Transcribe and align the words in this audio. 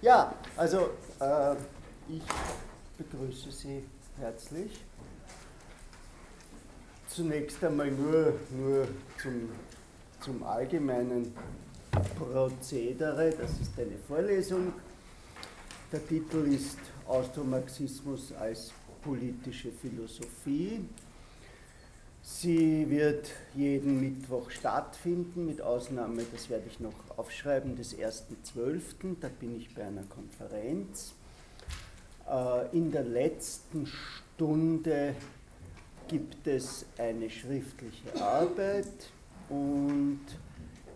Ja, 0.00 0.32
also 0.56 0.90
äh, 1.18 1.56
ich 2.08 2.22
begrüße 2.96 3.50
Sie 3.50 3.82
herzlich. 4.16 4.70
Zunächst 7.08 7.64
einmal 7.64 7.90
nur, 7.90 8.34
nur 8.56 8.86
zum, 9.20 9.48
zum 10.20 10.44
allgemeinen 10.44 11.34
Prozedere. 12.16 13.32
Das 13.32 13.50
ist 13.58 13.76
eine 13.76 13.98
Vorlesung. 14.06 14.72
Der 15.90 16.06
Titel 16.06 16.46
ist 16.46 16.78
Austromarxismus 17.08 18.32
als 18.38 18.70
politische 19.02 19.72
Philosophie. 19.72 20.84
Sie 22.30 22.88
wird 22.90 23.30
jeden 23.56 24.00
Mittwoch 24.00 24.50
stattfinden, 24.50 25.46
mit 25.46 25.62
Ausnahme, 25.62 26.22
das 26.30 26.50
werde 26.50 26.66
ich 26.68 26.78
noch 26.78 26.92
aufschreiben, 27.16 27.74
des 27.74 27.96
1.12., 27.98 29.16
da 29.18 29.28
bin 29.28 29.56
ich 29.56 29.74
bei 29.74 29.84
einer 29.84 30.04
Konferenz. 30.04 31.14
Äh, 32.30 32.76
in 32.76 32.92
der 32.92 33.04
letzten 33.04 33.86
Stunde 33.86 35.14
gibt 36.06 36.46
es 36.46 36.84
eine 36.98 37.30
schriftliche 37.30 38.14
Arbeit 38.20 39.10
und 39.48 40.20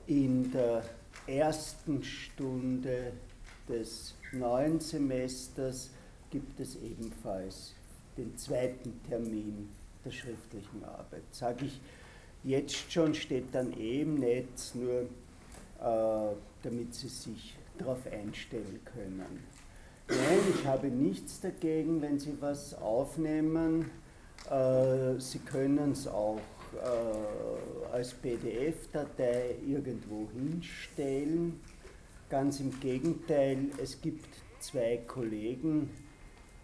in 0.07 0.53
der 0.53 0.85
ersten 1.27 2.05
Stunde 2.05 3.15
des 3.69 4.15
neuen 4.33 4.81
Semesters 4.81 5.91
gibt 6.31 6.61
es 6.61 6.77
ebenfalls 6.77 7.73
den 8.19 8.37
zweiten 8.37 9.01
Termin 9.09 9.71
der 10.05 10.11
schriftlichen 10.11 10.85
Arbeit. 10.85 11.23
Sage 11.31 11.67
ich 11.67 11.81
jetzt 12.45 12.93
schon, 12.93 13.15
steht 13.15 13.55
dann 13.55 13.73
eh 13.79 14.03
im 14.03 14.17
Netz, 14.17 14.75
nur 14.75 15.03
äh, 15.81 16.35
damit 16.63 16.95
Sie 16.95 17.09
sich 17.09 17.57
darauf 17.79 18.07
einstellen 18.07 18.81
können. 18.85 19.45
Nein, 20.09 20.41
ich 20.55 20.67
habe 20.67 20.89
nichts 20.89 21.41
dagegen, 21.41 22.03
wenn 22.03 22.19
Sie 22.19 22.37
was 22.41 22.75
aufnehmen. 22.75 23.91
Äh, 24.51 25.19
Sie 25.19 25.39
können 25.39 25.93
es 25.93 26.07
auch 26.09 26.41
äh, 26.75 27.93
als 27.93 28.13
PDF-Datei 28.15 29.57
irgendwo 29.67 30.29
hinstellen. 30.33 31.61
Ganz 32.29 32.61
im 32.61 32.79
Gegenteil, 32.81 33.67
es 33.83 34.01
gibt 34.01 34.27
zwei 34.59 34.99
Kollegen, 35.07 35.91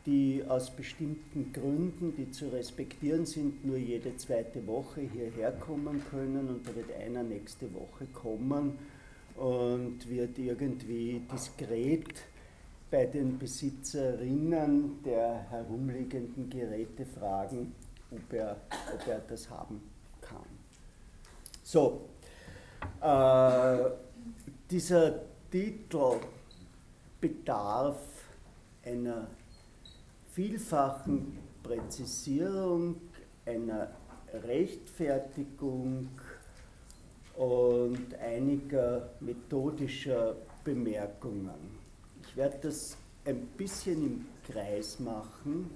die 0.09 0.43
aus 0.49 0.71
bestimmten 0.71 1.53
Gründen, 1.53 2.17
die 2.17 2.31
zu 2.31 2.49
respektieren 2.49 3.27
sind, 3.27 3.67
nur 3.67 3.77
jede 3.77 4.17
zweite 4.17 4.67
Woche 4.67 5.03
hierher 5.03 5.53
kommen 5.53 6.03
können 6.11 6.49
und 6.49 6.67
da 6.67 6.75
wird 6.75 6.91
einer 6.99 7.23
nächste 7.23 7.67
Woche 7.75 8.07
kommen 8.15 8.79
und 9.37 10.09
wird 10.09 10.39
irgendwie 10.39 11.21
diskret 11.31 12.23
bei 12.91 13.05
den 13.05 13.39
Besitzerinnen 13.39 15.03
der 15.05 15.47
herumliegenden 15.51 16.49
Geräte 16.49 17.05
fragen, 17.05 17.75
ob 18.11 18.33
er, 18.33 18.57
ob 18.95 19.07
er 19.07 19.21
das 19.29 19.51
haben 19.51 19.83
kann. 20.23 20.39
So, 21.63 22.09
äh, 23.03 23.91
dieser 24.71 25.21
Titel 25.51 26.17
bedarf 27.21 27.99
einer 28.83 29.27
vielfachen 30.39 31.37
Präzisierung, 31.65 33.01
einer 33.45 33.89
Rechtfertigung 34.33 36.11
und 37.35 38.15
einiger 38.15 39.11
methodischer 39.19 40.37
Bemerkungen. 40.63 41.81
Ich 42.23 42.37
werde 42.37 42.57
das 42.63 42.97
ein 43.25 43.49
bisschen 43.57 44.07
im 44.07 44.27
Kreis 44.47 45.01
machen 45.01 45.73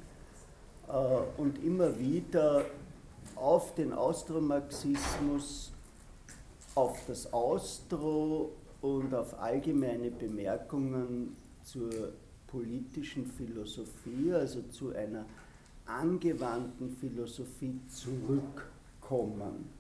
äh, 0.87 0.93
und 1.39 1.61
immer 1.65 1.99
wieder 1.99 2.65
auf 3.35 3.75
den 3.75 3.93
Austromarxismus, 3.93 5.73
auf 6.77 7.05
das 7.09 7.33
Austro 7.33 8.53
und 8.81 9.13
auf 9.13 9.41
allgemeine 9.41 10.13
Bemerkungen 10.13 11.37
zur 11.65 12.13
politischen 12.53 13.27
Philosophie, 13.27 14.33
also 14.33 14.63
zu 14.71 14.95
einer 14.95 15.25
angewandten 15.87 16.95
Philosophie 17.01 17.81
zurückkommen. 17.89 19.71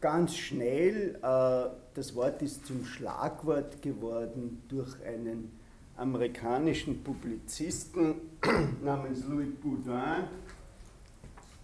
Ganz 0.00 0.36
schnell, 0.36 1.16
äh, 1.22 1.70
das 1.94 2.14
Wort 2.14 2.40
ist 2.42 2.66
zum 2.66 2.84
Schlagwort 2.84 3.82
geworden 3.82 4.62
durch 4.68 4.96
einen 5.04 5.50
amerikanischen 5.96 7.02
Publizisten 7.02 8.14
namens 8.82 9.24
Louis 9.24 9.54
Boudin 9.60 10.24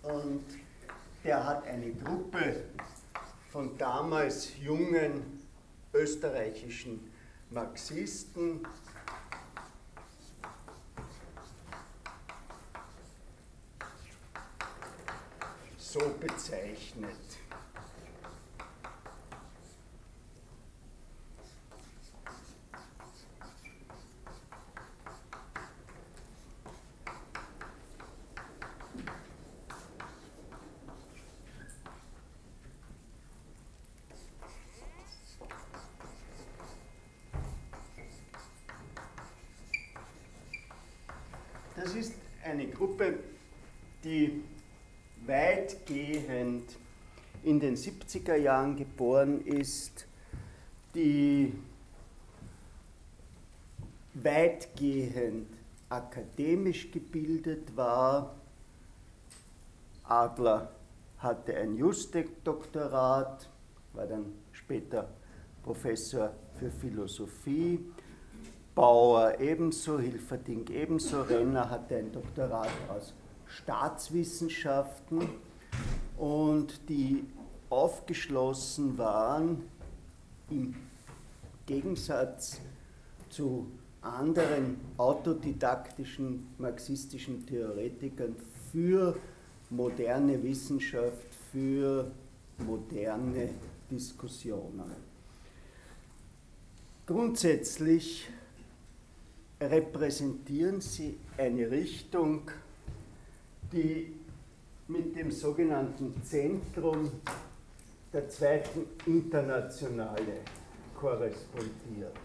und 0.03 0.45
der 1.25 1.45
hat 1.45 1.67
eine 1.67 1.93
Gruppe 1.93 2.65
von 3.51 3.77
damals 3.79 4.53
jungen 4.63 5.23
österreichischen 5.93 7.01
Marxisten 7.51 8.61
so 15.91 16.01
bezeichnet. 16.21 17.15
Das 41.75 41.95
ist 41.95 42.13
eine 42.45 42.67
Gruppe, 42.67 43.21
die 44.05 44.43
weitgehend 45.29 46.77
in 47.45 47.61
den 47.61 47.77
70er 48.29 48.37
Jahren 48.37 48.77
geboren 48.77 49.41
ist, 49.47 50.07
die 50.95 51.53
weitgehend 54.15 55.49
akademisch 55.89 56.91
gebildet 56.91 57.75
war. 57.77 58.35
Adler 60.05 60.71
hatte 61.19 61.57
ein 61.57 61.77
Justdoktorat, 61.77 63.49
war 63.95 64.07
dann 64.07 64.27
später 64.53 65.09
Professor 65.63 66.33
für 66.59 66.71
Philosophie. 66.71 67.81
Bauer 68.75 69.41
ebenso, 69.41 69.99
Hilferding 69.99 70.67
ebenso, 70.69 71.23
Renner 71.23 71.69
hatte 71.69 71.97
ein 71.97 72.13
Doktorat 72.13 72.71
aus 72.89 73.15
Staatswissenschaften 73.47 75.29
und 76.17 76.89
die 76.89 77.25
aufgeschlossen 77.71 78.97
waren 78.99 79.63
im 80.51 80.75
Gegensatz 81.67 82.61
zu 83.31 83.67
anderen 84.01 84.77
autodidaktischen 84.97 86.49
marxistischen 86.59 87.45
Theoretikern 87.47 88.35
für 88.73 89.17
moderne 89.71 90.43
Wissenschaft, 90.43 91.27
für 91.53 92.11
moderne 92.59 93.51
Diskussionen. 93.91 95.09
Grundsätzlich 97.07 98.29
repräsentieren 99.61 100.81
sie 100.81 101.19
eine 101.37 101.71
Richtung, 101.71 102.51
die 103.73 104.15
mit 104.89 105.17
dem 105.17 105.31
sogenannten 105.31 106.15
Zentrum 106.23 107.11
der 108.13 108.29
zweiten 108.29 108.87
Internationale 109.07 110.41
korrespondiert. 110.99 112.17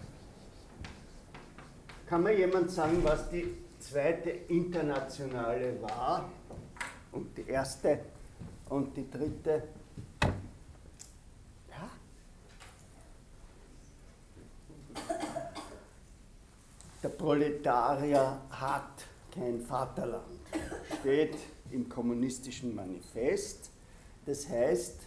Kann 2.08 2.24
mir 2.24 2.38
jemand 2.38 2.72
sagen, 2.72 3.04
was 3.04 3.30
die 3.30 3.56
zweite 3.80 4.30
Internationale 4.30 5.82
war 5.82 6.30
und 7.12 7.38
die 7.38 7.48
erste 7.48 8.00
und 8.70 8.96
die 8.96 9.10
dritte? 9.10 9.64
Ja? 11.70 11.90
Der 17.02 17.10
Proletarier 17.10 18.42
hat 18.50 19.06
kein 19.34 19.60
Vaterland 19.60 20.34
steht 21.00 21.36
im 21.72 21.90
kommunistischen 21.90 22.76
Manifest. 22.76 23.72
Das 24.26 24.48
heißt, 24.48 25.02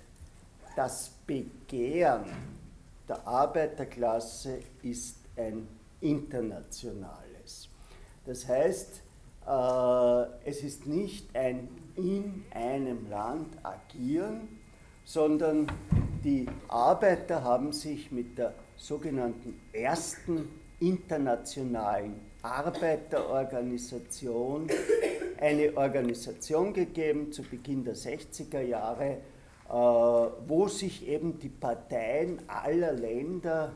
das 0.76 1.10
Begehren 1.26 2.30
der 3.08 3.26
Arbeiterklasse 3.26 4.60
ist 4.82 5.18
ein 5.36 5.66
Internationales. 6.00 7.68
Das 8.24 8.46
heißt, 8.46 9.02
äh, 9.46 10.22
es 10.44 10.62
ist 10.62 10.86
nicht 10.86 11.34
ein 11.34 11.68
in 11.96 12.44
einem 12.50 13.08
Land 13.08 13.56
agieren, 13.62 14.48
sondern 15.04 15.66
die 16.22 16.46
Arbeiter 16.68 17.42
haben 17.42 17.72
sich 17.72 18.12
mit 18.12 18.36
der 18.36 18.52
sogenannten 18.76 19.58
ersten 19.72 20.50
internationalen 20.80 22.20
Arbeiterorganisation 22.42 24.66
eine 25.40 25.74
Organisation 25.76 26.74
gegeben 26.74 27.32
zu 27.32 27.42
Beginn 27.42 27.82
der 27.84 27.96
60er 27.96 28.60
Jahre, 28.60 29.22
wo 29.76 30.68
sich 30.68 31.06
eben 31.06 31.38
die 31.38 31.48
Parteien 31.48 32.40
aller 32.48 32.92
Länder 32.92 33.72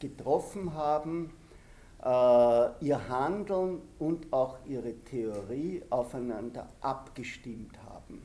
getroffen 0.00 0.74
haben, 0.74 1.30
äh, 2.02 2.06
ihr 2.84 3.08
Handeln 3.08 3.80
und 3.98 4.32
auch 4.32 4.58
ihre 4.66 4.92
Theorie 5.04 5.82
aufeinander 5.88 6.68
abgestimmt 6.80 7.78
haben. 7.86 8.20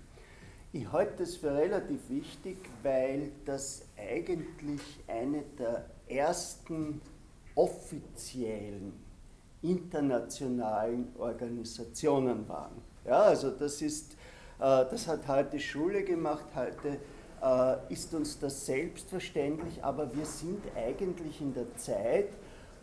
Ich 0.74 0.92
halte 0.92 1.24
das 1.24 1.38
für 1.38 1.56
relativ 1.56 2.10
wichtig, 2.10 2.58
weil 2.84 3.32
das 3.46 3.86
eigentlich 3.98 4.82
eine 5.08 5.44
der 5.58 5.86
ersten 6.08 7.02
offiziellen 7.56 8.94
internationalen 9.62 11.08
Organisationen 11.18 12.48
waren. 12.48 12.82
Ja, 13.06 13.24
also 13.24 13.52
das 13.52 13.82
ist, 13.82 14.14
äh, 14.14 14.16
das 14.60 15.08
hat 15.08 15.28
heute 15.28 15.60
Schule 15.60 16.04
gemacht, 16.04 16.46
heute 16.54 17.00
äh, 17.42 17.94
ist 17.94 18.14
uns 18.14 18.40
das 18.40 18.66
selbstverständlich, 18.66 19.84
aber 19.84 20.14
wir 20.16 20.26
sind 20.26 20.64
eigentlich 20.76 21.40
in 21.40 21.54
der 21.54 21.74
Zeit, 21.78 22.30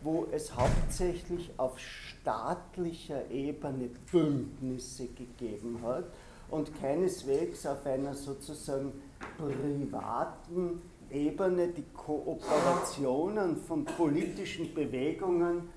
wo 0.01 0.27
es 0.31 0.55
hauptsächlich 0.55 1.51
auf 1.57 1.77
staatlicher 1.79 3.29
Ebene 3.29 3.89
Bündnisse 4.11 5.07
gegeben 5.07 5.79
hat 5.83 6.05
und 6.49 6.71
keineswegs 6.79 7.65
auf 7.65 7.85
einer 7.85 8.13
sozusagen 8.13 8.93
privaten 9.37 10.81
Ebene 11.11 11.69
die 11.69 11.85
Kooperationen 11.93 13.57
von 13.57 13.85
politischen 13.85 14.73
Bewegungen 14.73 15.69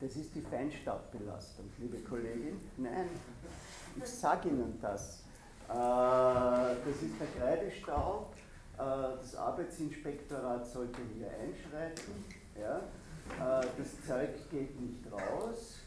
Das 0.00 0.14
ist 0.14 0.32
die 0.32 0.42
Feinstaubbelastung, 0.42 1.68
liebe 1.78 1.98
Kollegin. 1.98 2.60
Nein, 2.76 3.08
ich 3.96 4.08
sage 4.08 4.48
Ihnen 4.48 4.78
das. 4.80 5.24
Äh, 5.68 5.72
das 5.72 7.02
ist 7.02 7.14
der 7.18 7.26
Kreidestaub. 7.36 8.32
Äh, 8.74 8.78
das 9.20 9.34
Arbeitsinspektorat 9.34 10.64
sollte 10.66 11.00
hier 11.14 11.28
einschreiten. 11.30 12.24
Äh, 12.54 12.80
das 13.76 14.06
Zeug 14.06 14.30
geht 14.50 14.80
nicht 14.80 15.04
raus 15.12 15.80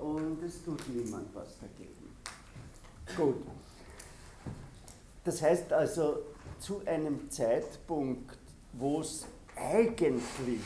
und 0.00 0.42
es 0.42 0.64
tut 0.64 0.88
niemand 0.88 1.34
was 1.34 1.58
dagegen. 1.58 2.14
Gut. 3.16 3.42
Das 5.24 5.42
heißt 5.42 5.72
also, 5.72 6.18
zu 6.58 6.82
einem 6.86 7.28
Zeitpunkt, 7.30 8.38
wo 8.74 9.00
es 9.00 9.26
eigentlich 9.56 10.60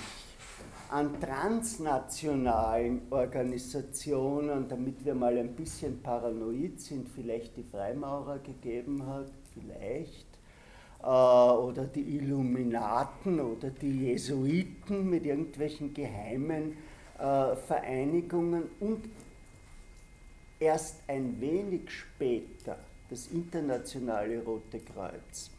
an 0.92 1.18
transnationalen 1.18 3.02
Organisationen, 3.08 4.68
damit 4.68 5.02
wir 5.04 5.14
mal 5.14 5.38
ein 5.38 5.54
bisschen 5.54 6.02
paranoid 6.02 6.80
sind, 6.80 7.08
vielleicht 7.08 7.56
die 7.56 7.62
Freimaurer 7.62 8.38
gegeben 8.40 9.06
hat, 9.06 9.30
vielleicht, 9.54 10.26
äh, 11.02 11.06
oder 11.06 11.86
die 11.86 12.16
Illuminaten 12.16 13.40
oder 13.40 13.70
die 13.70 14.08
Jesuiten 14.08 15.08
mit 15.08 15.24
irgendwelchen 15.24 15.94
geheimen 15.94 16.76
äh, 17.18 17.56
Vereinigungen. 17.56 18.64
Und 18.78 19.08
erst 20.60 21.02
ein 21.08 21.40
wenig 21.40 21.90
später 21.90 22.76
das 23.08 23.28
internationale 23.28 24.42
Rote 24.42 24.78
Kreuz, 24.80 25.50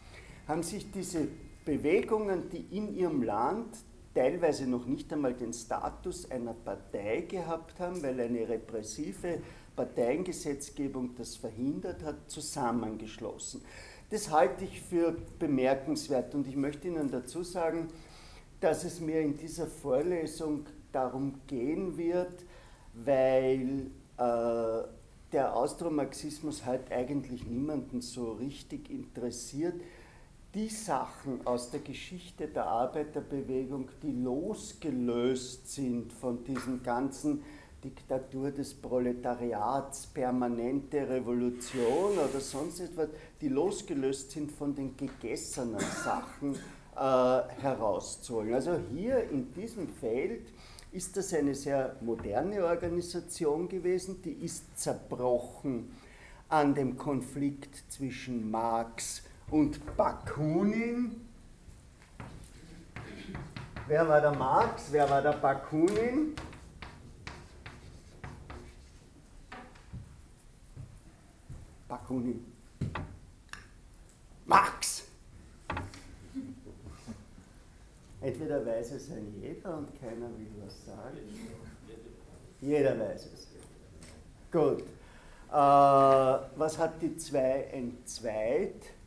haben 0.48 0.62
sich 0.62 0.92
diese 0.92 1.28
Bewegungen, 1.66 2.50
die 2.52 2.78
in 2.78 2.96
ihrem 2.96 3.24
Land 3.24 3.78
teilweise 4.14 4.68
noch 4.68 4.86
nicht 4.86 5.12
einmal 5.12 5.34
den 5.34 5.54
Status 5.54 6.30
einer 6.30 6.54
Partei 6.54 7.22
gehabt 7.22 7.80
haben, 7.80 8.02
weil 8.04 8.20
eine 8.20 8.48
repressive 8.48 9.40
Parteiengesetzgebung 9.76 11.16
das 11.16 11.36
verhindert 11.36 12.04
hat, 12.04 12.30
zusammengeschlossen. 12.30 13.62
Das 14.10 14.30
halte 14.30 14.66
ich 14.66 14.82
für 14.82 15.16
bemerkenswert 15.40 16.36
und 16.36 16.48
ich 16.48 16.56
möchte 16.56 16.88
Ihnen 16.88 17.10
dazu 17.10 17.44
sagen, 17.44 17.88
dass 18.60 18.84
es 18.84 19.00
mir 19.00 19.22
in 19.22 19.36
dieser 19.36 19.68
Vorlesung 19.68 20.66
darum 20.92 21.40
gehen 21.48 21.98
wird, 21.98 22.46
weil 22.94 23.88
äh, 24.18 24.88
der 25.32 25.56
Austromarxismus 25.56 26.64
halt 26.64 26.92
eigentlich 26.92 27.46
niemanden 27.46 28.02
so 28.02 28.34
richtig 28.34 28.92
interessiert 28.92 29.82
die 30.54 30.70
Sachen 30.70 31.46
aus 31.46 31.72
der 31.72 31.80
Geschichte 31.80 32.48
der 32.48 32.68
Arbeiterbewegung, 32.68 33.90
die 34.04 34.12
losgelöst 34.12 35.74
sind 35.74 36.14
von 36.14 36.44
diesen 36.44 36.84
ganzen 36.84 37.42
Diktatur 37.84 38.52
des 38.52 38.74
Proletariats, 38.76 40.08
permanente 40.08 41.10
Revolution 41.10 42.18
oder 42.18 42.40
sonst 42.40 42.80
etwas, 42.80 43.10
die 43.42 43.50
losgelöst 43.50 44.32
sind 44.32 44.52
von 44.52 44.76
den 44.76 44.96
gegessenen 44.96 45.80
Sachen 45.80 46.54
äh, 46.96 47.62
herauszuholen. 47.62 48.54
Also 48.54 48.80
hier 48.92 49.30
in 49.32 49.52
diesem 49.54 49.90
Feld 49.90 50.48
ist 50.92 51.18
das 51.18 51.34
eine 51.34 51.56
sehr 51.56 51.96
moderne 52.02 52.64
Organisation 52.64 53.68
gewesen, 53.68 54.22
die 54.22 54.34
ist 54.46 54.78
zerbrochen 54.78 55.92
an 56.48 56.76
dem 56.76 56.96
Konflikt 56.96 57.92
zwischen 57.92 58.52
Marx 58.52 59.24
und 59.24 59.33
Bakunin. 59.96 61.22
Wer 63.88 64.08
war 64.08 64.20
der 64.20 64.32
Marx? 64.32 64.88
Wer 64.92 65.08
war 65.08 65.22
der 65.22 65.34
Bakunin? 65.34 66.36
Bakunin. 71.88 72.44
Marx! 74.46 75.04
Entweder 78.22 78.66
weiß 78.66 78.94
es 78.94 79.12
ein 79.12 79.36
jeder 79.40 79.78
und 79.78 80.00
keiner 80.00 80.30
will 80.36 80.48
was 80.66 80.84
sagen. 80.84 81.20
Jeder 82.60 83.00
weiß 83.00 83.30
es. 83.34 83.48
Gut. 84.52 84.82
Äh, 84.82 85.54
was 85.54 86.80
hat 86.80 87.00
die 87.02 87.16
zwei 87.18 87.68
entzweit? 87.72 88.82
Äh, 88.82 89.03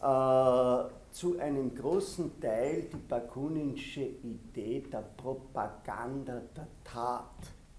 zu 0.00 1.38
einem 1.38 1.74
großen 1.74 2.40
Teil 2.40 2.88
die 2.92 2.96
bakuninsche 2.96 4.02
Idee 4.02 4.80
der 4.92 5.04
Propaganda 5.16 6.40
der 6.56 6.68
Tat. 6.84 7.24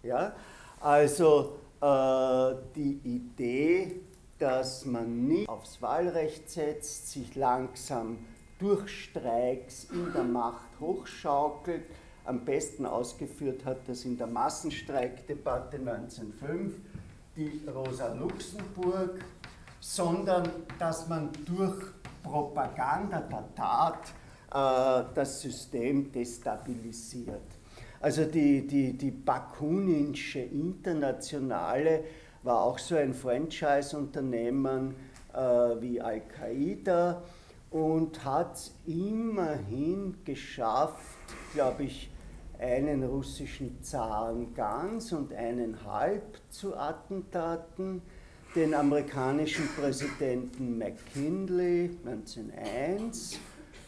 Ja? 0.03 0.33
Also 0.79 1.57
äh, 1.81 2.55
die 2.75 2.99
Idee, 3.03 4.01
dass 4.37 4.85
man 4.85 5.27
nicht 5.27 5.49
aufs 5.49 5.81
Wahlrecht 5.81 6.49
setzt, 6.49 7.11
sich 7.11 7.35
langsam 7.35 8.19
durch 8.59 9.05
Streiks 9.05 9.85
in 9.85 10.11
der 10.13 10.23
Macht 10.23 10.79
hochschaukelt. 10.79 11.83
Am 12.25 12.45
besten 12.45 12.85
ausgeführt 12.85 13.65
hat 13.65 13.87
das 13.87 14.05
in 14.05 14.17
der 14.17 14.27
Massenstreikdebatte 14.27 15.77
1905 15.77 16.75
die 17.35 17.61
Rosa 17.67 18.13
Luxemburg, 18.13 19.23
sondern 19.79 20.49
dass 20.77 21.07
man 21.07 21.29
durch 21.45 21.81
Propaganda 22.23 23.21
der 23.21 23.55
Tat 23.55 24.13
äh, 24.53 25.13
das 25.13 25.41
System 25.41 26.11
destabilisiert. 26.11 27.41
Also 27.99 28.25
die, 28.25 28.65
die, 28.65 28.97
die 28.97 29.11
Bakuninsche 29.11 30.39
Internationale 30.39 32.03
war 32.43 32.63
auch 32.63 32.79
so 32.79 32.95
ein 32.95 33.13
Franchise-Unternehmen 33.13 34.95
äh, 35.33 35.37
wie 35.37 36.01
Al-Qaida 36.01 37.21
und 37.69 38.25
hat 38.25 38.71
immerhin 38.85 40.17
geschafft, 40.25 41.15
glaube 41.53 41.83
ich, 41.83 42.11
einen 42.59 43.03
russischen 43.03 43.81
Zaren 43.81 44.53
ganz 44.53 45.11
und 45.13 45.33
einen 45.33 45.83
halb 45.85 46.39
zu 46.49 46.75
Attentaten 46.75 48.01
den 48.55 48.73
amerikanischen 48.73 49.67
Präsidenten 49.79 50.77
McKinley 50.77 51.91
1901, 52.05 53.39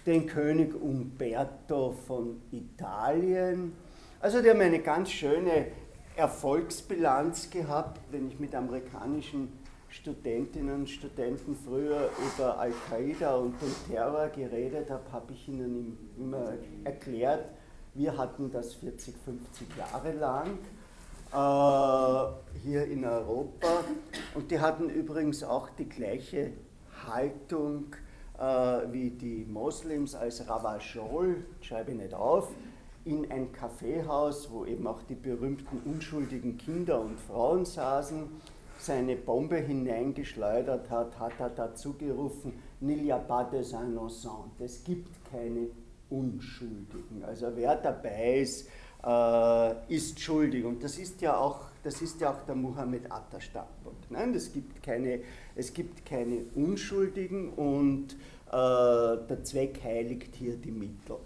den 0.05 0.25
König 0.25 0.73
Umberto 0.81 1.91
von 1.91 2.41
Italien. 2.51 3.73
Also 4.21 4.41
die 4.41 4.49
haben 4.49 4.61
eine 4.61 4.79
ganz 4.79 5.11
schöne 5.11 5.67
Erfolgsbilanz 6.15 7.49
gehabt, 7.49 7.99
wenn 8.11 8.29
ich 8.29 8.39
mit 8.39 8.55
amerikanischen 8.55 9.49
Studentinnen 9.89 10.73
und 10.73 10.89
Studenten 10.89 11.55
früher 11.55 12.09
über 12.17 12.57
Al-Qaida 12.57 13.35
und 13.35 13.55
den 13.61 13.93
Terror 13.93 14.29
geredet 14.29 14.89
habe, 14.89 15.11
habe 15.11 15.33
ich 15.33 15.47
ihnen 15.47 15.97
immer 16.17 16.53
erklärt, 16.83 17.45
wir 17.95 18.17
hatten 18.17 18.51
das 18.51 18.73
40, 18.75 19.13
50 19.23 19.67
Jahre 19.77 20.13
lang 20.13 20.57
äh, 21.33 22.59
hier 22.63 22.85
in 22.85 23.05
Europa 23.05 23.83
und 24.35 24.51
die 24.51 24.59
hatten 24.59 24.89
übrigens 24.89 25.43
auch 25.43 25.69
die 25.71 25.89
gleiche 25.89 26.51
Haltung 27.07 27.95
äh, 28.37 28.43
wie 28.91 29.09
die 29.11 29.45
Moslems 29.45 30.15
als 30.15 30.47
Ravachol, 30.47 31.45
schreibe 31.61 31.91
ich 31.91 31.97
nicht 31.97 32.13
auf, 32.13 32.49
in 33.05 33.29
ein 33.31 33.51
Kaffeehaus, 33.51 34.49
wo 34.51 34.65
eben 34.65 34.87
auch 34.87 35.03
die 35.03 35.15
berühmten 35.15 35.81
unschuldigen 35.85 36.57
Kinder 36.57 37.01
und 37.01 37.19
Frauen 37.19 37.65
saßen, 37.65 38.27
seine 38.77 39.15
Bombe 39.15 39.57
hineingeschleudert 39.57 40.89
hat, 40.89 41.19
hat 41.19 41.33
er 41.39 41.49
dazu 41.49 41.93
gerufen, 41.93 42.53
N'il 42.81 43.05
y 43.05 43.11
a 43.13 43.17
pas 43.17 43.49
des 43.49 43.71
innocents, 43.71 44.59
es 44.59 44.83
gibt 44.83 45.09
keine 45.31 45.67
Unschuldigen. 46.09 47.23
Also 47.25 47.47
wer 47.55 47.77
dabei 47.77 48.39
ist, 48.39 48.67
äh, 49.05 49.93
ist 49.93 50.19
schuldig. 50.19 50.65
Und 50.65 50.83
das 50.83 50.97
ist 50.97 51.21
ja 51.21 51.37
auch, 51.37 51.61
das 51.83 52.01
ist 52.01 52.21
ja 52.21 52.31
auch 52.31 52.45
der 52.45 52.55
Muhammad 52.55 53.09
Atta 53.09 53.39
Standpunkt. 53.39 54.09
Nein, 54.09 54.33
es 54.33 54.51
gibt 54.51 54.81
keine, 54.81 55.21
es 55.55 55.73
gibt 55.73 56.05
keine 56.05 56.45
Unschuldigen 56.55 57.49
und 57.53 58.13
äh, 58.47 58.51
der 58.51 59.43
Zweck 59.43 59.81
heiligt 59.83 60.35
hier 60.35 60.55
die 60.55 60.71
Mittel. 60.71 61.17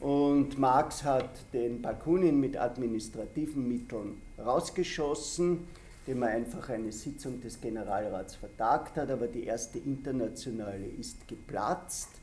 Und 0.00 0.58
Marx 0.58 1.04
hat 1.04 1.28
den 1.52 1.82
Bakunin 1.82 2.40
mit 2.40 2.56
administrativen 2.56 3.68
Mitteln 3.68 4.22
rausgeschossen, 4.38 5.66
indem 6.06 6.22
er 6.22 6.30
einfach 6.30 6.70
eine 6.70 6.90
Sitzung 6.90 7.40
des 7.42 7.60
Generalrats 7.60 8.34
vertagt 8.34 8.96
hat, 8.96 9.10
aber 9.10 9.26
die 9.26 9.44
erste 9.44 9.78
internationale 9.78 10.86
ist 10.86 11.28
geplatzt. 11.28 12.19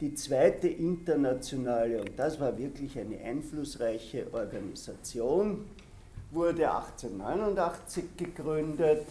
Die 0.00 0.12
zweite 0.12 0.68
internationale, 0.68 2.00
und 2.00 2.18
das 2.18 2.38
war 2.38 2.58
wirklich 2.58 2.98
eine 2.98 3.18
einflussreiche 3.18 4.26
Organisation, 4.30 5.64
wurde 6.30 6.70
1889 6.70 8.04
gegründet, 8.16 9.06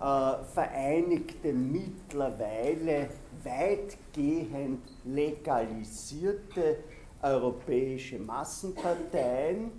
äh, 0.00 0.44
vereinigte 0.54 1.52
mittlerweile 1.52 3.10
weitgehend 3.44 4.80
legalisierte 5.04 6.78
europäische 7.20 8.18
Massenparteien, 8.18 9.70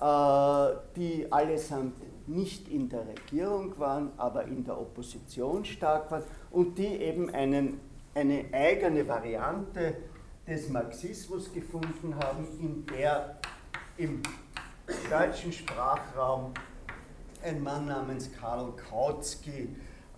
äh, 0.00 0.76
die 0.96 1.30
allesamt 1.30 1.94
nicht 2.26 2.68
in 2.68 2.88
der 2.88 3.06
Regierung 3.06 3.78
waren, 3.78 4.12
aber 4.16 4.44
in 4.44 4.64
der 4.64 4.80
Opposition 4.80 5.64
stark 5.64 6.10
waren 6.10 6.24
und 6.50 6.78
die 6.78 6.86
eben 6.86 7.28
einen, 7.34 7.80
eine 8.14 8.46
eigene 8.52 9.06
Variante 9.06 9.96
des 10.46 10.68
Marxismus 10.68 11.52
gefunden 11.52 12.14
haben, 12.16 12.46
in 12.60 12.86
der 12.86 13.38
im 13.96 14.22
deutschen 15.08 15.52
Sprachraum 15.52 16.52
ein 17.42 17.62
Mann 17.62 17.86
namens 17.86 18.30
Karl 18.32 18.72
Kautsky 18.76 19.68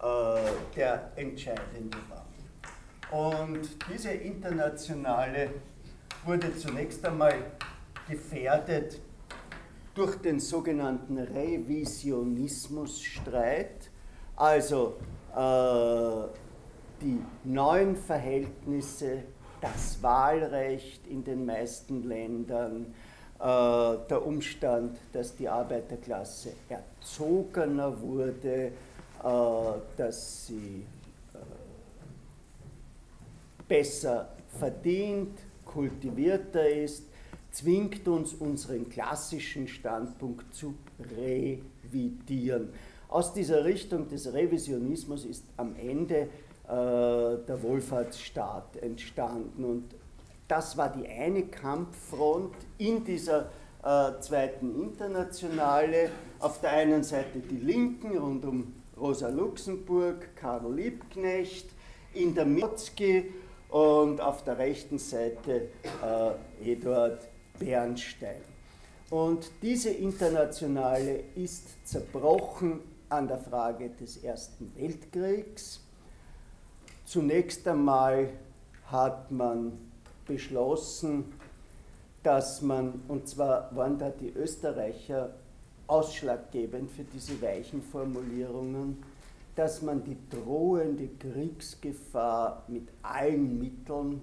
äh, 0.01 0.37
der 0.75 1.13
entscheidende 1.17 1.99
war. 2.09 2.25
Und 3.13 3.69
diese 3.93 4.11
internationale 4.11 5.51
wurde 6.25 6.57
zunächst 6.57 7.05
einmal 7.05 7.35
gefährdet 8.09 8.99
durch 9.95 10.17
den 10.17 10.41
sogenannten 10.41 11.19
Revisionismusstreit, 11.19 13.91
also 14.37 14.97
äh, 15.37 16.25
die 17.03 17.19
neuen 17.45 17.97
Verhältnisse, 17.97 19.25
das 19.61 20.03
Wahlrecht 20.03 21.07
in 21.07 21.25
den 21.25 21.45
meisten 21.45 22.05
Ländern, 22.05 22.95
äh, 23.39 23.45
der 24.09 24.25
Umstand, 24.25 24.97
dass 25.13 25.37
die 25.37 25.49
Arbeiterklasse 25.49 26.53
erzogener 26.69 28.01
wurde, 28.01 28.73
äh, 28.73 28.73
dass 29.97 30.47
sie 30.47 30.85
äh, 31.35 31.39
besser 33.69 34.29
verdient, 34.59 35.39
kultivierter 35.65 36.69
ist, 36.69 37.05
zwingt 37.51 38.07
uns, 38.09 38.35
unseren 38.35 38.89
klassischen 38.89 39.69
Standpunkt 39.69 40.55
zu 40.55 40.75
revidieren. 41.17 42.71
Aus 43.09 43.35
dieser 43.35 43.65
Richtung 43.65 44.09
des 44.09 44.33
Revisionismus 44.33 45.27
ist 45.27 45.45
am 45.59 45.77
Ende 45.77 46.29
der 46.69 47.63
Wohlfahrtsstaat 47.63 48.77
entstanden. 48.77 49.65
Und 49.65 49.95
das 50.49 50.77
war 50.77 50.91
die 50.91 51.09
eine 51.09 51.45
Kampffront 51.45 52.55
in 52.79 53.05
dieser 53.05 53.51
äh, 53.83 54.21
zweiten 54.21 54.81
Internationale. 54.81 56.11
Auf 56.39 56.61
der 56.61 56.71
einen 56.71 57.03
Seite 57.03 57.41
die 57.41 57.57
Linken 57.57 58.17
rund 58.17 58.45
um 58.45 58.75
Rosa 58.99 59.29
Luxemburg, 59.29 60.37
Karl 60.37 60.73
Liebknecht, 60.73 61.69
in 62.15 62.35
der 62.35 62.47
Mitzki 62.47 63.33
und 63.71 64.21
auf 64.21 64.45
der 64.45 64.59
rechten 64.59 64.99
Seite 64.99 65.69
äh, 66.63 66.73
Eduard 66.73 67.27
Bernstein. 67.59 68.43
Und 69.11 69.51
diese 69.63 69.91
Internationale 69.91 71.25
ist 71.35 71.87
zerbrochen 71.87 72.81
an 73.09 73.29
der 73.29 73.39
Frage 73.39 73.91
des 73.91 74.23
Ersten 74.23 74.73
Weltkriegs. 74.77 75.81
Zunächst 77.13 77.69
einmal 77.69 78.31
hat 78.87 79.31
man 79.31 79.73
beschlossen, 80.27 81.25
dass 82.23 82.63
man, 82.63 83.03
und 83.07 83.29
zwar 83.29 83.69
waren 83.77 83.99
da 83.99 84.09
die 84.09 84.31
Österreicher 84.31 85.35
ausschlaggebend 85.89 86.91
für 86.91 87.05
diese 87.05 87.43
weichen 87.43 87.83
Formulierungen, 87.83 88.97
dass 89.57 89.83
man 89.83 90.03
die 90.03 90.17
drohende 90.31 91.11
Kriegsgefahr 91.19 92.65
mit 92.69 92.89
allen 93.03 93.59
Mitteln 93.59 94.23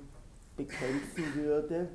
bekämpfen 0.57 1.25
würde. 1.35 1.89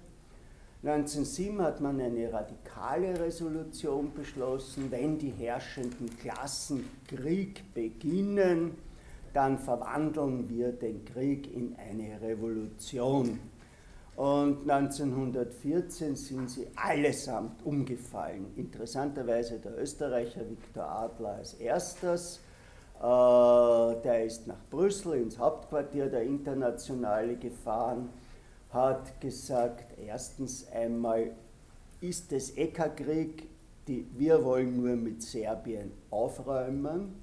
1907 0.85 1.61
hat 1.61 1.81
man 1.81 2.01
eine 2.01 2.33
radikale 2.33 3.19
Resolution 3.19 4.15
beschlossen, 4.15 4.93
wenn 4.93 5.19
die 5.19 5.33
herrschenden 5.33 6.17
Klassen 6.21 6.89
Krieg 7.09 7.65
beginnen, 7.75 8.77
dann 9.35 9.59
verwandeln 9.59 10.49
wir 10.49 10.73
den 10.73 11.05
Krieg 11.05 11.53
in 11.53 11.77
eine 11.77 12.21
Revolution. 12.21 13.39
Und 14.17 14.71
1914 14.71 16.15
sind 16.15 16.49
sie 16.49 16.69
allesamt 16.77 17.67
umgefallen. 17.67 18.47
Interessanterweise 18.57 19.59
der 19.59 19.77
Österreicher 19.77 20.49
Viktor 20.49 20.85
Adler 20.85 21.35
als 21.35 21.55
erstes, 21.55 22.41
äh, 23.01 23.03
der 23.03 24.25
ist 24.25 24.47
nach 24.47 24.65
Brüssel 24.71 25.15
ins 25.15 25.37
Hauptquartier 25.37 26.07
der 26.07 26.23
Internationale 26.23 27.35
gefahren, 27.35 28.09
hat 28.71 29.21
gesagt, 29.21 29.99
erstens 29.99 30.69
einmal 30.71 31.33
ist 32.01 32.33
es 32.33 32.57
ECA-Krieg, 32.57 33.49
wir 33.87 34.45
wollen 34.45 34.81
nur 34.81 34.97
mit 34.97 35.23
Serbien 35.23 35.93
aufräumen. 36.11 37.17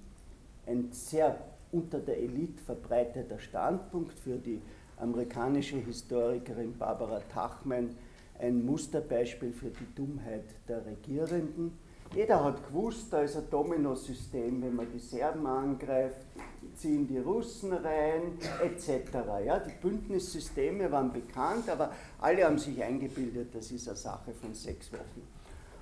Ein 0.68 0.92
sehr 0.92 1.40
unter 1.72 2.00
der 2.00 2.18
Elite 2.18 2.62
verbreiteter 2.64 3.40
Standpunkt 3.40 4.18
für 4.20 4.38
die 4.38 4.62
amerikanische 4.98 5.78
Historikerin 5.78 6.78
Barbara 6.78 7.22
Tachmann, 7.34 7.96
ein 8.40 8.66
Musterbeispiel 8.66 9.52
für 9.52 9.70
die 9.70 9.96
Dummheit 9.96 10.46
der 10.68 10.86
Regierenden. 10.86 11.78
Jeder 12.14 12.44
hat 12.44 12.68
gewusst, 12.68 13.14
da 13.14 13.22
ist 13.22 13.38
ein 13.38 13.50
Dominosystem, 13.50 14.62
wenn 14.62 14.76
man 14.76 14.92
die 14.92 15.00
Serben 15.00 15.46
angreift, 15.46 16.26
ziehen 16.76 17.08
die 17.08 17.20
Russen 17.20 17.72
rein, 17.72 18.38
etc. 18.62 19.14
Ja, 19.46 19.60
die 19.60 19.72
Bündnissysteme 19.82 20.92
waren 20.92 21.14
bekannt, 21.14 21.70
aber 21.70 21.92
alle 22.20 22.44
haben 22.44 22.58
sich 22.58 22.84
eingebildet, 22.84 23.56
das 23.56 23.72
ist 23.72 23.88
eine 23.88 23.98
Sache 23.98 24.34
von 24.34 24.54
sechs 24.54 24.92
Wochen. 24.92 25.26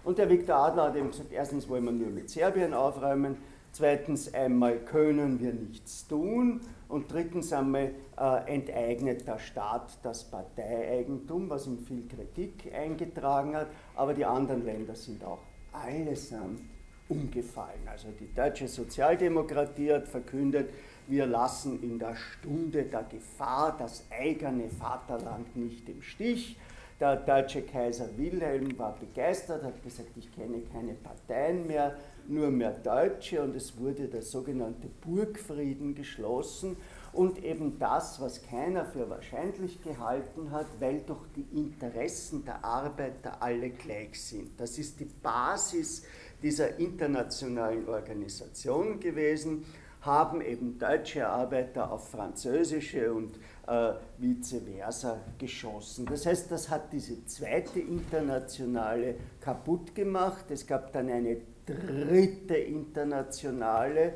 Und 0.04 0.18
der 0.18 0.30
Viktor 0.30 0.56
Adler 0.56 0.84
hat 0.84 0.96
eben 0.96 1.10
gesagt, 1.10 1.32
erstens 1.32 1.68
wollen 1.68 1.86
wir 1.86 1.92
nur 1.92 2.10
mit 2.10 2.30
Serbien 2.30 2.74
aufräumen, 2.74 3.38
zweitens 3.72 4.34
einmal 4.34 4.78
können 4.80 5.40
wir 5.40 5.54
nichts 5.54 6.08
tun 6.08 6.62
und 6.88 7.12
drittens 7.12 7.54
einmal 7.54 7.92
äh, 8.18 8.54
enteignet 8.54 9.28
der 9.28 9.40
Staat 9.40 9.98
das 10.04 10.24
Parteieigentum, 10.24 11.50
was 11.50 11.68
ihm 11.68 11.78
viel 11.80 12.08
Kritik 12.08 12.74
eingetragen 12.74 13.56
hat, 13.56 13.68
aber 13.96 14.14
die 14.14 14.26
anderen 14.26 14.66
Länder 14.66 14.96
sind 14.96 15.24
auch 15.24 15.40
allesamt 15.72 16.62
umgefallen. 17.08 17.88
Also 17.88 18.10
die 18.20 18.34
deutsche 18.34 18.68
Sozialdemokratie 18.68 19.94
hat 19.94 20.08
verkündet, 20.08 20.70
wir 21.08 21.26
lassen 21.26 21.82
in 21.82 21.98
der 21.98 22.16
Stunde 22.16 22.84
der 22.84 23.04
Gefahr 23.04 23.76
das 23.78 24.06
eigene 24.12 24.70
Vaterland 24.70 25.56
nicht 25.56 25.90
im 25.90 26.02
Stich. 26.02 26.56
Der 27.00 27.16
deutsche 27.16 27.64
Kaiser 27.64 28.10
Wilhelm 28.18 28.78
war 28.78 28.96
begeistert, 28.96 29.64
hat 29.64 29.82
gesagt, 29.82 30.10
ich 30.18 30.32
kenne 30.36 30.62
keine 30.72 30.94
Parteien 30.94 31.66
mehr, 31.66 31.96
nur 32.30 32.52
mehr 32.52 32.72
Deutsche 32.72 33.42
und 33.42 33.56
es 33.56 33.78
wurde 33.78 34.08
der 34.08 34.22
sogenannte 34.22 34.88
Burgfrieden 34.88 35.96
geschlossen 35.96 36.78
und 37.12 37.44
eben 37.44 37.80
das, 37.80 38.22
was 38.22 38.44
keiner 38.44 38.86
für 38.86 39.10
wahrscheinlich 39.10 39.82
gehalten 39.82 40.52
hat, 40.52 40.68
weil 40.80 41.02
doch 41.02 41.26
die 41.36 41.48
Interessen 41.58 42.46
der 42.46 42.64
Arbeiter 42.64 43.42
alle 43.42 43.70
gleich 43.72 44.22
sind. 44.22 44.60
Das 44.60 44.78
ist 44.78 45.00
die 45.00 45.06
Basis 45.06 46.04
dieser 46.42 46.78
internationalen 46.78 47.88
Organisation 47.88 49.00
gewesen, 49.00 49.66
haben 50.02 50.42
eben 50.42 50.80
deutsche 50.80 51.28
Arbeiter 51.28 51.92
auf 51.92 52.10
französische 52.10 53.14
und 53.14 53.38
äh, 53.68 53.94
vice 54.18 54.62
versa 54.66 55.20
geschossen. 55.38 56.06
Das 56.06 56.26
heißt, 56.26 56.50
das 56.52 56.70
hat 56.70 56.94
diese 56.94 57.26
zweite 57.26 57.80
Internationale 57.80 59.16
kaputt 59.42 59.94
gemacht. 59.94 60.46
Es 60.50 60.66
gab 60.66 60.94
dann 60.94 61.10
eine 61.10 61.38
dritte 61.70 62.56
Internationale, 62.56 64.14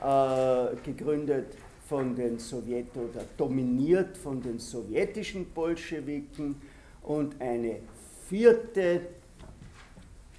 äh, 0.00 0.76
gegründet 0.84 1.54
von 1.88 2.14
den 2.14 2.38
Sowjet 2.38 2.94
oder 2.94 3.24
dominiert 3.36 4.16
von 4.16 4.42
den 4.42 4.58
sowjetischen 4.58 5.46
Bolschewiken 5.50 6.56
und 7.02 7.40
eine 7.40 7.80
vierte, 8.28 9.00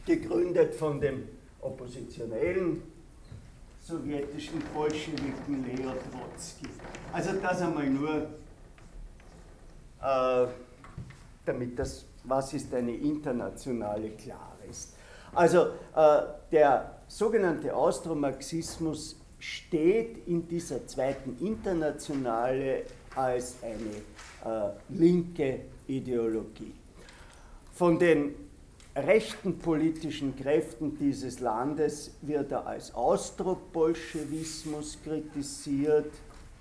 gegründet 0.06 0.76
von 0.76 1.02
dem 1.02 1.24
oppositionellen 1.62 2.82
sowjetischen 3.82 4.62
Bolschewiken 4.74 5.66
Leo 5.66 5.94
Trotsky. 6.12 6.68
Also 7.12 7.34
das 7.42 7.62
einmal 7.62 7.90
nur, 7.90 8.28
äh, 10.02 10.48
damit 11.46 11.80
das, 11.80 12.06
was 12.24 12.54
ist 12.54 12.72
eine 12.74 12.96
internationale, 12.96 14.12
klar 14.12 14.56
ist. 14.70 14.99
Also 15.34 15.68
äh, 15.96 16.22
der 16.52 17.00
sogenannte 17.08 17.76
Austromarxismus 17.76 19.20
steht 19.40 20.28
in 20.28 20.48
dieser 20.48 20.86
zweiten 20.88 21.38
Internationale 21.40 22.84
als 23.16 23.56
eine 23.64 24.04
äh, 24.46 24.70
linke 24.90 25.62
Ideologie. 25.88 26.76
Von 27.74 27.98
den 27.98 28.36
rechten 28.96 29.58
politischen 29.60 30.36
Kräften 30.36 30.96
dieses 30.98 31.40
Landes 31.40 32.12
wird 32.22 32.52
er 32.52 32.68
als 32.68 32.94
Austrobolschewismus 32.94 34.98
kritisiert. 35.04 36.12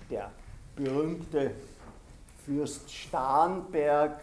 Der 0.09 0.31
berühmte 0.75 1.51
Fürst 2.45 2.91
Starnberg 2.91 4.19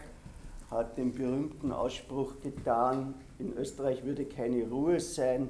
hat 0.71 0.97
den 0.97 1.13
berühmten 1.13 1.71
Ausspruch 1.71 2.33
getan, 2.41 3.13
in 3.39 3.53
Österreich 3.57 4.03
würde 4.03 4.25
keine 4.25 4.67
Ruhe 4.67 4.99
sein, 4.99 5.49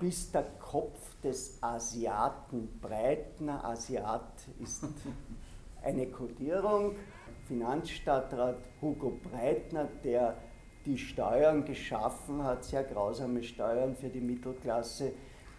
bis 0.00 0.30
der 0.30 0.44
Kopf 0.60 0.98
des 1.22 1.58
Asiaten 1.62 2.68
Breitner, 2.80 3.64
Asiat 3.64 4.32
ist 4.60 4.84
eine 5.82 6.06
Kodierung, 6.06 6.96
Finanzstadtrat 7.46 8.56
Hugo 8.80 9.18
Breitner, 9.22 9.88
der 10.04 10.36
die 10.84 10.98
Steuern 10.98 11.64
geschaffen 11.64 12.42
hat, 12.44 12.64
sehr 12.64 12.84
grausame 12.84 13.42
Steuern 13.42 13.96
für 13.96 14.08
die 14.08 14.20
Mittelklasse, 14.20 15.12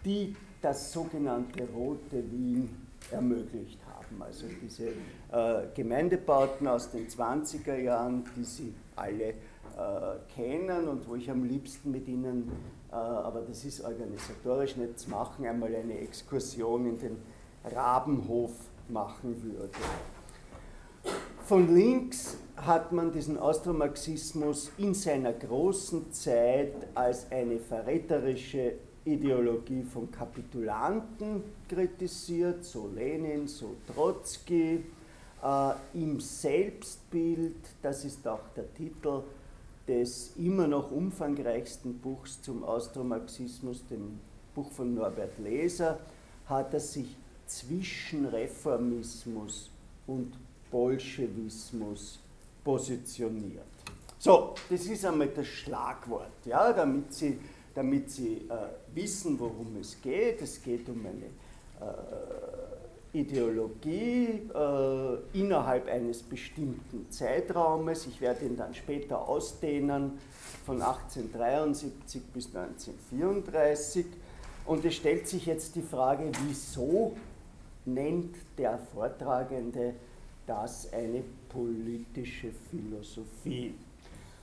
die 0.04 0.34
das 0.60 0.92
sogenannte 0.92 1.68
Rote 1.68 2.30
Wien 2.30 2.88
ermöglicht 3.10 3.78
haben. 3.86 4.22
Also 4.22 4.46
diese 4.62 4.88
äh, 4.88 5.68
Gemeindebauten 5.74 6.66
aus 6.66 6.90
den 6.90 7.08
20er 7.08 7.76
Jahren, 7.76 8.24
die 8.36 8.44
Sie 8.44 8.74
alle 8.96 9.34
kennen 10.34 10.88
und 10.88 11.08
wo 11.08 11.14
ich 11.14 11.30
am 11.30 11.44
liebsten 11.44 11.90
mit 11.90 12.08
Ihnen, 12.08 12.50
äh, 12.90 12.94
aber 12.94 13.42
das 13.42 13.64
ist 13.64 13.84
organisatorisch 13.84 14.76
nicht 14.76 14.98
zu 14.98 15.10
machen, 15.10 15.46
einmal 15.46 15.74
eine 15.74 15.98
Exkursion 15.98 16.86
in 16.86 16.98
den 16.98 17.16
Rabenhof 17.64 18.52
machen 18.88 19.42
würde. 19.42 19.70
Von 21.44 21.74
links 21.74 22.36
hat 22.56 22.92
man 22.92 23.12
diesen 23.12 23.38
Austromarxismus 23.38 24.72
in 24.78 24.94
seiner 24.94 25.32
großen 25.32 26.12
Zeit 26.12 26.74
als 26.94 27.30
eine 27.30 27.58
verräterische 27.58 28.74
Ideologie 29.04 29.82
von 29.82 30.10
Kapitulanten 30.10 31.42
kritisiert, 31.68 32.64
so 32.64 32.90
Lenin, 32.94 33.46
so 33.46 33.76
Trotzki. 33.86 34.84
Äh, 35.42 35.70
Im 35.94 36.20
Selbstbild, 36.20 37.56
das 37.80 38.04
ist 38.04 38.26
auch 38.26 38.48
der 38.56 38.74
Titel, 38.74 39.22
des 39.88 40.32
immer 40.36 40.68
noch 40.68 40.92
umfangreichsten 40.92 41.98
Buchs 41.98 42.40
zum 42.42 42.62
Austromarxismus, 42.62 43.86
dem 43.86 44.20
Buch 44.54 44.70
von 44.70 44.94
Norbert 44.94 45.38
Leser, 45.38 45.98
hat 46.46 46.74
er 46.74 46.80
sich 46.80 47.16
zwischen 47.46 48.26
Reformismus 48.26 49.70
und 50.06 50.32
Bolschewismus 50.70 52.18
positioniert. 52.62 53.64
So, 54.18 54.54
das 54.68 54.84
ist 54.86 55.04
einmal 55.06 55.28
das 55.28 55.46
Schlagwort, 55.46 56.44
ja, 56.44 56.72
damit 56.72 57.12
Sie, 57.12 57.38
damit 57.74 58.10
Sie 58.10 58.48
äh, 58.48 58.94
wissen, 58.94 59.38
worum 59.38 59.76
es 59.80 60.00
geht. 60.02 60.42
Es 60.42 60.62
geht 60.62 60.88
um 60.88 61.06
eine 61.06 61.26
äh, 61.80 62.67
Ideologie 63.12 64.48
äh, 64.54 65.38
innerhalb 65.38 65.88
eines 65.88 66.22
bestimmten 66.22 67.10
Zeitraumes. 67.10 68.06
Ich 68.06 68.20
werde 68.20 68.44
ihn 68.44 68.56
dann 68.56 68.74
später 68.74 69.28
ausdehnen, 69.28 70.18
von 70.66 70.82
1873 70.82 72.22
bis 72.34 72.46
1934. 72.54 74.04
Und 74.66 74.84
es 74.84 74.94
stellt 74.96 75.26
sich 75.26 75.46
jetzt 75.46 75.76
die 75.76 75.82
Frage, 75.82 76.30
wieso 76.46 77.16
nennt 77.86 78.36
der 78.58 78.78
Vortragende 78.78 79.94
das 80.46 80.92
eine 80.92 81.22
politische 81.48 82.50
Philosophie? 82.70 83.74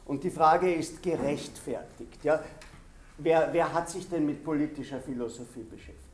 Und 0.05 0.23
die 0.23 0.31
Frage 0.31 0.73
ist 0.73 1.01
gerechtfertigt. 1.03 2.23
Ja? 2.23 2.43
Wer, 3.17 3.49
wer 3.51 3.71
hat 3.71 3.89
sich 3.89 4.09
denn 4.09 4.25
mit 4.25 4.43
politischer 4.43 4.99
Philosophie 4.99 5.63
beschäftigt? 5.63 6.04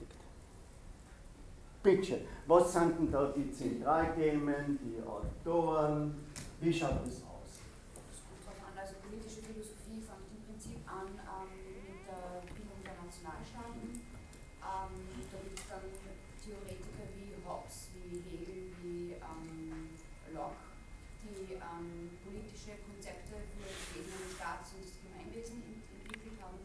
Bitte, 1.83 2.21
was 2.45 2.73
sind 2.73 2.93
denn 2.93 3.11
da 3.11 3.33
die 3.33 3.49
Zentralthemen, 3.49 4.77
die 4.85 5.01
Autoren? 5.01 6.13
Wie 6.61 6.69
schaut 6.69 7.01
das 7.01 7.25
aus? 7.25 7.57
Das 8.05 8.21
kommt 8.21 8.45
darauf 8.45 8.69
an. 8.69 8.77
Also 8.77 9.01
politische 9.01 9.41
Philosophie 9.41 9.97
fängt 9.97 10.29
im 10.29 10.45
Prinzip 10.45 10.85
an 10.85 11.09
ähm, 11.09 11.49
mit 11.81 12.05
der 12.05 12.45
Bildung 12.53 12.85
der 12.85 13.01
Nationalstaaten. 13.01 13.97
Ähm, 13.97 14.93
da 15.25 15.37
gibt 15.41 15.57
es 15.57 15.65
dann 15.73 15.89
Theoretiker 16.37 17.05
wie 17.17 17.33
Hobbes, 17.41 17.89
wie 17.97 18.29
Hegel, 18.29 18.77
wie 18.77 19.17
ähm, 19.17 19.97
Locke, 20.37 20.77
die 21.25 21.57
ähm, 21.57 22.13
politische 22.21 22.77
Konzepte 22.85 23.41
für 23.57 23.65
das 23.65 23.81
Wesen 23.97 24.21
eines 24.21 24.37
Staates 24.37 24.69
und 24.77 24.85
das 24.85 25.01
Gemeinwesen 25.01 25.65
entwickelt 25.97 26.37
haben. 26.45 26.61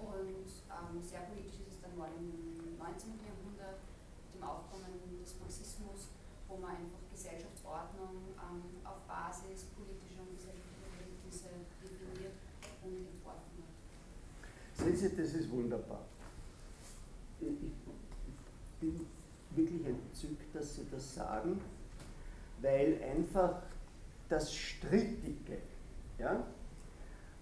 Und 0.00 0.48
ähm, 0.48 0.96
sehr 1.04 1.28
politisch 1.28 1.60
ist 1.60 1.76
es 1.76 1.80
dann 1.84 1.92
mal 2.00 2.08
im 2.16 2.72
19. 2.80 3.20
Jahrhundert 3.20 3.84
Aufkommen 4.46 5.18
des 5.22 5.38
Marxismus, 5.40 6.14
wo 6.48 6.56
man 6.56 6.70
einfach 6.70 7.02
Gesellschaftsordnung 7.10 8.36
ähm, 8.38 8.62
auf 8.86 9.02
Basis 9.08 9.74
politischer 9.74 10.22
und 10.22 10.38
gesellschaftlicher 10.38 10.86
Verhältnisse 10.86 11.66
definiert 11.82 12.38
und 12.84 13.10
entworfen 13.10 13.66
hat. 13.66 13.74
Sehen 14.76 14.96
Sie, 14.96 15.16
das 15.16 15.34
ist 15.34 15.45
wunderbar. 15.56 16.04
Ich 17.40 17.72
bin 18.80 19.06
wirklich 19.54 19.86
entzückt, 19.86 20.54
dass 20.54 20.76
Sie 20.76 20.86
das 20.90 21.14
sagen, 21.14 21.60
weil 22.60 23.00
einfach 23.02 23.62
das 24.28 24.54
Strittige, 24.54 25.58
ja, 26.18 26.44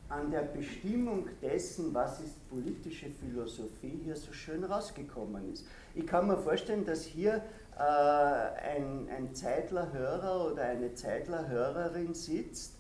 an 0.08 0.30
der 0.30 0.42
Bestimmung 0.42 1.26
dessen, 1.40 1.94
was 1.94 2.20
ist 2.20 2.48
politische 2.50 3.06
Philosophie, 3.10 4.00
hier 4.04 4.14
so 4.14 4.32
schön 4.32 4.62
rausgekommen 4.62 5.52
ist. 5.52 5.66
Ich 5.94 6.06
kann 6.06 6.26
mir 6.26 6.36
vorstellen, 6.36 6.84
dass 6.84 7.04
hier 7.04 7.42
äh, 7.76 7.80
ein, 7.80 9.08
ein 9.08 9.34
Zeitler-Hörer 9.34 10.52
oder 10.52 10.62
eine 10.62 10.94
Zeitler-Hörerin 10.94 12.14
sitzt 12.14 12.74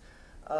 äh, 0.48 0.52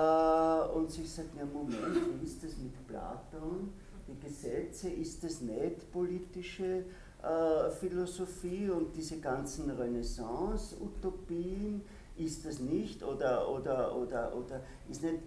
und 0.74 0.90
sich 0.90 1.12
sagt, 1.12 1.36
ja 1.36 1.44
Moment, 1.44 2.20
wie 2.20 2.26
ist 2.26 2.42
das 2.42 2.56
mit 2.56 2.86
Platon? 2.88 3.72
Die 4.06 4.20
Gesetze, 4.20 4.90
ist 4.90 5.24
das 5.24 5.40
nicht 5.40 5.90
politische 5.92 6.84
äh, 7.22 7.70
Philosophie 7.70 8.68
und 8.68 8.94
diese 8.94 9.20
ganzen 9.20 9.70
Renaissance-Utopien, 9.70 11.82
ist 12.16 12.46
das 12.46 12.60
nicht? 12.60 13.02
Oder, 13.02 13.48
oder, 13.48 13.96
oder, 13.96 14.36
oder 14.36 14.60
ist 14.88 15.02
nicht 15.02 15.18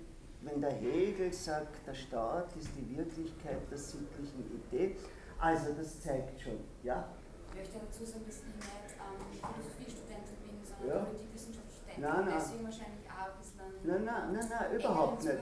wenn 0.42 0.62
der 0.62 0.72
Hegel 0.72 1.34
sagt, 1.34 1.86
der 1.86 1.94
Staat 1.94 2.56
ist 2.56 2.70
die 2.78 2.98
Wirklichkeit 2.98 3.70
der 3.70 3.78
sittlichen 3.78 4.46
Idee, 4.56 4.96
also 5.40 5.74
das 5.74 6.02
zeigt 6.02 6.40
schon, 6.40 6.60
ja? 6.84 7.10
Ich 7.52 7.58
möchte 7.60 7.80
dazu 7.80 8.06
sagen, 8.06 8.26
dass 8.26 8.38
ich 8.38 8.46
nicht 8.46 8.58
ähm, 8.98 9.20
Philosophiestudentin 9.54 10.38
bin, 10.46 10.63
sondern 10.63 10.88
ja. 10.88 11.04
Politikwissenschaftsstudentin. 11.06 12.04
Nein, 12.04 12.26
nein. 12.26 12.34
Deswegen 12.38 12.63
wahrscheinlich 12.63 13.06
auch 13.10 13.30
ein 13.34 13.40
bisschen 13.42 13.58
Nein, 13.84 14.06
nein, 14.06 14.34
nein, 14.34 14.48
nein 14.50 14.80
überhaupt 14.80 15.24
nicht. 15.24 15.38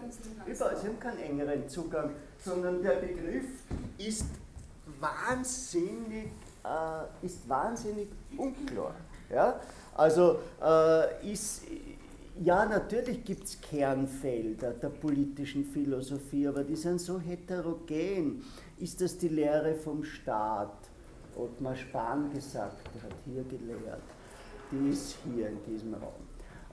Über, 0.47 0.75
sie 0.75 0.87
haben 0.87 0.99
keinen 0.99 1.19
engeren 1.19 1.67
Zugang, 1.67 2.15
sondern 2.45 2.83
der 2.83 2.97
Begriff 2.97 3.45
ist 3.97 4.27
wahnsinnig, 4.99 6.27
äh, 6.63 7.25
ist 7.25 7.49
wahnsinnig 7.49 8.07
unklar. 8.37 8.95
Ja? 9.31 9.59
Also 9.95 10.39
äh, 10.63 11.31
ist, 11.31 11.63
ja, 12.43 12.65
natürlich 12.65 13.25
gibt 13.25 13.45
es 13.45 13.59
Kernfelder 13.59 14.71
der 14.73 14.89
politischen 14.89 15.65
Philosophie, 15.65 16.47
aber 16.47 16.63
die 16.63 16.75
sind 16.75 17.01
so 17.01 17.19
heterogen. 17.19 18.43
Ist 18.77 19.01
das 19.01 19.17
die 19.17 19.29
Lehre 19.29 19.73
vom 19.73 20.03
Staat? 20.03 20.77
Ottmar 21.35 21.75
Spahn 21.75 22.31
gesagt, 22.31 22.77
der 22.93 23.03
hat 23.03 23.15
hier 23.25 23.43
gelehrt. 23.43 24.01
Die 24.71 24.89
ist 24.89 25.17
hier 25.23 25.49
in 25.49 25.63
diesem 25.65 25.95
Raum. 25.95 26.13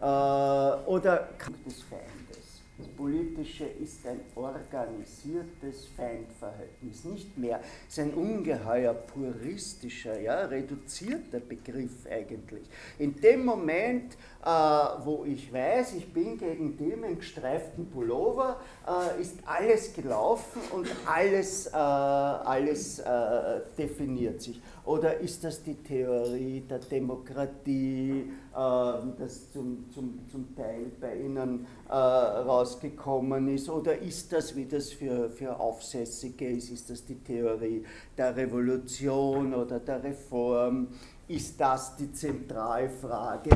Äh, 0.01 0.89
oder 0.89 1.29
des 1.67 1.83
Feindes. 1.83 2.42
Das 2.83 2.91
Politische 2.97 3.65
ist 3.65 4.05
ein 4.09 4.21
organisiertes 4.35 5.87
Feindverhältnis, 5.97 7.05
nicht 7.05 7.39
mehr. 7.39 7.61
Es 7.87 7.97
ist 7.97 8.01
ein 8.01 8.13
ungeheuer 8.13 8.93
puristischer, 8.93 10.21
ja, 10.21 10.47
reduzierter 10.47 11.39
Begriff 11.39 12.05
eigentlich. 12.11 12.65
In 12.99 13.15
dem 13.21 13.45
Moment, 13.45 14.15
äh, 14.45 14.49
wo 14.49 15.25
ich 15.25 15.53
weiß, 15.53 15.95
ich 15.95 16.13
bin 16.13 16.37
gegen 16.37 16.77
den 16.77 17.05
im 17.05 17.19
gestreiften 17.21 17.89
Pullover, 17.89 18.61
äh, 18.85 19.21
ist 19.21 19.37
alles 19.47 19.95
gelaufen 19.95 20.61
und 20.73 20.89
alles, 21.07 21.69
äh, 21.69 21.77
alles 21.77 22.99
äh, 22.99 23.61
definiert 23.79 24.43
sich. 24.43 24.61
Oder 24.85 25.19
ist 25.19 25.45
das 25.45 25.63
die 25.63 25.77
Theorie 25.77 26.65
der 26.69 26.81
Demokratie, 26.81 28.29
ähm, 28.57 29.15
das 29.19 29.51
zum, 29.53 29.91
zum, 29.93 30.19
zum 30.31 30.55
Teil 30.55 30.91
bei 31.01 31.17
Ihnen 31.17 31.67
äh, 31.89 31.93
rausgekommen 31.93 33.49
ist? 33.49 33.69
Oder 33.69 33.99
ist 33.99 34.33
das, 34.33 34.55
wie 34.57 34.67
das 34.67 34.93
für, 34.93 35.31
für 35.31 35.59
Aufsässige 35.59 36.51
ist, 36.51 36.71
ist 36.71 36.91
das 36.91 37.05
die 37.05 37.17
Theorie 37.17 37.85
der 38.17 38.37
Revolution 38.37 39.55
oder 39.55 39.81
der 39.81 40.03
Reform? 40.03 40.89
Ist 41.29 41.61
das 41.61 41.97
die 41.97 42.13
Zentralfrage? 42.13 43.51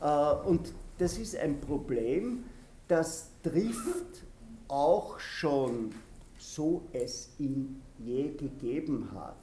Äh, 0.00 0.48
und 0.48 0.72
das 0.98 1.18
ist 1.18 1.36
ein 1.36 1.60
Problem, 1.60 2.44
das 2.86 3.30
trifft 3.42 4.22
auch 4.68 5.18
schon, 5.18 5.90
so 6.38 6.82
es 6.92 7.30
ihn 7.38 7.80
je 7.98 8.28
gegeben 8.28 9.08
hat, 9.14 9.36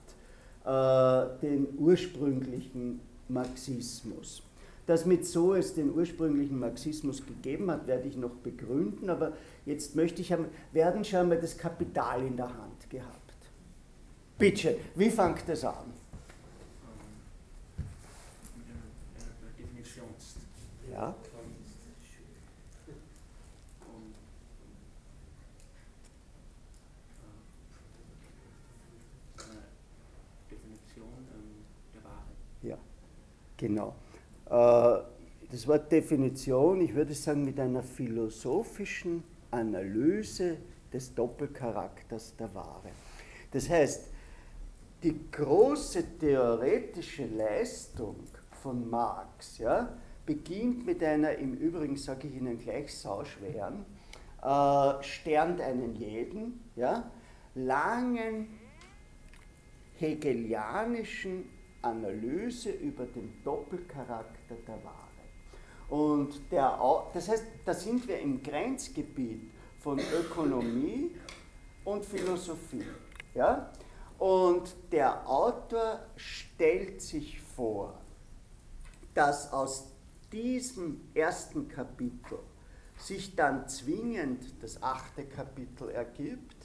äh, 0.63 1.39
den 1.41 1.67
ursprünglichen 1.77 2.99
Marxismus. 3.27 4.43
Dass 4.87 5.05
mit 5.05 5.25
so 5.25 5.53
es 5.53 5.73
den 5.73 5.93
ursprünglichen 5.93 6.59
Marxismus 6.59 7.25
gegeben 7.25 7.69
hat, 7.71 7.87
werde 7.87 8.07
ich 8.07 8.17
noch 8.17 8.31
begründen, 8.31 9.09
aber 9.09 9.33
jetzt 9.65 9.95
möchte 9.95 10.21
ich, 10.21 10.31
haben, 10.31 10.45
werden 10.71 11.05
schon 11.05 11.29
mal 11.29 11.39
das 11.39 11.57
Kapital 11.57 12.23
in 12.25 12.35
der 12.35 12.47
Hand 12.47 12.89
gehabt. 12.89 13.19
Bitte, 14.37 14.77
wie 14.95 15.09
fängt 15.09 15.47
das 15.47 15.63
an? 15.63 15.93
Ja. 20.91 21.15
Genau. 33.61 33.93
Äh, 34.51 34.99
das 35.49 35.67
Wort 35.67 35.91
Definition, 35.91 36.81
ich 36.81 36.93
würde 36.93 37.13
sagen, 37.13 37.43
mit 37.43 37.59
einer 37.59 37.83
philosophischen 37.83 39.23
Analyse 39.49 40.57
des 40.93 41.13
Doppelcharakters 41.13 42.35
der 42.37 42.53
Ware. 42.53 42.89
Das 43.51 43.69
heißt, 43.69 44.07
die 45.03 45.19
große 45.31 46.17
theoretische 46.19 47.25
Leistung 47.25 48.15
von 48.61 48.89
Marx 48.89 49.57
ja, 49.57 49.97
beginnt 50.25 50.85
mit 50.85 51.03
einer, 51.03 51.35
im 51.35 51.53
Übrigen 51.53 51.97
sage 51.97 52.27
ich 52.27 52.35
Ihnen 52.35 52.59
gleich 52.59 52.93
sauschweren, 52.93 53.85
äh, 54.41 55.03
sternt 55.03 55.59
einen 55.59 55.95
jeden, 55.95 56.61
ja, 56.75 57.09
langen 57.55 58.47
hegelianischen 59.97 61.49
Analyse 61.81 62.71
über 62.71 63.05
den 63.05 63.41
Doppelcharakter 63.43 64.55
der 64.67 64.83
Ware. 64.83 65.11
Und 65.89 66.51
der, 66.51 66.79
das 67.13 67.27
heißt, 67.27 67.45
da 67.65 67.73
sind 67.73 68.07
wir 68.07 68.19
im 68.19 68.41
Grenzgebiet 68.41 69.51
von 69.79 69.99
Ökonomie 69.99 71.15
und 71.83 72.05
Philosophie. 72.05 72.85
Ja? 73.33 73.71
Und 74.17 74.73
der 74.91 75.27
Autor 75.27 75.99
stellt 76.15 77.01
sich 77.01 77.41
vor, 77.41 77.99
dass 79.13 79.51
aus 79.51 79.91
diesem 80.31 81.01
ersten 81.13 81.67
Kapitel 81.67 82.39
sich 82.95 83.35
dann 83.35 83.67
zwingend 83.67 84.61
das 84.61 84.81
achte 84.81 85.25
Kapitel 85.25 85.89
ergibt. 85.89 86.55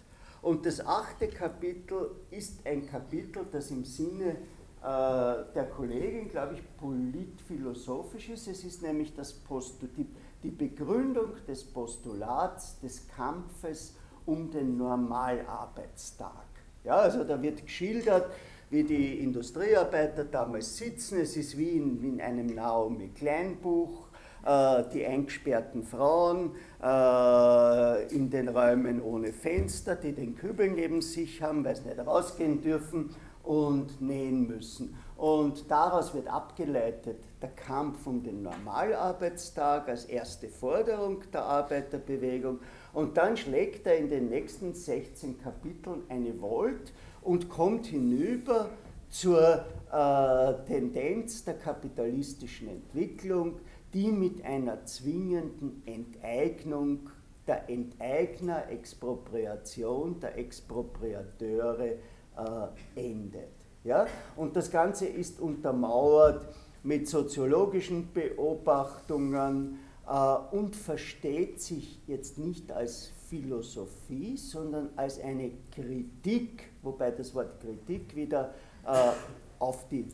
Und 0.43 0.67
das 0.67 0.85
achte 0.87 1.29
Kapitel 1.29 2.11
ist 2.31 2.65
ein 2.67 2.87
Kapitel, 2.87 3.47
das 3.51 3.71
im 3.71 3.85
Sinne 3.85 4.37
der 4.87 5.69
Kollegin, 5.75 6.29
glaube 6.29 6.55
ich, 6.55 6.63
politphilosophisch 6.77 8.29
ist. 8.29 8.47
Es 8.47 8.63
ist 8.63 8.83
nämlich 8.83 9.15
das 9.15 9.33
Post 9.33 9.83
die, 9.97 10.07
die 10.45 10.51
Begründung 10.51 11.33
des 11.49 11.65
Postulats 11.65 12.79
des 12.79 13.09
Kampfes 13.09 13.97
um 14.27 14.51
den 14.51 14.77
Normalarbeitstag. 14.77 16.47
Ja, 16.85 16.97
also 16.97 17.25
da 17.25 17.43
wird 17.43 17.65
geschildert, 17.65 18.31
wie 18.71 18.85
die 18.85 19.21
Industriearbeiter 19.21 20.25
damals 20.25 20.77
sitzen. 20.77 21.21
Es 21.21 21.37
ist 21.37 21.57
wie 21.59 21.71
in, 21.71 22.03
wie 22.03 22.09
in 22.09 22.21
einem 22.21 22.47
Naomi 22.47 23.09
Kleinbuch, 23.09 24.07
äh, 24.45 24.85
die 24.93 25.05
eingesperrten 25.05 25.83
Frauen 25.83 26.53
äh, 26.83 28.15
in 28.15 28.31
den 28.31 28.49
Räumen 28.49 29.03
ohne 29.03 29.33
Fenster, 29.33 29.97
die 29.97 30.13
den 30.13 30.37
Kübel 30.37 30.71
neben 30.71 31.03
sich 31.03 31.43
haben, 31.43 31.65
weil 31.65 31.77
sie 31.77 31.89
nicht 31.89 31.99
rausgehen 31.99 32.61
dürfen 32.61 33.11
und 33.47 34.01
nähen 34.01 34.47
müssen. 34.47 34.97
Und 35.17 35.71
daraus 35.71 36.13
wird 36.13 36.29
abgeleitet 36.29 37.19
der 37.41 37.51
Kampf 37.51 38.07
um 38.07 38.23
den 38.23 38.43
Normalarbeitstag 38.43 39.89
als 39.89 40.05
erste 40.05 40.49
Forderung 40.49 41.23
der 41.33 41.45
Arbeiterbewegung. 41.45 42.59
Und 42.93 43.17
dann 43.17 43.37
schlägt 43.37 43.87
er 43.87 43.97
in 43.97 44.11
den 44.11 44.29
nächsten 44.29 44.75
16 44.75 45.39
Kapiteln 45.39 46.03
eine 46.09 46.41
Volt 46.41 46.93
und 47.23 47.49
kommt 47.49 47.87
hinüber 47.87 48.71
zur 49.09 49.65
äh, 49.93 50.55
Tendenz 50.67 51.45
der 51.45 51.55
kapitalistischen 51.55 52.69
Entwicklung, 52.69 53.61
die 53.95 54.11
mit 54.11 54.45
einer 54.45 54.85
zwingenden 54.85 55.83
Enteignung 55.87 57.09
der 57.47 57.71
Enteigner, 57.71 58.69
Expropriation 58.69 60.19
der 60.21 60.37
Expropriateure 60.37 61.95
endet. 62.95 63.51
Ja? 63.85 64.07
Und 64.37 64.57
das 64.57 64.71
Ganze 64.71 65.07
ist 65.07 65.41
untermauert 65.41 66.47
mit 66.83 67.09
soziologischen 67.09 68.13
Beobachtungen 68.13 69.79
äh, 70.07 70.37
und 70.51 70.77
versteht 70.77 71.61
sich 71.61 72.01
jetzt 72.07 72.39
nicht 72.39 72.71
als 72.71 73.11
Philosophie, 73.29 74.37
sondern 74.37 74.91
als 74.97 75.21
eine 75.21 75.51
Kritik, 75.73 76.69
wobei 76.83 77.11
das 77.11 77.35
Wort 77.35 77.61
Kritik 77.61 78.15
wieder 78.15 78.55
äh, 78.87 79.11
auf 79.59 79.89
die 79.89 80.07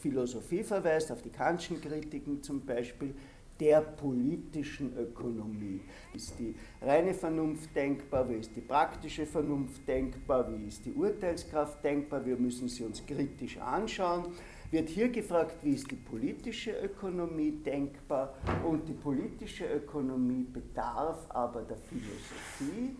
Philosophie 0.00 0.62
verweist, 0.62 1.12
auf 1.12 1.22
die 1.22 1.30
Kantschen 1.30 1.80
Kritiken 1.80 2.42
zum 2.42 2.64
Beispiel, 2.64 3.14
der 3.60 3.80
politischen 3.80 4.96
Ökonomie. 4.96 5.80
Ist 6.14 6.38
die 6.38 6.54
reine 6.80 7.14
Vernunft 7.14 7.74
denkbar? 7.74 8.28
Wie 8.28 8.36
ist 8.36 8.54
die 8.54 8.60
praktische 8.60 9.26
Vernunft 9.26 9.86
denkbar? 9.86 10.46
Wie 10.52 10.66
ist 10.66 10.84
die 10.84 10.92
Urteilskraft 10.92 11.82
denkbar? 11.82 12.24
Wir 12.24 12.36
müssen 12.36 12.68
sie 12.68 12.84
uns 12.84 13.04
kritisch 13.04 13.58
anschauen. 13.58 14.26
Wird 14.70 14.90
hier 14.90 15.08
gefragt, 15.08 15.56
wie 15.62 15.72
ist 15.72 15.90
die 15.90 15.96
politische 15.96 16.72
Ökonomie 16.72 17.52
denkbar? 17.52 18.34
Und 18.64 18.86
die 18.86 18.92
politische 18.92 19.64
Ökonomie 19.64 20.44
bedarf 20.44 21.26
aber 21.30 21.62
der 21.62 21.78
Philosophie, 21.78 22.94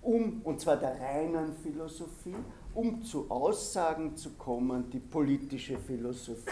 um, 0.00 0.40
und 0.42 0.60
zwar 0.60 0.76
der 0.76 1.00
reinen 1.00 1.54
Philosophie, 1.62 2.34
um 2.74 3.02
zu 3.02 3.30
Aussagen 3.30 4.16
zu 4.16 4.30
kommen, 4.30 4.90
die 4.90 4.98
politische 4.98 5.78
Philosophie. 5.78 6.50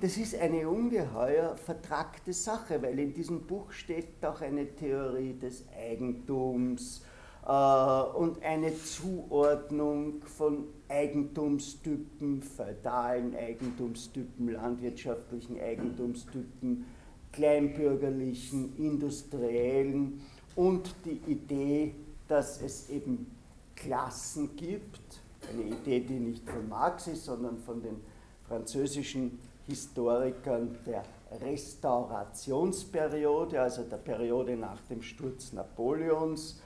Das 0.00 0.16
ist 0.16 0.34
eine 0.36 0.68
ungeheuer 0.68 1.56
vertragte 1.56 2.32
Sache, 2.32 2.80
weil 2.82 2.98
in 2.98 3.12
diesem 3.14 3.46
Buch 3.46 3.72
steht 3.72 4.24
auch 4.24 4.40
eine 4.40 4.74
Theorie 4.74 5.34
des 5.34 5.64
Eigentums 5.76 7.02
äh, 7.46 7.50
und 7.50 8.42
eine 8.42 8.76
Zuordnung 8.76 10.22
von 10.24 10.68
Eigentumstypen, 10.88 12.42
feudalen 12.42 13.34
Eigentumstypen, 13.34 14.48
landwirtschaftlichen 14.50 15.60
Eigentumstypen, 15.60 16.86
kleinbürgerlichen, 17.32 18.76
industriellen 18.76 20.20
und 20.56 20.94
die 21.04 21.20
Idee, 21.30 21.94
dass 22.26 22.60
es 22.62 22.90
eben 22.90 23.26
Klassen 23.74 24.56
gibt, 24.56 25.20
eine 25.50 25.62
Idee, 25.62 26.00
die 26.00 26.18
nicht 26.18 26.48
von 26.48 26.68
Marx 26.68 27.06
ist, 27.06 27.24
sondern 27.24 27.58
von 27.58 27.80
den 27.82 28.00
französischen 28.46 29.38
Historikern 29.66 30.76
der 30.86 31.04
Restaurationsperiode, 31.40 33.60
also 33.60 33.82
der 33.82 33.98
Periode 33.98 34.56
nach 34.56 34.80
dem 34.88 35.02
Sturz 35.02 35.52
Napoleons, 35.52 36.62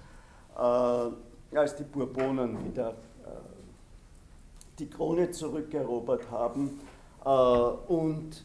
äh, 0.56 1.10
als 1.56 1.76
die 1.76 1.84
Bourbonen 1.84 2.64
wieder 2.64 2.90
äh, 2.90 2.94
die 4.78 4.88
Krone 4.88 5.32
zurückerobert 5.32 6.30
haben 6.30 6.80
äh, 7.24 7.28
und 7.28 8.44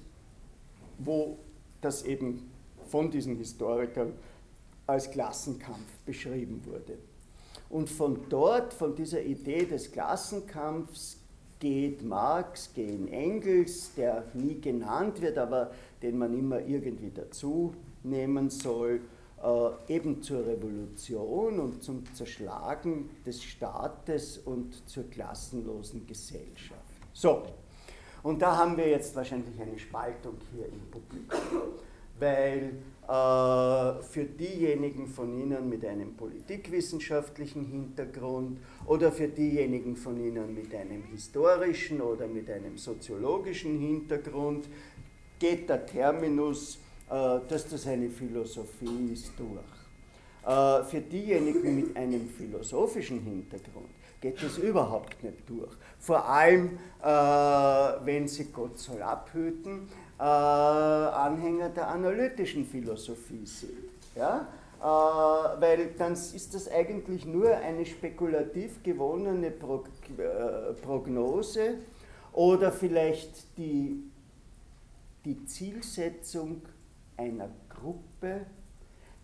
wo 0.98 1.38
das 1.82 2.04
eben 2.04 2.52
von 2.88 3.12
diesen 3.12 3.38
Historikern 3.38 4.14
als 4.88 5.12
Klassenkampf 5.12 6.00
beschrieben 6.06 6.66
wurde. 6.66 6.98
Und 7.70 7.90
von 7.90 8.22
dort, 8.30 8.74
von 8.74 8.96
dieser 8.96 9.22
Idee 9.22 9.66
des 9.66 9.92
Klassenkampfs, 9.92 11.18
geht 11.60 12.04
Marx, 12.04 12.72
gehen 12.74 13.12
Engels, 13.12 13.94
der 13.96 14.26
nie 14.34 14.62
genannt 14.62 15.22
wird, 15.22 15.38
aber 15.38 15.72
den 16.02 16.18
man 16.18 16.38
immer 16.38 16.60
irgendwie 16.60 17.12
dazu 17.14 17.74
nehmen 18.04 18.50
soll, 18.50 19.02
äh, 19.44 19.94
eben 19.94 20.22
zur 20.22 20.46
Revolution 20.46 21.60
und 21.60 21.84
zum 21.84 22.04
Zerschlagen 22.14 23.10
des 23.26 23.44
Staates 23.44 24.38
und 24.40 24.88
zur 24.88 25.10
klassenlosen 25.10 26.06
Gesellschaft. 26.06 26.82
So, 27.14 27.44
und 28.24 28.42
da 28.42 28.58
haben 28.58 28.78
wir 28.78 28.90
jetzt 28.90 29.16
wahrscheinlich 29.16 29.60
eine 29.60 29.78
Spaltung 29.80 30.36
hier 30.54 30.66
im 30.68 30.82
Publikum, 30.92 31.74
weil 32.20 32.74
für 33.08 34.26
diejenigen 34.26 35.08
von 35.08 35.40
Ihnen 35.40 35.70
mit 35.70 35.86
einem 35.86 36.14
politikwissenschaftlichen 36.16 37.64
Hintergrund 37.64 38.60
oder 38.86 39.14
für 39.14 39.30
diejenigen 39.30 39.96
von 39.96 40.20
Ihnen 40.20 40.54
mit 40.54 40.76
einem 40.76 41.04
historischen 41.04 42.02
oder 42.02 42.28
mit 42.28 42.50
einem 42.50 42.78
soziologischen 42.78 43.80
Hintergrund 43.80 44.68
geht 45.40 45.70
der 45.70 45.86
Terminus, 45.86 46.80
äh, 47.10 47.40
dass 47.48 47.70
das 47.70 47.88
eine 47.88 48.10
Philosophie 48.10 49.12
ist, 49.14 49.32
durch. 49.38 49.62
Äh, 50.46 50.84
für 50.84 51.02
diejenigen 51.02 51.76
mit 51.76 51.96
einem 51.96 52.28
philosophischen 52.30 53.20
Hintergrund 53.22 53.90
geht 54.20 54.42
das 54.42 54.58
überhaupt 54.58 55.24
nicht 55.24 55.48
durch. 55.48 55.72
Vor 56.00 56.28
allem, 56.28 56.80
wenn 57.00 58.28
sie 58.28 58.46
Gott 58.46 58.80
soll 58.80 59.02
abhüten, 59.04 59.88
äh, 60.20 60.24
Anhänger 60.24 61.70
der 61.70 61.88
analytischen 61.88 62.66
Philosophie 62.66 63.46
sind. 63.46 63.90
Ja? 64.16 64.48
Äh, 64.80 64.84
weil 64.84 65.92
dann 65.98 66.14
ist 66.14 66.54
das 66.54 66.70
eigentlich 66.72 67.26
nur 67.26 67.56
eine 67.56 67.86
spekulativ 67.86 68.84
gewonnene 68.84 69.52
Prog 69.52 69.88
äh, 70.18 70.74
Prognose 70.82 71.76
oder 72.34 72.72
vielleicht 72.72 73.58
die, 73.58 74.04
die 75.26 75.46
Zielsetzung 75.46 76.62
einer 77.16 77.50
Gruppe, 77.70 78.46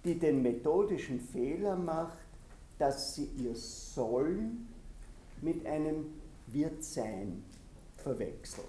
die 0.04 0.18
den 0.18 0.42
methodischen 0.42 1.20
Fehler 1.20 1.76
macht, 1.76 2.18
dass 2.80 3.16
sie 3.16 3.30
ihr 3.38 3.56
Sollen 3.56 4.68
mit 5.42 5.66
einem 5.66 6.06
Wird-Sein 6.48 7.44
verwechselt. 7.98 8.66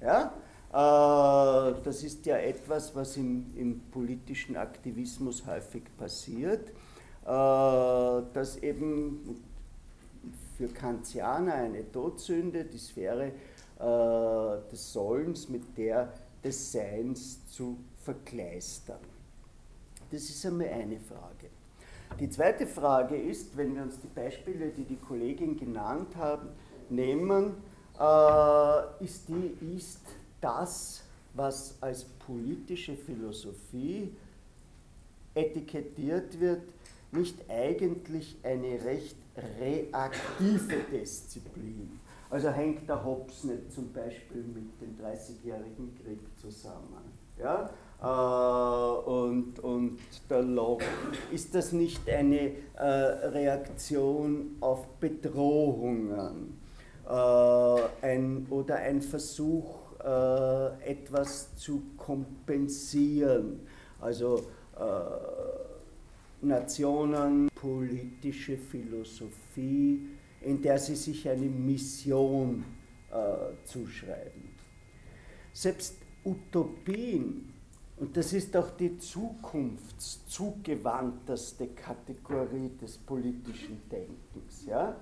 Ja? 0.00 0.32
Äh, 0.72 1.74
das 1.84 2.02
ist 2.02 2.26
ja 2.26 2.36
etwas, 2.36 2.94
was 2.94 3.16
im, 3.16 3.46
im 3.56 3.80
politischen 3.90 4.56
Aktivismus 4.56 5.46
häufig 5.46 5.84
passiert, 5.96 6.70
äh, 6.70 6.72
dass 7.24 8.56
eben 8.62 9.42
für 10.56 10.68
Kantianer 10.68 11.54
eine 11.54 11.90
Todsünde 11.90 12.64
die 12.64 12.78
Sphäre 12.78 13.26
äh, 13.78 14.70
des 14.70 14.92
Sollens 14.92 15.48
mit 15.48 15.76
der 15.76 16.12
des 16.42 16.72
Seins 16.72 17.46
zu 17.48 17.78
verkleistern. 18.02 19.00
Das 20.12 20.22
ist 20.22 20.46
einmal 20.46 20.68
eine 20.68 21.00
Frage. 21.00 21.50
Die 22.20 22.30
zweite 22.30 22.66
Frage 22.66 23.16
ist, 23.16 23.56
wenn 23.56 23.74
wir 23.74 23.82
uns 23.82 23.98
die 24.00 24.06
Beispiele, 24.06 24.68
die 24.68 24.84
die 24.84 24.96
Kollegin 24.96 25.56
genannt 25.56 26.14
haben, 26.14 26.50
nehmen, 26.88 27.54
ist 29.00 29.28
die, 29.28 29.74
ist 29.76 30.02
das, 30.40 31.02
was 31.34 31.76
als 31.80 32.04
politische 32.04 32.96
Philosophie 32.96 34.12
etikettiert 35.34 36.40
wird, 36.40 36.62
nicht 37.12 37.38
eigentlich 37.48 38.36
eine 38.42 38.82
recht 38.84 39.16
reaktive 39.60 40.76
Disziplin. 40.90 42.00
Also 42.30 42.50
hängt 42.50 42.88
der 42.88 43.04
Hobbes 43.04 43.44
nicht 43.44 43.72
zum 43.72 43.92
Beispiel 43.92 44.42
mit 44.42 44.80
dem 44.80 44.98
Dreißigjährigen 44.98 45.96
Krieg 46.02 46.18
zusammen. 46.40 47.12
Ja? 47.38 47.70
Äh, 48.02 49.08
und, 49.08 49.60
und 49.60 49.98
der 50.28 50.42
Locke, 50.42 50.84
ist 51.32 51.54
das 51.54 51.72
nicht 51.72 52.08
eine 52.08 52.52
äh, 52.74 52.84
Reaktion 52.84 54.56
auf 54.60 54.86
Bedrohungen 55.00 56.58
äh, 57.08 57.80
ein, 58.02 58.46
oder 58.50 58.76
ein 58.76 59.00
Versuch, 59.00 59.85
äh, 60.06 60.88
etwas 60.88 61.54
zu 61.56 61.82
kompensieren. 61.96 63.66
Also 64.00 64.46
äh, 64.78 64.82
Nationen, 66.42 67.48
politische 67.54 68.56
Philosophie, 68.56 70.10
in 70.42 70.62
der 70.62 70.78
sie 70.78 70.94
sich 70.94 71.28
eine 71.28 71.46
Mission 71.46 72.64
äh, 73.10 73.54
zuschreiben. 73.64 74.54
Selbst 75.52 75.96
Utopien, 76.24 77.52
und 77.96 78.16
das 78.16 78.32
ist 78.32 78.56
auch 78.56 78.70
die 78.76 78.96
zukunftszugewandteste 78.98 81.66
Kategorie 81.68 82.70
des 82.80 82.98
politischen 82.98 83.80
Denkens, 83.90 84.66
ja, 84.66 84.94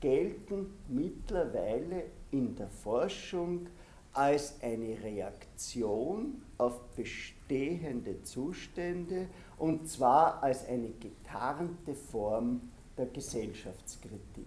gelten 0.00 0.66
mittlerweile 0.88 2.04
in 2.30 2.54
der 2.54 2.68
Forschung 2.68 3.66
als 4.14 4.54
eine 4.62 5.02
Reaktion 5.02 6.42
auf 6.56 6.80
bestehende 6.96 8.22
Zustände 8.22 9.28
und 9.58 9.88
zwar 9.88 10.42
als 10.42 10.66
eine 10.66 10.90
getarnte 10.90 11.94
Form 11.94 12.60
der 12.96 13.06
Gesellschaftskritik. 13.06 14.46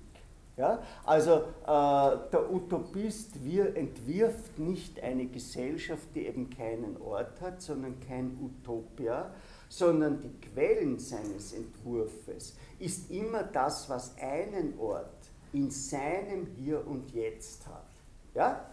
Ja? 0.56 0.82
Also 1.06 1.34
äh, 1.34 2.32
der 2.32 2.51
Utopist 2.51 3.43
wir, 3.43 3.75
entwirft 3.75 4.58
nicht 4.58 5.01
eine 5.01 5.27
Gesellschaft, 5.27 6.08
die 6.15 6.25
eben 6.25 6.49
keinen 6.49 6.99
Ort 7.01 7.39
hat, 7.41 7.62
sondern 7.62 7.99
kein 7.99 8.38
Utopia, 8.41 9.32
sondern 9.69 10.21
die 10.21 10.49
Quellen 10.49 10.97
seines 10.97 11.53
Entwurfes 11.53 12.56
ist 12.80 13.12
immer 13.12 13.43
das, 13.43 13.89
was 13.89 14.17
einen 14.17 14.77
Ort 14.80 15.30
in 15.53 15.69
seinem 15.69 16.47
Hier 16.58 16.86
und 16.88 17.12
Jetzt 17.12 17.67
hat. 17.67 17.86
Ja? 18.34 18.65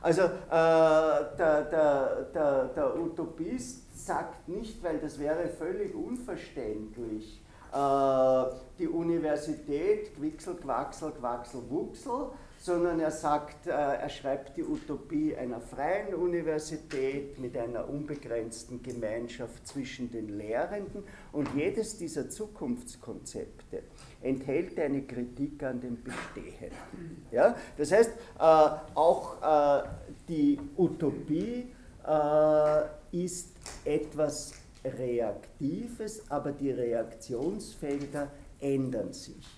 Also 0.00 0.22
äh, 0.22 0.28
der, 0.50 1.62
der, 1.70 2.26
der, 2.32 2.64
der 2.66 3.00
Utopist 3.00 4.06
sagt 4.06 4.48
nicht, 4.48 4.82
weil 4.82 4.98
das 4.98 5.18
wäre 5.18 5.48
völlig 5.48 5.94
unverständlich, 5.94 7.42
äh, 7.72 8.44
die 8.78 8.88
Universität, 8.88 10.14
Quixel, 10.16 10.54
Quaxel, 10.56 11.10
Quaxel, 11.12 11.62
Wuchsel, 11.68 12.30
sondern 12.60 13.00
er 13.00 13.10
sagt, 13.10 13.66
äh, 13.66 13.70
er 13.70 14.08
schreibt 14.08 14.56
die 14.56 14.64
Utopie 14.64 15.36
einer 15.36 15.60
freien 15.60 16.14
Universität 16.14 17.38
mit 17.38 17.56
einer 17.56 17.88
unbegrenzten 17.88 18.82
Gemeinschaft 18.82 19.66
zwischen 19.66 20.10
den 20.10 20.36
Lehrenden 20.36 21.04
und 21.32 21.48
jedes 21.54 21.96
dieser 21.96 22.28
Zukunftskonzepte 22.28 23.82
enthält 24.22 24.78
eine 24.80 25.02
Kritik 25.02 25.62
an 25.62 25.80
dem 25.80 26.02
Bestehenden. 26.02 27.26
Ja? 27.30 27.54
Das 27.76 27.92
heißt, 27.92 28.10
äh, 28.10 28.42
auch 28.94 29.42
äh, 29.42 29.88
die 30.28 30.58
Utopie 30.76 31.72
ist 33.12 33.50
etwas 33.84 34.54
Reaktives, 34.82 36.22
aber 36.30 36.52
die 36.52 36.70
Reaktionsfelder 36.70 38.30
ändern 38.60 39.12
sich. 39.12 39.57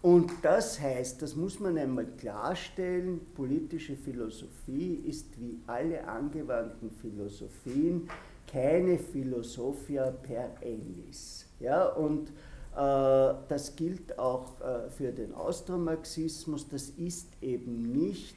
Und 0.00 0.30
das 0.42 0.80
heißt, 0.80 1.20
das 1.22 1.34
muss 1.34 1.58
man 1.58 1.76
einmal 1.76 2.06
klarstellen, 2.06 3.20
politische 3.34 3.96
Philosophie 3.96 5.02
ist 5.06 5.40
wie 5.40 5.58
alle 5.66 6.06
angewandten 6.06 6.90
Philosophien 6.92 8.08
keine 8.50 8.98
Philosophia 8.98 10.10
per 10.10 10.54
ellis. 10.60 11.46
Ja, 11.58 11.88
und 11.88 12.28
äh, 12.28 13.34
das 13.48 13.74
gilt 13.74 14.18
auch 14.18 14.60
äh, 14.60 14.88
für 14.90 15.10
den 15.10 15.34
Austromarxismus, 15.34 16.68
das 16.68 16.90
ist 16.90 17.28
eben 17.42 17.92
nicht 17.92 18.36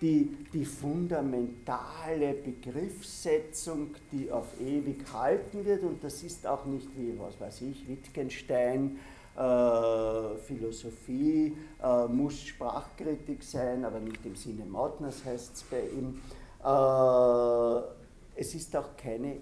die, 0.00 0.34
die 0.52 0.64
fundamentale 0.64 2.34
Begriffssetzung, 2.34 3.88
die 4.12 4.30
auf 4.30 4.58
ewig 4.60 5.04
halten 5.12 5.64
wird. 5.64 5.82
Und 5.82 6.02
das 6.02 6.22
ist 6.22 6.46
auch 6.46 6.64
nicht 6.64 6.88
wie, 6.96 7.18
was 7.18 7.38
weiß 7.38 7.62
ich, 7.62 7.86
Wittgenstein, 7.86 8.98
äh, 9.36 10.36
Philosophie 10.46 11.56
äh, 11.82 12.06
muss 12.06 12.40
Sprachkritik 12.40 13.42
sein, 13.42 13.84
aber 13.84 14.00
nicht 14.00 14.24
im 14.24 14.34
Sinne 14.34 14.64
Mautners 14.64 15.24
heißt 15.24 15.56
es 15.56 15.62
bei 15.64 15.82
ihm. 15.82 16.20
Äh, 16.64 18.40
es 18.40 18.54
ist 18.54 18.74
auch 18.76 18.96
keine 18.96 19.36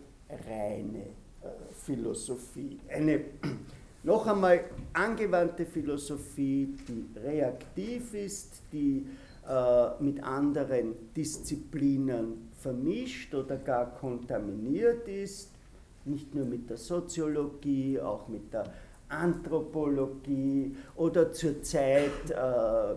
reine 0.46 0.98
äh, 1.42 1.72
Philosophie. 1.72 2.78
Eine 2.88 3.24
noch 4.02 4.26
einmal 4.26 4.64
angewandte 4.92 5.64
Philosophie, 5.66 6.74
die 6.86 7.06
reaktiv 7.18 8.14
ist, 8.14 8.62
die 8.72 9.06
äh, 9.48 10.02
mit 10.02 10.22
anderen 10.22 10.94
Disziplinen 11.16 12.50
vermischt 12.60 13.34
oder 13.34 13.56
gar 13.56 13.94
kontaminiert 13.94 15.08
ist, 15.08 15.50
nicht 16.04 16.34
nur 16.34 16.44
mit 16.44 16.68
der 16.68 16.76
Soziologie, 16.76 18.00
auch 18.00 18.28
mit 18.28 18.52
der 18.52 18.64
Anthropologie 19.08 20.76
oder 20.96 21.32
zurzeit, 21.32 22.30
äh, 22.30 22.96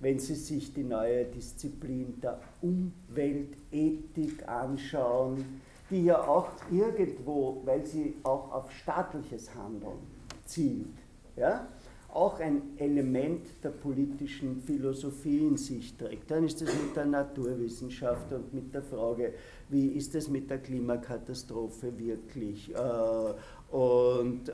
wenn 0.00 0.18
Sie 0.18 0.34
sich 0.34 0.74
die 0.74 0.84
neue 0.84 1.24
Disziplin 1.26 2.20
der 2.20 2.40
Umweltethik 2.60 4.48
anschauen, 4.48 5.60
die 5.92 6.04
ja 6.06 6.26
auch 6.26 6.48
irgendwo, 6.70 7.60
weil 7.64 7.84
sie 7.84 8.14
auch 8.22 8.50
auf 8.50 8.72
staatliches 8.72 9.54
Handeln 9.54 9.98
zielt, 10.44 10.88
ja, 11.36 11.66
auch 12.14 12.40
ein 12.40 12.62
Element 12.76 13.46
der 13.62 13.70
politischen 13.70 14.60
Philosophie 14.60 15.46
in 15.46 15.56
sich 15.56 15.96
trägt. 15.96 16.30
Dann 16.30 16.44
ist 16.44 16.60
es 16.60 16.68
mit 16.68 16.94
der 16.94 17.06
Naturwissenschaft 17.06 18.32
und 18.32 18.52
mit 18.52 18.74
der 18.74 18.82
Frage, 18.82 19.32
wie 19.70 19.88
ist 19.88 20.14
es 20.14 20.28
mit 20.28 20.50
der 20.50 20.58
Klimakatastrophe 20.58 21.98
wirklich 21.98 22.70
äh, 22.74 23.74
und 23.74 24.48
äh, 24.48 24.52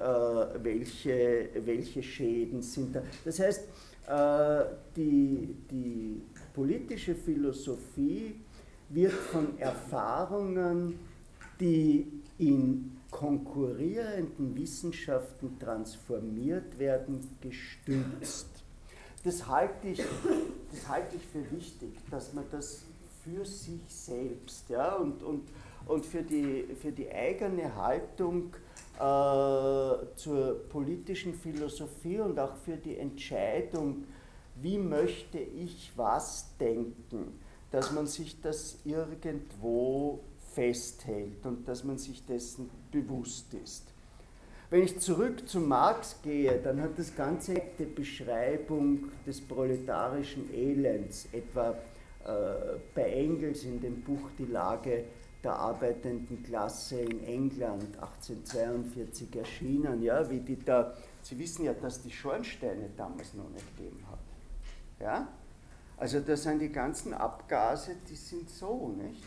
welche, 0.63 1.49
welche 1.65 2.03
Schäden 2.03 2.63
sind 2.63 2.95
da. 2.95 3.03
Das 3.25 3.41
heißt, 3.41 3.69
äh, 4.09 4.65
die, 4.97 5.57
die 5.69 6.23
politische 6.55 7.17
Philosophie 7.17 8.37
wird 8.91 9.13
von 9.13 9.59
Erfahrungen, 9.59 10.99
die 11.61 12.07
in 12.39 12.98
konkurrierenden 13.11 14.55
Wissenschaften 14.55 15.59
transformiert 15.59 16.79
werden, 16.79 17.37
gestützt. 17.41 18.49
Das 19.25 19.47
halte 19.49 19.89
ich, 19.89 20.03
das 20.71 20.89
halte 20.89 21.17
ich 21.17 21.23
für 21.23 21.51
wichtig, 21.51 21.91
dass 22.11 22.33
man 22.35 22.45
das 22.51 22.85
für 23.25 23.45
sich 23.45 23.83
selbst 23.89 24.69
ja, 24.69 24.95
und, 24.97 25.23
und, 25.23 25.49
und 25.87 26.07
für, 26.07 26.23
die, 26.23 26.65
für 26.81 26.93
die 26.93 27.11
eigene 27.11 27.75
Haltung 27.75 28.55
äh, 28.97 30.17
zur 30.17 30.69
politischen 30.69 31.35
Philosophie 31.35 32.21
und 32.21 32.39
auch 32.39 32.57
für 32.57 32.77
die 32.77 32.97
Entscheidung, 32.97 34.05
wie 34.57 34.79
möchte 34.79 35.39
ich 35.39 35.93
was 35.97 36.57
denken, 36.59 37.39
dass 37.71 37.93
man 37.93 38.07
sich 38.07 38.41
das 38.41 38.79
irgendwo 38.85 40.21
festhält 40.55 41.45
und 41.45 41.69
dass 41.69 41.85
man 41.85 41.99
sich 41.99 42.25
dessen 42.25 42.71
bewusst 42.91 43.55
ist. 43.55 43.85
Wenn 44.71 44.83
ich 44.83 44.99
zurück 45.01 45.49
zu 45.49 45.61
Marx 45.61 46.17
gehe, 46.23 46.59
dann 46.59 46.83
hat 46.83 46.99
das 46.99 47.17
Ganze 47.17 47.55
die 47.79 47.87
Beschreibung 47.87 49.11
des 49.27 49.41
proletarischen 49.41 50.53
Elends, 50.53 51.27
etwa 51.33 51.71
äh, 51.71 52.79
bei 52.95 53.11
Engels 53.13 53.65
in 53.65 53.81
dem 53.81 54.03
Buch 54.03 54.31
Die 54.39 54.45
Lage 54.45 55.05
der 55.43 55.55
arbeitenden 55.55 56.43
Klasse 56.43 57.01
in 57.01 57.25
England 57.25 57.97
1842 57.97 59.37
erschienen, 59.37 60.03
ja, 60.03 60.29
wie 60.29 60.41
die 60.41 60.59
da, 60.59 60.95
Sie 61.23 61.39
wissen 61.39 61.65
ja, 61.65 61.73
dass 61.73 62.03
die 62.03 62.11
Schornsteine 62.11 62.91
damals 62.97 63.35
noch 63.35 63.49
nicht 63.51 63.77
gegeben 63.77 64.05
hat. 64.11 64.19
Ja? 65.01 65.29
Also 65.97 66.21
da 66.21 66.37
sind 66.37 66.61
die 66.61 66.71
ganzen 66.71 67.15
Abgase, 67.15 67.97
die 68.09 68.17
sind 68.17 68.51
so, 68.51 68.89
nicht? 68.89 69.25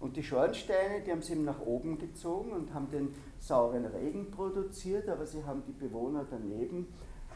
Und 0.00 0.16
die 0.16 0.22
Schornsteine, 0.22 1.02
die 1.06 1.12
haben 1.12 1.22
sie 1.22 1.34
eben 1.34 1.44
nach 1.44 1.60
oben 1.60 1.98
gezogen 1.98 2.52
und 2.52 2.72
haben 2.72 2.90
den 2.90 3.14
sauren 3.38 3.84
Regen 3.84 4.30
produziert, 4.30 5.08
aber 5.08 5.26
sie 5.26 5.44
haben 5.44 5.62
die 5.66 5.72
Bewohner 5.72 6.24
daneben 6.30 6.86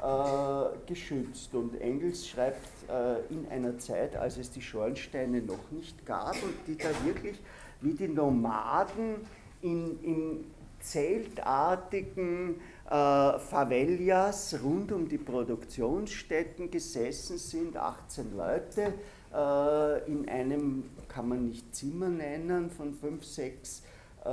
äh, 0.02 0.76
geschützt. 0.86 1.54
Und 1.54 1.78
Engels 1.80 2.26
schreibt 2.26 2.66
äh, 2.88 3.32
in 3.32 3.46
einer 3.48 3.78
Zeit, 3.78 4.16
als 4.16 4.38
es 4.38 4.50
die 4.50 4.62
Schornsteine 4.62 5.42
noch 5.42 5.70
nicht 5.70 6.06
gab 6.06 6.34
und 6.42 6.54
die 6.66 6.76
da 6.76 6.88
wirklich 7.04 7.38
wie 7.82 7.92
die 7.92 8.08
Nomaden 8.08 9.16
in, 9.60 10.02
in 10.02 10.44
zeltartigen 10.80 12.60
äh, 12.86 13.38
Favelas 13.38 14.58
rund 14.62 14.92
um 14.92 15.08
die 15.08 15.18
Produktionsstätten 15.18 16.70
gesessen 16.70 17.38
sind, 17.38 17.76
18 17.76 18.36
Leute 18.36 18.92
äh, 19.34 20.10
in 20.10 20.28
einem, 20.28 20.84
kann 21.14 21.28
man 21.28 21.46
nicht 21.46 21.74
Zimmer 21.74 22.08
nennen, 22.08 22.70
von 22.70 22.92
5, 22.92 23.24
6 23.24 23.82
äh, 24.24 24.28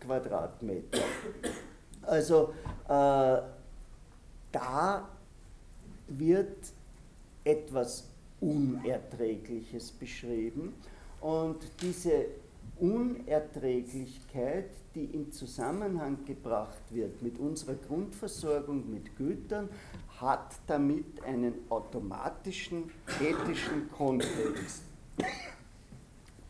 Quadratmeter. 0.00 0.98
Also 2.02 2.52
äh, 2.88 3.38
da 4.52 5.08
wird 6.08 6.56
etwas 7.44 8.08
Unerträgliches 8.40 9.92
beschrieben 9.92 10.74
und 11.20 11.58
diese 11.80 12.26
Unerträglichkeit, 12.80 14.70
die 14.94 15.04
in 15.04 15.30
Zusammenhang 15.32 16.24
gebracht 16.24 16.82
wird 16.90 17.22
mit 17.22 17.38
unserer 17.38 17.74
Grundversorgung 17.74 18.90
mit 18.90 19.16
Gütern, 19.16 19.68
hat 20.20 20.56
damit 20.66 21.22
einen 21.22 21.54
automatischen 21.70 22.90
ethischen 23.20 23.88
Kontext. 23.90 24.82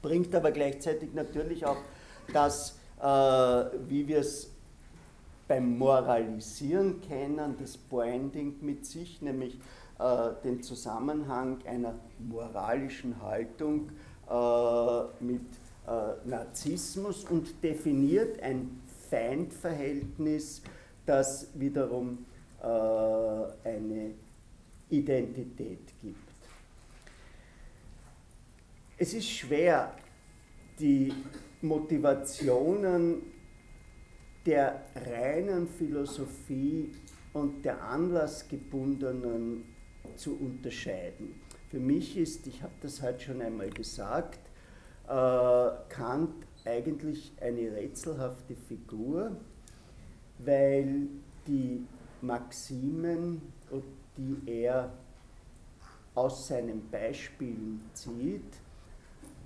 Bringt 0.07 0.33
aber 0.37 0.53
gleichzeitig 0.53 1.15
natürlich 1.15 1.67
auch 1.67 1.79
das, 2.33 2.79
äh, 3.03 3.05
wie 3.89 4.07
wir 4.07 4.19
es 4.19 4.53
beim 5.49 5.77
Moralisieren 5.77 7.01
kennen, 7.01 7.57
das 7.59 7.77
Branding 7.77 8.55
mit 8.61 8.87
sich, 8.87 9.21
nämlich 9.21 9.59
äh, 9.99 10.29
den 10.45 10.63
Zusammenhang 10.63 11.59
einer 11.67 11.97
moralischen 12.21 13.21
Haltung 13.21 13.91
äh, 14.31 15.25
mit 15.25 15.41
äh, 15.89 16.29
Narzissmus 16.29 17.25
und 17.25 17.61
definiert 17.65 18.41
ein 18.45 18.81
Feindverhältnis, 19.11 20.63
das 21.05 21.49
wiederum 21.55 22.25
äh, 22.63 22.67
eine 23.69 24.13
Identität 24.89 25.81
gibt. 26.01 26.26
Es 28.99 29.13
ist 29.13 29.29
schwer, 29.29 29.93
die 30.79 31.13
Motivationen 31.61 33.25
der 34.47 34.87
reinen 34.95 35.69
Philosophie 35.69 36.93
und 37.35 37.63
der 37.63 37.83
anlassgebundenen 37.83 39.65
zu 40.15 40.39
unterscheiden. 40.39 41.35
Für 41.69 41.79
mich 41.79 42.17
ist, 42.17 42.47
ich 42.47 42.63
habe 42.63 42.73
das 42.81 43.03
heute 43.03 43.21
schon 43.21 43.43
einmal 43.43 43.69
gesagt, 43.69 44.39
äh, 45.07 45.71
Kant 45.91 46.47
eigentlich 46.65 47.33
eine 47.39 47.73
rätselhafte 47.73 48.57
Figur, 48.57 49.37
weil 50.39 51.07
die 51.47 51.85
Maximen, 52.23 53.43
die 54.17 54.51
er 54.51 54.91
aus 56.15 56.49
seinen 56.49 56.89
Beispielen 56.91 57.83
zieht, 57.93 58.66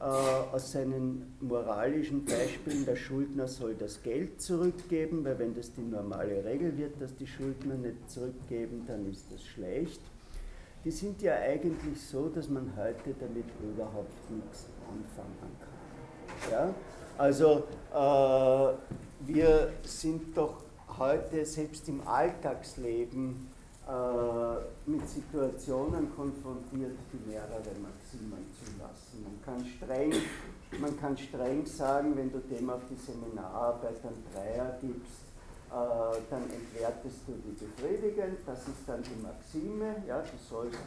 aus 0.00 0.72
seinen 0.72 1.36
moralischen 1.40 2.24
Beispielen, 2.24 2.86
der 2.86 2.96
Schuldner 2.96 3.46
soll 3.46 3.74
das 3.74 4.02
Geld 4.02 4.40
zurückgeben, 4.40 5.24
weil 5.24 5.38
wenn 5.38 5.54
das 5.54 5.74
die 5.74 5.82
normale 5.82 6.42
Regel 6.44 6.76
wird, 6.78 7.00
dass 7.00 7.14
die 7.14 7.26
Schuldner 7.26 7.74
nicht 7.74 8.10
zurückgeben, 8.10 8.84
dann 8.86 9.10
ist 9.10 9.30
das 9.30 9.44
schlecht. 9.44 10.00
Die 10.84 10.90
sind 10.90 11.20
ja 11.20 11.34
eigentlich 11.34 12.00
so, 12.00 12.30
dass 12.30 12.48
man 12.48 12.72
heute 12.76 13.14
damit 13.20 13.44
überhaupt 13.62 14.30
nichts 14.30 14.68
anfangen 14.88 15.56
kann. 15.60 16.50
Ja? 16.50 16.74
Also 17.18 17.64
äh, 17.92 19.30
wir 19.30 19.72
sind 19.82 20.34
doch 20.34 20.62
heute 20.98 21.44
selbst 21.44 21.86
im 21.90 22.00
Alltagsleben 22.08 23.48
äh, 23.86 24.90
mit 24.90 25.06
Situationen 25.06 26.14
konfrontiert, 26.16 26.96
die 27.12 27.30
mehrere 27.30 27.74
Maximen 28.10 28.44
zulassen. 28.52 29.22
Man 29.22 29.42
kann 29.44 29.64
streng, 29.64 30.12
man 30.80 30.98
kann 30.98 31.16
streng 31.16 31.66
sagen, 31.66 32.16
wenn 32.16 32.30
du 32.32 32.38
dem 32.38 32.70
auf 32.70 32.82
die 32.88 32.96
Seminararbeit 32.96 34.04
einen 34.04 34.24
Dreier 34.32 34.78
gibst, 34.80 35.22
äh, 35.70 36.18
dann 36.28 36.42
entwertest 36.50 37.20
du 37.26 37.32
die 37.44 37.64
befriedigend, 37.64 38.38
das 38.46 38.66
ist 38.66 38.86
dann 38.86 39.02
die 39.02 39.22
Maxime, 39.22 40.02
ja, 40.06 40.20
du 40.20 40.36
sollst 40.48 40.78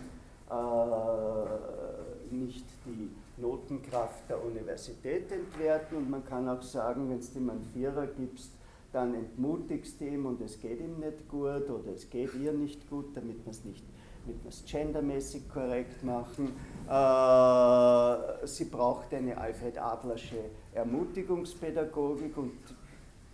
äh, 0.50 2.36
nicht 2.36 2.66
die 2.86 3.10
Notenkraft 3.42 4.30
der 4.30 4.44
Universität 4.44 5.32
entwerten. 5.32 5.98
Und 5.98 6.10
man 6.10 6.26
kann 6.26 6.50
auch 6.50 6.62
sagen, 6.62 7.10
wenn 7.10 7.20
es 7.20 7.32
dem 7.34 7.50
einen 7.50 7.64
Vierer 7.74 8.08
gibst, 8.08 8.52
dann 8.92 9.16
entmutigst 9.16 10.00
du 10.00 10.06
ihm 10.06 10.26
und 10.26 10.42
es 10.42 10.60
geht 10.60 10.80
ihm 10.80 11.00
nicht 11.00 11.28
gut 11.28 11.68
oder 11.70 11.94
es 11.96 12.10
geht 12.10 12.34
ihr 12.36 12.52
nicht 12.52 12.88
gut, 12.90 13.16
damit 13.16 13.44
man 13.44 13.52
es 13.52 13.64
nicht 13.66 13.84
mit 14.26 14.46
das 14.46 14.64
gendermäßig 14.66 15.50
korrekt 15.50 16.04
machen. 16.04 16.54
Äh, 16.88 18.48
sie 18.48 18.66
braucht 18.66 19.14
eine 19.14 19.38
Alfred 19.38 19.78
Adlersche 19.78 20.38
Ermutigungspädagogik 20.74 22.38
und 22.38 22.54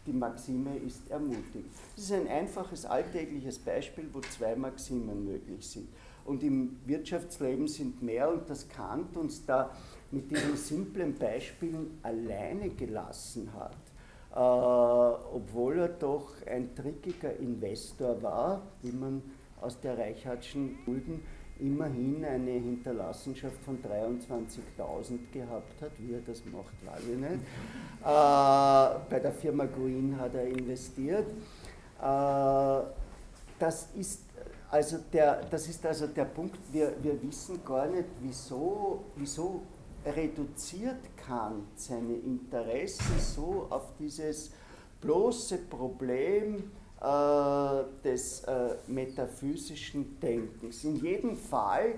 die 0.05 0.13
Maxime 0.13 0.77
ist 0.77 1.09
ermutigend. 1.09 1.71
Das 1.95 2.05
ist 2.05 2.13
ein 2.13 2.27
einfaches 2.27 2.85
alltägliches 2.85 3.59
Beispiel, 3.59 4.09
wo 4.11 4.21
zwei 4.21 4.55
Maximen 4.55 5.25
möglich 5.25 5.67
sind. 5.67 5.89
Und 6.25 6.43
im 6.43 6.79
Wirtschaftsleben 6.85 7.67
sind 7.67 8.01
mehr 8.01 8.31
und 8.31 8.49
das 8.49 8.67
Kant 8.69 9.15
uns 9.17 9.45
da 9.45 9.71
mit 10.11 10.29
diesen 10.31 10.55
simplen 10.55 11.15
Beispielen 11.15 11.99
alleine 12.03 12.69
gelassen 12.69 13.51
hat. 13.53 13.77
Äh, 14.31 14.35
obwohl 14.35 15.79
er 15.79 15.89
doch 15.89 16.33
ein 16.45 16.75
trickiger 16.75 17.35
Investor 17.37 18.21
war, 18.21 18.61
wie 18.81 18.91
man 18.91 19.21
aus 19.61 19.79
der 19.79 19.97
Reichartschen 19.97 20.77
Schulden 20.85 21.21
immerhin 21.59 22.23
eine 22.23 22.51
Hinterlassenschaft 22.51 23.57
von 23.63 23.77
23.000 23.81 25.19
gehabt 25.31 25.81
hat. 25.81 25.91
Wie 25.97 26.13
er 26.13 26.21
das 26.21 26.43
macht, 26.45 26.73
weiß 26.85 27.07
ich 27.09 27.17
nicht. 27.17 27.33
Äh, 27.33 28.99
bei 29.09 29.19
der 29.21 29.33
Firma 29.33 29.65
Green 29.65 30.15
hat 30.19 30.33
er 30.35 30.47
investiert. 30.47 31.27
Äh, 32.01 32.81
das, 33.59 33.89
ist 33.97 34.21
also 34.71 34.99
der, 35.11 35.41
das 35.49 35.67
ist 35.67 35.85
also 35.85 36.07
der 36.07 36.25
Punkt, 36.25 36.57
wir, 36.71 36.93
wir 37.01 37.21
wissen 37.21 37.59
gar 37.65 37.87
nicht, 37.87 38.07
wieso, 38.21 39.03
wieso 39.15 39.61
reduziert 40.05 40.97
Kant 41.17 41.67
seine 41.75 42.13
Interessen 42.13 43.19
so 43.19 43.67
auf 43.69 43.93
dieses 43.99 44.51
bloße 45.01 45.57
Problem, 45.69 46.71
äh, 47.01 47.78
des 48.09 48.43
äh, 48.43 48.75
metaphysischen 48.87 50.19
Denkens. 50.19 50.83
In 50.83 50.95
jedem 50.95 51.35
Fall 51.35 51.95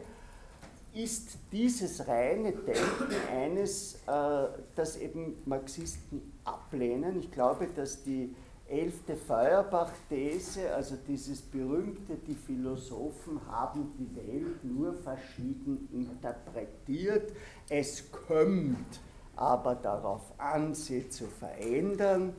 ist 0.94 1.38
dieses 1.52 2.06
reine 2.06 2.52
Denken 2.52 3.16
eines, 3.34 3.96
äh, 4.08 4.48
das 4.76 4.98
eben 4.98 5.38
Marxisten 5.46 6.34
ablehnen. 6.44 7.18
Ich 7.20 7.32
glaube, 7.32 7.68
dass 7.74 8.04
die 8.04 8.36
elfte 8.68 9.16
Feuerbach-These, 9.16 10.74
also 10.74 10.96
dieses 11.08 11.42
berühmte, 11.42 12.16
die 12.28 12.36
Philosophen 12.36 13.40
haben 13.50 13.94
die 13.98 14.16
Welt 14.16 14.64
nur 14.64 14.94
verschieden 14.94 15.88
interpretiert, 15.94 17.32
es 17.70 18.12
kommt 18.12 19.00
aber 19.36 19.76
darauf 19.76 20.34
an, 20.38 20.74
sie 20.74 21.10
zu 21.10 21.26
verändern, 21.26 22.34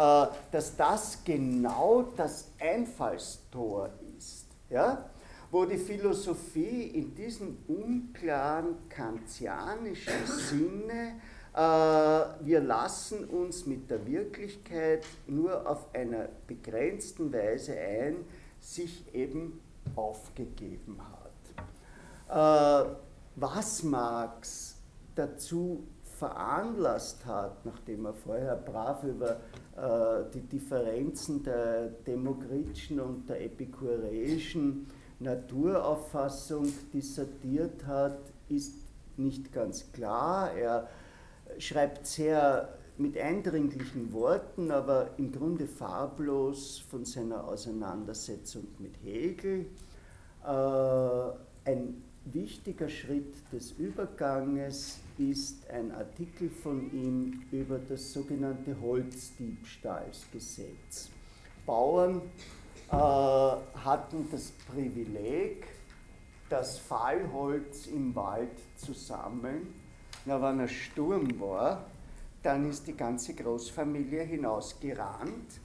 dass 0.00 0.76
das 0.76 1.22
genau 1.24 2.04
das 2.16 2.52
Einfallstor 2.58 3.90
ist, 4.16 4.46
ja? 4.70 5.10
wo 5.50 5.64
die 5.64 5.76
Philosophie 5.76 6.84
in 6.94 7.14
diesem 7.14 7.58
unklaren 7.68 8.88
kantianischen 8.88 10.26
Sinne, 10.26 11.20
äh, 11.52 11.58
wir 11.58 12.60
lassen 12.60 13.24
uns 13.24 13.66
mit 13.66 13.90
der 13.90 14.06
Wirklichkeit 14.06 15.04
nur 15.26 15.68
auf 15.68 15.92
einer 15.94 16.28
begrenzten 16.46 17.32
Weise 17.32 17.76
ein, 17.76 18.24
sich 18.60 19.12
eben 19.12 19.60
aufgegeben 19.96 20.98
hat. 22.28 22.88
Äh, 22.88 22.94
was 23.36 23.82
Marx 23.82 24.76
dazu 25.14 25.82
veranlasst 26.20 27.24
hat, 27.24 27.64
nachdem 27.64 28.04
er 28.04 28.12
vorher 28.12 28.54
brav 28.56 29.02
über 29.04 29.40
äh, 29.76 30.30
die 30.34 30.42
Differenzen 30.42 31.42
der 31.42 31.88
demokritischen 32.06 33.00
und 33.00 33.28
der 33.28 33.42
epikureischen 33.42 34.86
Naturauffassung 35.18 36.68
dissertiert 36.92 37.86
hat, 37.86 38.18
ist 38.50 38.74
nicht 39.16 39.50
ganz 39.52 39.90
klar. 39.92 40.52
Er 40.52 40.88
schreibt 41.58 42.06
sehr 42.06 42.68
mit 42.98 43.16
eindringlichen 43.16 44.12
Worten, 44.12 44.70
aber 44.70 45.08
im 45.16 45.32
Grunde 45.32 45.66
farblos 45.66 46.84
von 46.90 47.06
seiner 47.06 47.48
Auseinandersetzung 47.48 48.68
mit 48.78 48.92
Hegel. 49.02 49.66
Äh, 50.44 51.70
ein 51.70 52.02
wichtiger 52.24 52.88
Schritt 52.88 53.34
des 53.52 53.72
Überganges 53.72 55.00
ist 55.18 55.68
ein 55.70 55.92
Artikel 55.92 56.48
von 56.50 56.90
ihm 56.92 57.42
über 57.50 57.78
das 57.78 58.12
sogenannte 58.12 58.80
Holzdiebstahlsgesetz. 58.80 61.10
Bauern 61.66 62.22
äh, 62.90 62.94
hatten 62.94 64.28
das 64.30 64.52
Privileg, 64.70 65.66
das 66.48 66.78
Fallholz 66.78 67.86
im 67.86 68.14
Wald 68.14 68.56
zu 68.76 68.92
sammeln. 68.92 69.74
Na, 70.24 70.40
wenn 70.42 70.60
ein 70.60 70.68
Sturm 70.68 71.40
war, 71.40 71.84
dann 72.42 72.68
ist 72.68 72.86
die 72.86 72.96
ganze 72.96 73.34
Großfamilie 73.34 74.22
hinausgerannt 74.24 75.60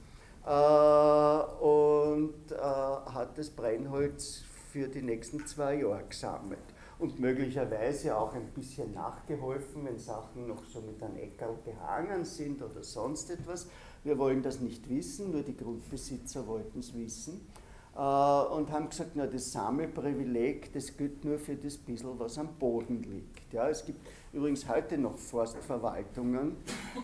äh, 0.46 1.40
und 1.64 2.52
äh, 2.52 2.58
hat 2.58 3.38
das 3.38 3.50
Brennholz 3.50 4.44
für 4.76 4.90
die 4.90 5.02
nächsten 5.02 5.46
zwei 5.46 5.76
Jahre 5.76 6.04
gesammelt 6.04 6.60
und 7.00 7.18
möglicherweise 7.18 8.18
auch 8.18 8.34
ein 8.34 8.48
bisschen 8.48 8.94
nachgeholfen, 8.94 9.86
wenn 9.86 9.98
Sachen 9.98 10.48
noch 10.48 10.66
so 10.66 10.82
mit 10.82 11.02
einem 11.02 11.16
Eckerl 11.16 11.56
behangen 11.64 12.26
sind 12.26 12.62
oder 12.62 12.84
sonst 12.84 13.32
etwas. 13.32 13.70
Wir 14.04 14.18
wollen 14.18 14.44
das 14.44 14.60
nicht 14.60 14.90
wissen, 14.90 15.32
nur 15.32 15.44
die 15.44 15.56
Grundbesitzer 15.56 16.46
wollten 16.46 16.80
es 16.80 16.94
wissen 16.94 17.48
äh, 17.96 18.00
und 18.00 18.70
haben 18.70 18.90
gesagt, 18.90 19.12
na, 19.14 19.28
das 19.28 19.54
Sammelprivileg, 19.54 20.74
das 20.74 20.98
gilt 20.98 21.24
nur 21.24 21.40
für 21.40 21.56
das 21.56 21.78
bisschen, 21.78 22.20
was 22.20 22.38
am 22.38 22.56
Boden 22.60 23.02
liegt. 23.04 23.54
Ja, 23.54 23.70
es 23.70 23.86
gibt 23.86 24.06
übrigens 24.36 24.68
heute 24.68 24.98
noch 24.98 25.18
Forstverwaltungen, 25.18 26.58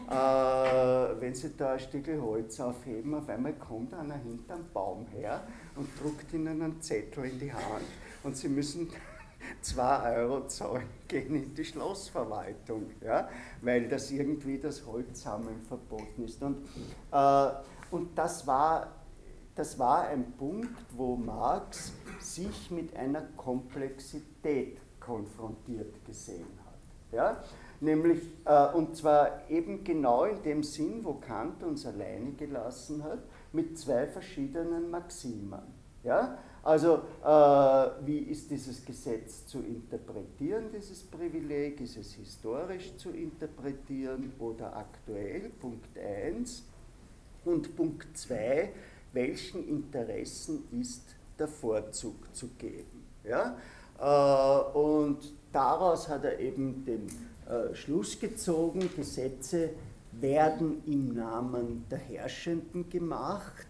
äh, 0.10 0.14
wenn 0.14 1.34
sie 1.34 1.56
da 1.56 1.74
ein 1.74 1.80
Stück 1.80 2.08
Holz 2.22 2.60
aufheben, 2.60 3.16
auf 3.16 3.30
einmal 3.30 3.54
kommt 3.54 3.94
einer 3.94 4.16
hinterm 4.16 4.66
Baum 4.74 5.06
her 5.08 5.42
und 5.78 5.88
druckt 6.00 6.34
ihnen 6.34 6.62
einen 6.62 6.82
Zettel 6.82 7.26
in 7.26 7.40
die 7.40 7.54
Hand 7.54 7.86
und 8.24 8.36
sie 8.36 8.50
müssen 8.50 8.90
2 9.62 10.18
Euro 10.18 10.46
zahlen, 10.48 10.84
gehen 11.08 11.36
in 11.36 11.56
die 11.56 11.64
Schlossverwaltung, 11.64 12.92
ja, 13.02 13.30
weil 13.62 13.88
das 13.88 14.12
irgendwie 14.12 14.60
das 14.60 14.86
Holzsammeln 14.86 15.62
verboten 15.62 16.26
ist. 16.26 16.44
Und, 16.44 16.68
äh, 17.12 17.50
und 17.92 18.18
das, 18.18 18.46
war, 18.46 18.88
das 19.56 19.80
war 19.80 20.10
ein 20.10 20.34
Punkt, 20.34 20.86
wo 20.96 21.16
Marx 21.16 21.94
sich 22.20 22.70
mit 22.72 22.96
einer 22.96 23.22
Komplexität 23.38 24.80
konfrontiert 25.00 26.06
gesehen. 26.06 26.61
Ja? 27.12 27.44
Nämlich, 27.80 28.22
äh, 28.46 28.68
und 28.74 28.96
zwar 28.96 29.50
eben 29.50 29.84
genau 29.84 30.26
in 30.26 30.42
dem 30.44 30.64
Sinn, 30.64 31.04
wo 31.04 31.16
Kant 31.16 31.64
uns 31.64 31.86
alleine 31.86 32.32
gelassen 32.34 33.04
hat, 33.04 33.20
mit 33.54 33.78
zwei 33.78 34.08
verschiedenen 34.08 34.90
Maximen. 34.90 35.62
Ja? 36.04 36.38
Also 36.64 37.02
äh, 37.24 38.06
wie 38.06 38.20
ist 38.20 38.52
dieses 38.52 38.86
Gesetz 38.86 39.48
zu 39.48 39.60
interpretieren, 39.60 40.66
dieses 40.72 41.02
Privileg? 41.04 41.82
Ist 41.82 41.98
es 41.98 42.14
historisch 42.14 42.96
zu 42.98 43.10
interpretieren 43.10 44.32
oder 44.38 44.76
aktuell? 44.78 45.50
Punkt 45.60 45.98
1. 45.98 46.64
Und 47.46 47.76
Punkt 47.76 48.16
2, 48.16 48.72
welchen 49.14 49.68
Interessen 49.68 50.68
ist 50.80 51.16
der 51.40 51.48
Vorzug 51.48 52.34
zu 52.36 52.50
geben? 52.60 53.08
Ja? 53.24 53.58
Äh, 54.02 54.78
und 54.78 55.20
daraus 55.52 56.10
hat 56.10 56.26
er 56.26 56.40
eben 56.40 56.84
den 56.86 57.08
äh, 57.48 57.74
Schluss 57.76 58.20
gezogen, 58.20 58.90
Gesetze 58.96 59.70
werden 60.14 60.82
im 60.86 61.14
Namen 61.14 61.86
der 61.90 62.00
Herrschenden 62.00 62.90
gemacht. 62.90 63.68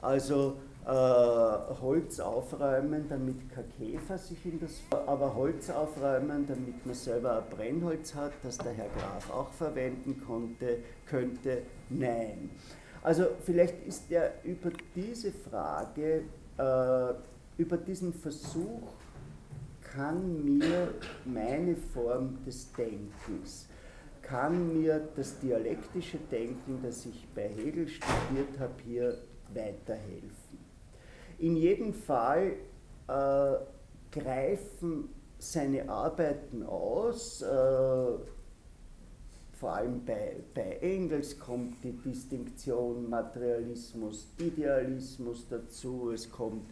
Also 0.00 0.56
äh, 0.84 0.90
Holz 0.90 2.18
aufräumen, 2.18 3.06
damit 3.08 3.50
kein 3.50 3.64
Käfer 3.76 4.18
sich 4.18 4.44
in 4.46 4.58
das, 4.58 4.80
aber 5.06 5.34
Holz 5.34 5.70
aufräumen, 5.70 6.46
damit 6.46 6.84
man 6.84 6.94
selber 6.94 7.38
ein 7.38 7.56
Brennholz 7.56 8.14
hat, 8.14 8.32
das 8.42 8.58
der 8.58 8.72
Herr 8.72 8.88
Graf 8.98 9.30
auch 9.30 9.50
verwenden 9.50 10.22
konnte, 10.26 10.78
könnte, 11.06 11.62
nein. 11.90 12.50
Also 13.02 13.26
vielleicht 13.44 13.86
ist 13.86 14.10
er 14.10 14.32
über 14.44 14.70
diese 14.94 15.30
Frage, 15.30 16.22
äh, 16.56 17.60
über 17.60 17.76
diesen 17.76 18.12
Versuch, 18.12 18.97
kann 19.92 20.44
mir 20.44 20.94
meine 21.24 21.76
Form 21.76 22.42
des 22.44 22.72
Denkens, 22.72 23.68
kann 24.22 24.80
mir 24.80 25.08
das 25.16 25.38
dialektische 25.38 26.18
Denken, 26.30 26.80
das 26.82 27.06
ich 27.06 27.26
bei 27.34 27.48
Hegel 27.48 27.88
studiert 27.88 28.58
habe, 28.58 28.74
hier 28.84 29.18
weiterhelfen. 29.54 30.58
In 31.38 31.56
jedem 31.56 31.94
Fall 31.94 32.56
äh, 33.08 33.52
greifen 34.10 35.08
seine 35.38 35.88
Arbeiten 35.88 36.62
aus. 36.64 37.42
Äh, 37.42 38.18
vor 39.52 39.72
allem 39.72 40.04
bei, 40.04 40.36
bei 40.54 40.78
Engels 40.80 41.38
kommt 41.38 41.82
die 41.82 41.92
Distinktion 41.92 43.08
Materialismus, 43.08 44.28
Idealismus 44.38 45.48
dazu. 45.48 46.12
Es 46.12 46.30
kommt 46.30 46.64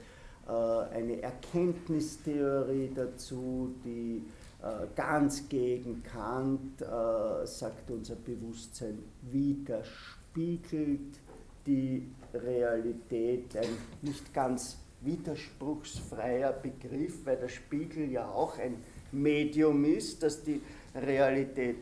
eine 0.52 1.22
Erkenntnistheorie 1.22 2.90
dazu, 2.94 3.74
die 3.84 4.22
äh, 4.62 4.86
ganz 4.94 5.48
gegen 5.48 6.02
Kant, 6.02 6.80
äh, 6.80 7.46
sagt 7.46 7.90
unser 7.90 8.16
Bewusstsein, 8.16 8.98
widerspiegelt 9.30 11.20
die 11.66 12.08
Realität, 12.32 13.56
ein 13.56 13.76
nicht 14.02 14.32
ganz 14.32 14.78
widerspruchsfreier 15.02 16.52
Begriff, 16.52 17.24
weil 17.26 17.36
der 17.36 17.48
Spiegel 17.48 18.10
ja 18.10 18.28
auch 18.28 18.58
ein 18.58 18.82
Medium 19.12 19.84
ist, 19.84 20.22
das 20.22 20.42
die 20.42 20.60
Realität 20.94 21.76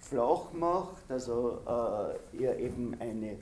flach 0.00 0.52
macht, 0.52 1.10
also 1.10 1.58
äh, 1.66 2.42
er 2.42 2.58
eben 2.58 2.96
eine 2.98 3.32
äh, 3.32 3.36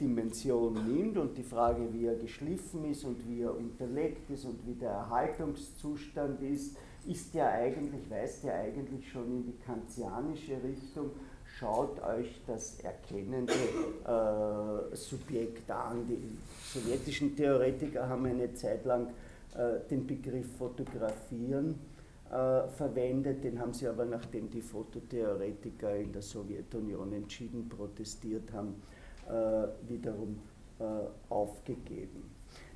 Dimension 0.00 0.74
nimmt 0.74 1.16
und 1.16 1.36
die 1.36 1.42
Frage, 1.42 1.92
wie 1.92 2.06
er 2.06 2.14
geschliffen 2.14 2.90
ist 2.90 3.04
und 3.04 3.26
wie 3.26 3.42
er 3.42 3.56
unterlegt 3.56 4.30
ist 4.30 4.44
und 4.44 4.64
wie 4.66 4.74
der 4.74 4.90
Erhaltungszustand 4.90 6.42
ist, 6.42 6.76
ist 7.06 7.34
ja 7.34 7.48
eigentlich, 7.48 8.08
weist 8.10 8.44
ja 8.44 8.54
eigentlich 8.54 9.10
schon 9.10 9.24
in 9.24 9.44
die 9.44 9.58
kantianische 9.64 10.62
Richtung, 10.62 11.10
schaut 11.58 12.00
euch 12.02 12.40
das 12.46 12.78
erkennende 12.80 13.52
äh, 13.52 14.94
Subjekt 14.94 15.70
an. 15.70 16.06
Die 16.06 16.38
sowjetischen 16.64 17.34
Theoretiker 17.34 18.08
haben 18.08 18.26
eine 18.26 18.54
Zeit 18.54 18.84
lang 18.84 19.08
äh, 19.54 19.88
den 19.90 20.06
Begriff 20.06 20.46
Fotografieren 20.56 21.91
äh, 22.32 22.66
verwendet, 22.68 23.44
den 23.44 23.60
haben 23.60 23.74
sie 23.74 23.86
aber, 23.86 24.06
nachdem 24.06 24.48
die 24.48 24.62
Fototheoretiker 24.62 25.96
in 25.96 26.12
der 26.12 26.22
Sowjetunion 26.22 27.12
entschieden 27.12 27.68
protestiert 27.68 28.50
haben, 28.54 28.82
äh, 29.28 29.68
wiederum 29.86 30.38
äh, 30.78 30.84
aufgegeben. 31.28 32.30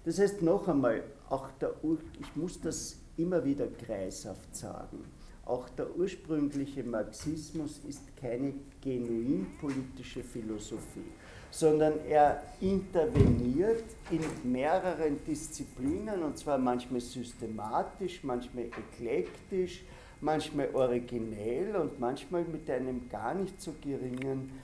Das 0.05 0.19
heißt 0.19 0.43
noch 0.43 0.69
einmal, 0.69 1.03
auch 1.31 1.51
der 1.53 1.83
Ur 1.83 1.99
ich 2.21 2.37
muss 2.37 2.61
das 2.61 2.99
immer 3.17 3.45
wieder 3.45 3.67
kreishaft 3.67 4.55
sagen, 4.55 5.05
auch 5.47 5.69
der 5.71 5.97
ursprüngliche 5.97 6.85
Marxismus 6.85 7.81
ist 7.89 8.15
keine 8.17 8.53
genuin 8.83 9.47
politische 9.59 10.23
Philosophie 10.23 11.13
sondern 11.57 12.05
er 12.07 12.43
interveniert 12.61 13.85
in 14.11 14.21
mehreren 14.53 15.25
Disziplinen 15.25 16.23
und 16.23 16.37
zwar 16.37 16.59
manchmal 16.59 17.01
systematisch, 17.01 18.23
manchmal 18.25 18.65
eklektisch, 18.65 19.83
manchmal 20.21 20.69
originell 20.75 21.75
und 21.77 21.99
manchmal 21.99 22.45
mit 22.45 22.69
einem 22.69 23.09
gar 23.09 23.33
nicht 23.33 23.59
so 23.59 23.75
geringen 23.81 24.61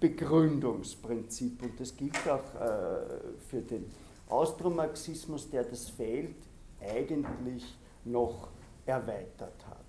Begründungsprinzip. 0.00 1.62
Und 1.62 1.78
das 1.78 1.96
gilt 1.96 2.16
auch 2.28 2.52
äh, 2.60 3.38
für 3.48 3.60
den 3.60 3.88
Austromarxismus, 4.28 5.48
der 5.48 5.62
das 5.62 5.88
Feld 5.88 6.34
eigentlich 6.80 7.78
noch 8.04 8.48
erweitert 8.86 9.64
hat. 9.68 9.86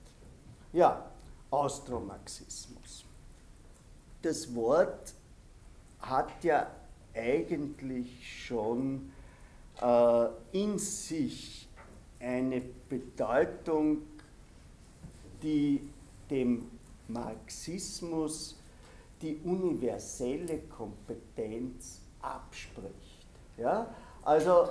Ja, 0.74 1.10
Austromarxismus. 1.50 3.04
Das 4.22 4.54
Wort 4.54 5.16
hat 6.02 6.44
ja 6.44 6.68
eigentlich 7.14 8.46
schon 8.46 9.12
äh, 9.82 10.26
in 10.52 10.78
sich 10.78 11.68
eine 12.20 12.62
Bedeutung, 12.90 14.00
die 15.42 15.82
dem 16.30 16.70
Marxismus 17.08 18.58
die 19.22 19.38
universelle 19.44 20.60
Kompetenz 20.60 22.02
abspricht. 22.22 23.26
Ja? 23.58 23.94
Also 24.24 24.70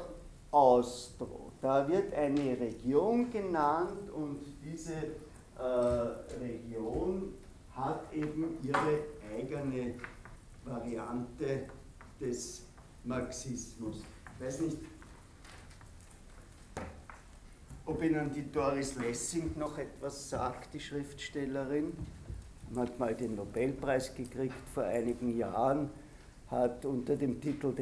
Austro, 0.51 1.53
da 1.61 1.87
wird 1.89 2.15
eine 2.15 2.59
Region 2.59 3.31
genannt 3.31 4.11
und 4.11 4.41
diese 4.65 4.95
äh, 5.59 5.63
Region 6.41 7.35
hat 7.75 8.13
eben 8.13 8.57
ihre 8.63 9.01
eigene 9.37 9.95
Variante 10.69 11.67
des 12.21 12.65
Marxismus. 13.05 14.03
Ich 14.39 14.45
weiß 14.45 14.61
nicht, 14.61 14.79
ob 17.87 18.03
Ihnen 18.03 18.33
die 18.33 18.51
Doris 18.53 18.97
Lessing 18.97 19.53
noch 19.59 19.79
etwas 19.79 20.29
sagt, 20.29 20.75
die 20.75 20.81
Schriftstellerin. 20.81 21.93
Hat 22.77 22.99
mal 22.99 23.15
den 23.15 23.35
Nobelpreis 23.35 24.15
gekriegt 24.15 24.55
vor 24.75 24.85
einigen 24.85 25.37
Jahren, 25.39 25.89
hat 26.51 26.85
unter 26.85 27.17
dem 27.17 27.41
Titel 27.41 27.73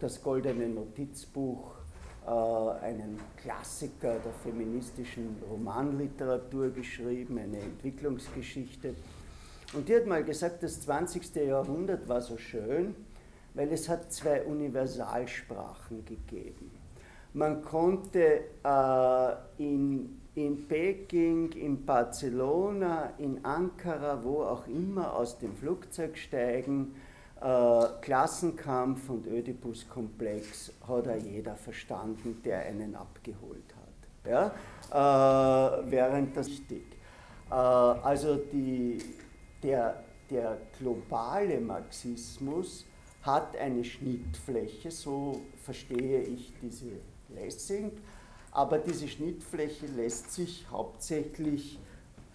Das 0.00 0.20
goldene 0.20 0.68
Notizbuch 0.68 1.76
äh, 2.26 2.84
einen 2.84 3.20
Klassiker 3.36 4.18
der 4.18 4.32
feministischen 4.42 5.36
Romanliteratur 5.48 6.70
geschrieben, 6.70 7.38
eine 7.38 7.58
Entwicklungsgeschichte 7.58 8.94
und 9.72 9.88
die 9.88 9.96
hat 9.96 10.06
mal 10.06 10.22
gesagt, 10.22 10.62
das 10.62 10.80
20. 10.82 11.34
Jahrhundert 11.36 12.08
war 12.08 12.20
so 12.20 12.36
schön, 12.36 12.94
weil 13.54 13.72
es 13.72 13.88
hat 13.88 14.12
zwei 14.12 14.42
Universalsprachen 14.42 16.04
gegeben. 16.04 16.70
Man 17.34 17.62
konnte 17.64 18.44
äh, 18.62 19.32
in, 19.56 20.20
in 20.34 20.68
Peking, 20.68 21.52
in 21.52 21.84
Barcelona, 21.84 23.14
in 23.18 23.42
Ankara, 23.44 24.22
wo 24.22 24.42
auch 24.42 24.66
immer, 24.66 25.14
aus 25.14 25.38
dem 25.38 25.54
Flugzeug 25.54 26.18
steigen. 26.18 26.94
Äh, 27.40 27.84
Klassenkampf 28.02 29.08
und 29.08 29.26
Ödipus-Komplex 29.26 30.72
hat 30.86 31.06
ja 31.06 31.16
jeder 31.16 31.56
verstanden, 31.56 32.40
der 32.44 32.60
einen 32.66 32.94
abgeholt 32.94 33.74
hat. 33.76 34.52
Ja? 34.90 35.80
Äh, 35.80 35.90
während 35.90 36.36
das 36.36 36.48
wichtig. 36.48 36.84
Äh, 37.50 37.54
also 37.54 38.36
die, 38.36 38.98
der, 39.62 40.02
der 40.30 40.58
globale 40.78 41.60
Marxismus 41.60 42.84
hat 43.22 43.56
eine 43.56 43.84
Schnittfläche, 43.84 44.90
so 44.90 45.42
verstehe 45.62 46.22
ich 46.22 46.52
diese 46.60 46.90
Lessing, 47.28 47.92
aber 48.50 48.78
diese 48.78 49.08
Schnittfläche 49.08 49.86
lässt 49.86 50.32
sich 50.32 50.66
hauptsächlich 50.70 51.78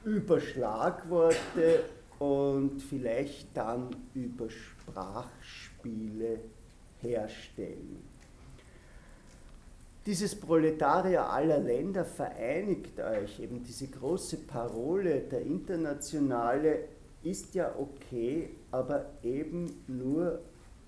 über 0.05 0.39
Schlagworte 0.39 1.84
und 2.19 2.82
vielleicht 2.82 3.55
dann 3.55 3.95
über 4.13 4.49
Sprachspiele 4.49 6.39
herstellen. 7.01 8.03
Dieses 10.05 10.39
Proletarier 10.39 11.30
aller 11.30 11.59
Länder 11.59 12.05
vereinigt 12.05 12.97
euch, 12.99 13.41
eben 13.41 13.61
diese 13.61 13.88
große 13.88 14.38
Parole 14.38 15.19
der 15.19 15.41
Internationale 15.41 16.86
ist 17.30 17.55
ja 17.55 17.73
okay, 17.78 18.49
aber 18.71 19.05
eben 19.23 19.84
nur 19.88 20.39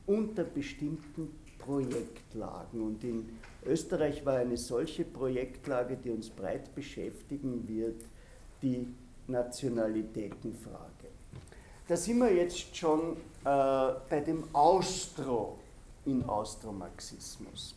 unter 0.05 0.43
bestimmten 0.43 1.39
Projektlagen. 1.57 2.81
Und 2.81 3.03
in 3.03 3.29
Österreich 3.65 4.25
war 4.25 4.37
eine 4.37 4.57
solche 4.57 5.03
Projektlage, 5.03 5.97
die 5.97 6.09
uns 6.09 6.29
breit 6.29 6.73
beschäftigen 6.73 7.67
wird, 7.67 8.03
die 8.61 8.87
Nationalitätenfrage. 9.27 10.89
Da 11.87 11.97
sind 11.97 12.19
wir 12.19 12.33
jetzt 12.33 12.75
schon 12.75 13.17
äh, 13.43 13.93
bei 14.09 14.21
dem 14.25 14.43
Austro 14.53 15.59
in 16.05 16.23
Austromarxismus. 16.23 17.75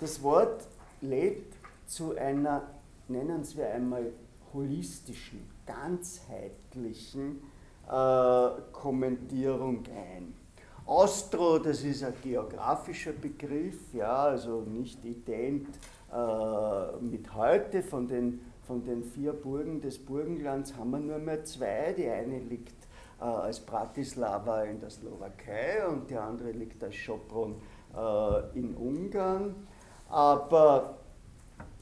Das 0.00 0.22
Wort 0.22 0.66
lädt 1.00 1.52
zu 1.86 2.16
einer, 2.16 2.66
nennen 3.08 3.44
wir 3.54 3.70
einmal, 3.70 4.12
holistischen, 4.52 5.40
ganzheitlichen 5.66 7.40
Kommentierung 8.72 9.84
ein. 9.94 10.34
Austro, 10.86 11.58
das 11.58 11.82
ist 11.82 12.04
ein 12.04 12.12
geografischer 12.22 13.12
Begriff, 13.12 13.94
ja, 13.94 14.24
also 14.24 14.60
nicht 14.60 15.02
ident 15.04 15.68
äh, 16.12 16.96
mit 17.00 17.34
heute. 17.34 17.82
Von 17.82 18.06
den, 18.06 18.40
von 18.66 18.84
den 18.84 19.02
vier 19.02 19.32
Burgen 19.32 19.80
des 19.80 19.98
Burgenlands 19.98 20.76
haben 20.76 20.90
wir 20.90 20.98
nur 20.98 21.18
mehr 21.18 21.42
zwei. 21.44 21.94
Die 21.96 22.06
eine 22.06 22.38
liegt 22.38 22.74
äh, 23.18 23.24
als 23.24 23.60
Bratislava 23.60 24.64
in 24.64 24.78
der 24.78 24.90
Slowakei 24.90 25.86
und 25.88 26.10
die 26.10 26.16
andere 26.16 26.52
liegt 26.52 26.84
als 26.84 26.96
Sopron 27.02 27.54
äh, 27.96 28.58
in 28.58 28.74
Ungarn. 28.74 29.54
Aber 30.10 30.98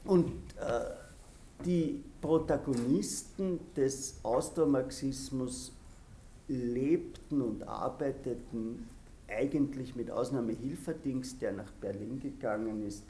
und 0.05 0.31
äh, 0.59 1.65
die 1.65 2.03
Protagonisten 2.21 3.59
des 3.75 4.19
Austromarxismus 4.23 5.73
lebten 6.55 7.41
und 7.41 7.63
arbeiteten 7.63 8.87
eigentlich 9.27 9.95
mit 9.95 10.11
Ausnahme 10.11 10.53
Hilferdings, 10.53 11.39
der 11.39 11.53
nach 11.53 11.71
Berlin 11.73 12.19
gegangen 12.19 12.85
ist, 12.85 13.03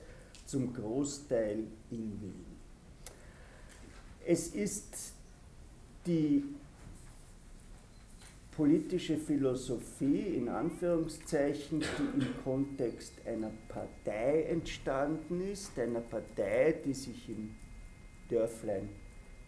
zum 0.45 0.73
Großteil 0.73 1.63
in 1.91 2.21
Wien. 2.21 2.45
es 4.25 4.47
ist 4.49 5.13
die 6.05 6.43
politische 8.55 9.17
Philosophie 9.17 10.35
in 10.35 10.47
Anführungszeichen, 10.47 11.79
die 11.81 12.21
im 12.21 12.43
Kontext 12.43 13.13
einer 13.25 13.51
Partei 13.67 14.43
entstanden 14.43 15.41
ist, 15.41 15.77
einer 15.79 16.01
Partei, 16.01 16.75
die 16.85 16.93
sich 16.93 17.29
im 17.29 17.55
Dörflein 18.29 18.89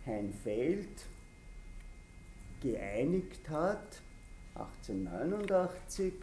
Heinfeld 0.05 1.05
geeinigt 2.65 3.47
hat, 3.47 4.01
1889, 4.55 6.13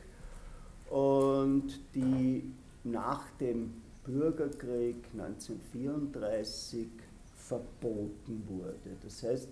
und 0.90 1.80
die 1.94 2.52
nach 2.82 3.30
dem 3.38 3.74
Bürgerkrieg 4.04 4.96
1934 5.12 6.88
verboten 7.36 8.42
wurde. 8.48 8.96
Das 9.04 9.22
heißt, 9.22 9.48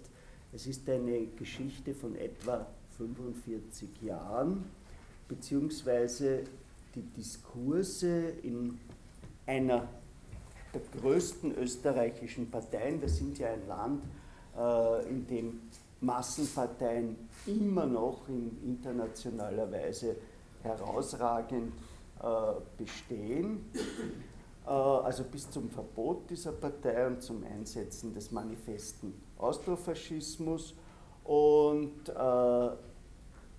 es 0.52 0.66
ist 0.66 0.88
eine 0.90 1.26
Geschichte 1.38 1.94
von 1.94 2.16
etwa 2.16 2.66
45 2.98 4.02
Jahren, 4.02 4.64
beziehungsweise 5.28 6.42
die 6.96 7.02
Diskurse 7.02 8.30
in 8.42 8.80
einer 9.46 9.88
der 10.74 10.80
größten 11.00 11.56
österreichischen 11.56 12.50
Parteien, 12.50 13.00
wir 13.00 13.08
sind 13.08 13.38
ja 13.38 13.52
ein 13.52 13.66
Land, 13.68 14.02
äh, 14.56 15.08
in 15.08 15.26
dem 15.28 15.60
Massenparteien 16.00 17.28
immer 17.46 17.86
noch 17.86 18.28
in 18.28 18.58
internationaler 18.64 19.70
Weise 19.70 20.16
herausragend 20.62 21.72
äh, 22.22 22.26
bestehen, 22.76 23.70
äh, 24.66 24.70
also 24.70 25.24
bis 25.24 25.50
zum 25.50 25.70
Verbot 25.70 26.28
dieser 26.30 26.52
Partei 26.52 27.06
und 27.06 27.22
zum 27.22 27.44
Einsetzen 27.44 28.14
des 28.14 28.30
manifesten 28.30 29.14
Austrofaschismus 29.38 30.74
und 31.24 32.08
äh, 32.08 32.70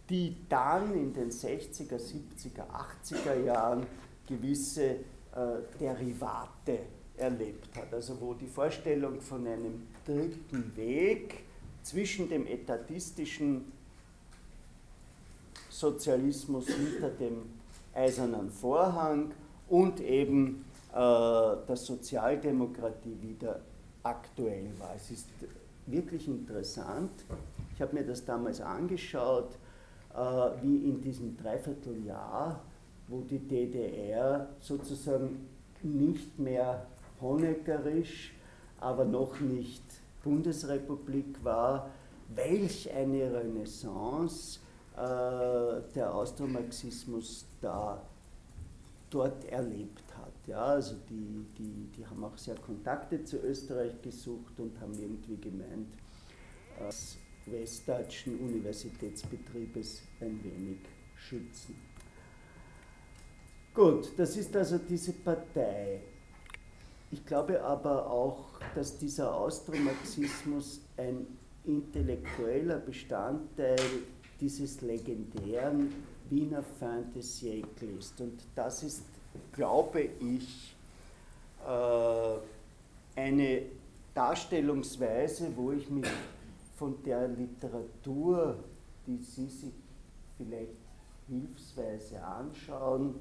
die 0.09 0.35
dann 0.49 0.93
in 0.93 1.13
den 1.13 1.31
60er, 1.31 1.97
70er, 1.97 2.65
80er 3.03 3.45
Jahren 3.45 3.85
gewisse 4.27 4.83
äh, 4.83 4.97
Derivate 5.79 6.79
erlebt 7.17 7.75
hat. 7.77 7.93
Also 7.93 8.19
wo 8.19 8.33
die 8.33 8.47
Vorstellung 8.47 9.21
von 9.21 9.47
einem 9.47 9.87
dritten 10.05 10.75
Weg 10.75 11.43
zwischen 11.83 12.29
dem 12.29 12.45
etatistischen 12.47 13.71
Sozialismus 15.69 16.67
hinter 16.67 17.09
dem 17.09 17.43
eisernen 17.93 18.49
Vorhang 18.49 19.31
und 19.67 19.99
eben 19.99 20.65
äh, 20.91 20.95
der 20.95 21.75
Sozialdemokratie 21.75 23.17
wieder 23.21 23.61
aktuell 24.03 24.69
war. 24.79 24.93
Es 24.95 25.11
ist 25.11 25.27
wirklich 25.87 26.27
interessant. 26.27 27.11
Ich 27.73 27.81
habe 27.81 27.95
mir 27.95 28.05
das 28.05 28.23
damals 28.25 28.61
angeschaut 28.61 29.49
äh, 30.13 30.17
wie 30.61 30.89
in 30.89 31.01
diesem 31.01 31.37
Dreivierteljahr, 31.37 32.61
wo 33.07 33.21
die 33.21 33.39
DDR 33.39 34.49
sozusagen 34.59 35.47
nicht 35.81 36.37
mehr 36.37 36.85
honeckerisch, 37.19 38.33
aber 38.79 39.05
noch 39.05 39.39
nicht 39.39 39.83
Bundesrepublik 40.23 41.43
war, 41.43 41.89
welch 42.35 42.91
eine 42.93 43.33
Renaissance 43.33 44.59
äh, 44.95 45.81
der 45.95 46.13
Austromarxismus 46.13 47.45
da 47.61 48.01
dort 49.09 49.45
erlebt 49.45 50.03
hat. 50.17 50.33
Ja, 50.47 50.63
also 50.65 50.95
die, 51.09 51.45
die, 51.57 51.87
die 51.95 52.05
haben 52.05 52.23
auch 52.23 52.37
sehr 52.37 52.55
Kontakte 52.55 53.23
zu 53.23 53.37
Österreich 53.37 54.01
gesucht 54.01 54.59
und 54.59 54.79
haben 54.79 54.93
irgendwie 54.93 55.37
gemeint, 55.37 55.93
äh, 56.79 57.51
westdeutschen 57.51 58.39
Universitätsbetriebes 58.39 60.03
ein 60.19 60.43
wenig 60.43 60.79
schützen. 61.15 61.75
Gut, 63.73 64.11
das 64.17 64.35
ist 64.35 64.55
also 64.55 64.77
diese 64.77 65.13
Partei. 65.13 66.01
Ich 67.11 67.25
glaube 67.25 67.61
aber 67.61 68.09
auch, 68.09 68.45
dass 68.73 68.97
dieser 68.97 69.35
Austromarxismus 69.35 70.79
ein 70.95 71.27
intellektueller 71.65 72.77
Bestandteil 72.77 73.77
dieses 74.39 74.81
legendären 74.81 75.93
Wiener 76.29 76.63
Fin 76.63 77.11
de 77.13 77.21
siècle 77.21 77.97
ist. 77.99 78.19
Und 78.21 78.41
das 78.55 78.83
ist, 78.83 79.03
glaube 79.51 80.01
ich, 80.01 80.73
äh, 81.67 83.19
eine 83.19 83.63
Darstellungsweise, 84.13 85.51
wo 85.55 85.73
ich 85.73 85.89
mich 85.89 86.07
von 86.77 87.03
der 87.03 87.27
Literatur, 87.27 88.55
die 89.05 89.17
Sie 89.17 89.47
sich 89.47 89.73
vielleicht 90.37 90.71
hilfsweise 91.27 92.23
anschauen, 92.23 93.15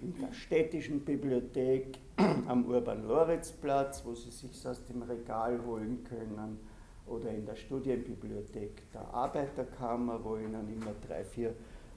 in 0.00 0.14
der 0.20 0.32
städtischen 0.32 1.00
Bibliothek 1.00 1.98
am 2.48 2.66
Urban-Loritz-Platz, 2.66 4.02
wo 4.04 4.14
Sie 4.14 4.30
sich 4.30 4.66
aus 4.66 4.84
dem 4.84 5.02
Regal 5.02 5.60
holen 5.64 6.04
können, 6.04 6.58
oder 7.06 7.30
in 7.30 7.46
der 7.46 7.54
Studienbibliothek 7.54 8.90
der 8.92 9.02
Arbeiterkammer, 9.14 10.22
wo 10.24 10.36
Ihnen 10.36 10.68
immer 10.74 10.92
drei, 11.06 11.24
vier 11.24 11.50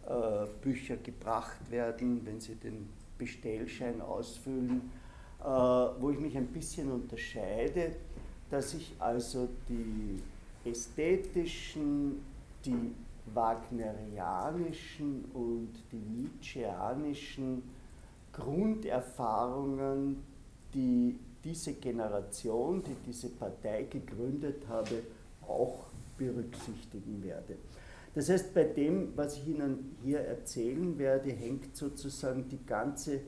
äh, 0.07 0.45
Bücher 0.61 0.97
gebracht 0.97 1.71
werden, 1.71 2.21
wenn 2.25 2.39
Sie 2.39 2.55
den 2.55 2.89
Bestellschein 3.17 4.01
ausfüllen, 4.01 4.91
äh, 5.41 5.43
wo 5.43 6.11
ich 6.11 6.19
mich 6.19 6.37
ein 6.37 6.47
bisschen 6.47 6.91
unterscheide, 6.91 7.95
dass 8.49 8.73
ich 8.73 8.93
also 8.99 9.49
die 9.67 10.21
ästhetischen, 10.69 12.23
die 12.65 12.93
wagnerianischen 13.33 15.25
und 15.33 15.69
die 15.91 15.97
nietzscheanischen 15.97 17.63
Grunderfahrungen, 18.39 20.17
die 20.73 21.19
diese 21.43 21.73
Generation, 21.73 22.83
die 22.83 22.95
diese 23.05 23.29
Partei 23.29 23.83
gegründet 23.83 24.67
habe, 24.67 25.03
auch 25.47 25.85
berücksichtigen 26.17 27.23
werde. 27.23 27.55
Das 28.13 28.29
heißt, 28.29 28.53
bei 28.53 28.63
dem, 28.63 29.13
was 29.15 29.37
ich 29.37 29.47
Ihnen 29.49 29.95
hier 30.03 30.19
erzählen 30.19 30.97
werde, 30.97 31.31
hängt 31.31 31.75
sozusagen 31.75 32.47
die 32.49 32.65
ganze 32.65 33.21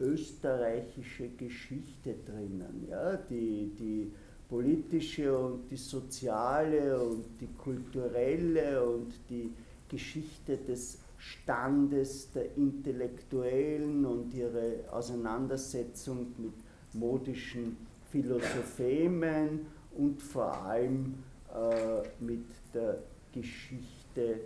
österreichische 0.00 1.28
Geschichte 1.28 2.14
drinnen. 2.26 2.88
Ja? 2.90 3.16
Die, 3.16 3.72
die 3.78 4.12
politische 4.48 5.36
und 5.36 5.70
die 5.70 5.76
soziale 5.76 7.00
und 7.00 7.24
die 7.40 7.48
kulturelle 7.58 8.84
und 8.84 9.12
die 9.30 9.52
Geschichte 9.88 10.56
des 10.56 10.98
Standes 11.22 12.32
der 12.32 12.56
Intellektuellen 12.56 14.04
und 14.04 14.34
ihre 14.34 14.84
Auseinandersetzung 14.90 16.34
mit 16.36 16.54
modischen 16.94 17.76
Philosophemen 18.10 19.66
und 19.96 20.20
vor 20.20 20.52
allem 20.64 21.14
äh, 21.54 22.02
mit 22.18 22.46
der 22.74 22.98
Geschichte 23.32 24.22
äh, 24.22 24.38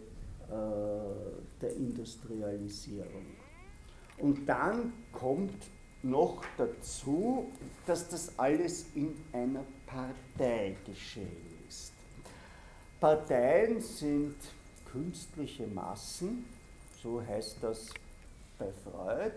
der 1.62 1.76
Industrialisierung. 1.76 3.24
Und 4.18 4.46
dann 4.46 4.92
kommt 5.12 5.70
noch 6.02 6.44
dazu, 6.58 7.46
dass 7.86 8.06
das 8.08 8.38
alles 8.38 8.86
in 8.94 9.14
einer 9.32 9.64
Partei 9.86 10.76
geschehen 10.84 11.56
ist. 11.66 11.94
Parteien 13.00 13.80
sind 13.80 14.36
künstliche 14.84 15.66
Massen, 15.66 16.44
so 17.06 17.24
heißt 17.24 17.58
das 17.62 17.90
bei 18.58 18.66
Freud, 18.72 19.36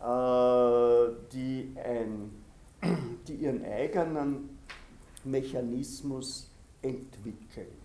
äh, 0.00 1.16
die, 1.32 1.74
ein, 1.84 2.44
die 3.26 3.34
ihren 3.34 3.64
eigenen 3.64 4.56
Mechanismus 5.24 6.48
entwickeln. 6.80 7.76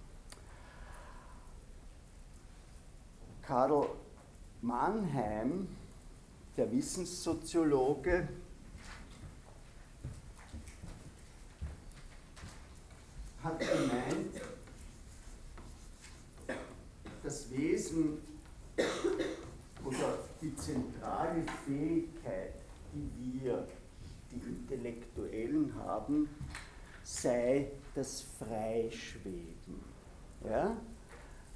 Karl 3.41 3.89
Mannheim, 4.61 5.67
der 6.55 6.71
Wissenssoziologe, 6.71 8.27
hat 13.43 13.59
gemeint, 13.59 14.41
das 17.23 17.49
Wesen 17.49 18.34
oder 19.85 20.19
die 20.41 20.55
zentrale 20.55 21.43
Fähigkeit, 21.65 22.53
die 22.93 23.41
wir, 23.41 23.67
die 24.31 24.39
Intellektuellen 24.47 25.73
haben, 25.75 26.29
sei 27.03 27.71
das 27.93 28.25
Freischweben. 28.39 29.83
Ja? 30.43 30.71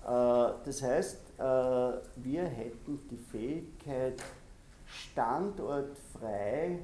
Äh, 0.05 0.53
das 0.65 0.81
heißt, 0.81 1.19
äh, 1.37 1.41
wir 1.41 2.43
hätten 2.43 2.99
die 3.09 3.17
Fähigkeit, 3.17 4.21
standortfrei 4.85 6.79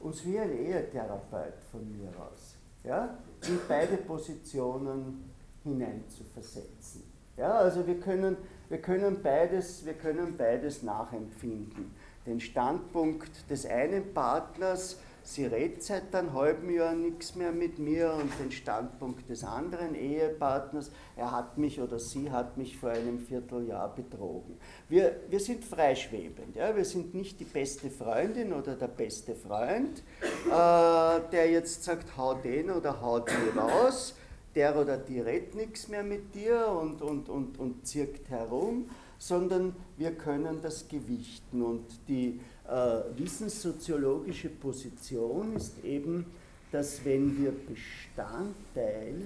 uns 0.00 0.24
wie 0.24 0.38
ein 0.38 0.52
Ehetherapeut 0.52 1.62
von 1.70 1.90
mir 1.90 2.08
aus 2.18 2.56
ja, 2.84 3.18
in 3.46 3.58
beide 3.66 3.96
Positionen 3.96 5.30
hineinzuversetzen. 5.62 7.02
Ja, 7.36 7.52
also 7.52 7.86
wir 7.86 7.98
können, 7.98 8.36
wir, 8.68 8.78
können 8.78 9.22
beides, 9.22 9.84
wir 9.84 9.94
können 9.94 10.36
beides 10.36 10.82
nachempfinden. 10.82 11.94
Den 12.26 12.40
Standpunkt 12.40 13.50
des 13.50 13.66
einen 13.66 14.14
Partners, 14.14 14.98
sie 15.22 15.46
redet 15.46 15.82
seit 15.82 16.14
einem 16.14 16.32
halben 16.34 16.70
Jahr 16.70 16.94
nichts 16.94 17.34
mehr 17.34 17.52
mit 17.52 17.78
mir 17.78 18.12
und 18.14 18.30
den 18.38 18.52
Standpunkt 18.52 19.28
des 19.28 19.42
anderen 19.42 19.94
Ehepartners, 19.94 20.90
er 21.16 21.32
hat 21.32 21.58
mich 21.58 21.80
oder 21.80 21.98
sie 21.98 22.30
hat 22.30 22.56
mich 22.56 22.78
vor 22.78 22.90
einem 22.90 23.18
Vierteljahr 23.18 23.94
betrogen. 23.94 24.58
Wir, 24.88 25.20
wir 25.28 25.40
sind 25.40 25.64
freischwebend, 25.64 26.56
ja? 26.56 26.76
wir 26.76 26.84
sind 26.84 27.14
nicht 27.14 27.40
die 27.40 27.44
beste 27.44 27.90
Freundin 27.90 28.52
oder 28.52 28.74
der 28.74 28.88
beste 28.88 29.34
Freund, 29.34 30.02
äh, 30.46 31.30
der 31.30 31.50
jetzt 31.50 31.84
sagt, 31.84 32.16
hau 32.16 32.34
den 32.34 32.70
oder 32.70 33.00
hau 33.00 33.20
die 33.20 33.58
raus, 33.58 34.14
der 34.54 34.76
oder 34.78 34.96
die 34.96 35.20
redet 35.20 35.54
nichts 35.54 35.88
mehr 35.88 36.02
mit 36.02 36.34
dir 36.34 36.68
und, 36.68 37.02
und, 37.02 37.28
und, 37.28 37.58
und 37.58 37.86
zirkt 37.86 38.30
herum, 38.30 38.88
sondern 39.18 39.74
wir 39.96 40.12
können 40.12 40.60
das 40.62 40.88
gewichten 40.88 41.62
und 41.62 41.84
die 42.08 42.40
äh, 42.68 43.00
wissenssoziologische 43.16 44.48
Position 44.48 45.56
ist 45.56 45.82
eben, 45.84 46.26
dass 46.70 47.04
wenn 47.04 47.38
wir 47.38 47.52
Bestandteil 47.52 49.22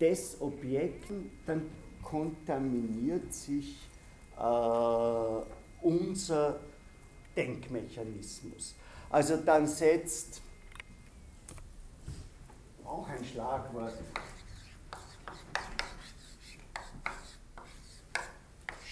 des 0.00 0.36
Objekts, 0.40 1.12
dann 1.46 1.62
kontaminiert 2.02 3.32
sich 3.32 3.76
äh, 4.38 5.86
unser 5.86 6.60
Denkmechanismus. 7.36 8.74
Also 9.10 9.36
dann 9.36 9.66
setzt 9.66 10.42
auch 12.84 13.08
ein 13.08 13.24
Schlagwort. 13.24 13.94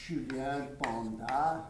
Julien 0.08 0.76
Bondard 0.78 1.64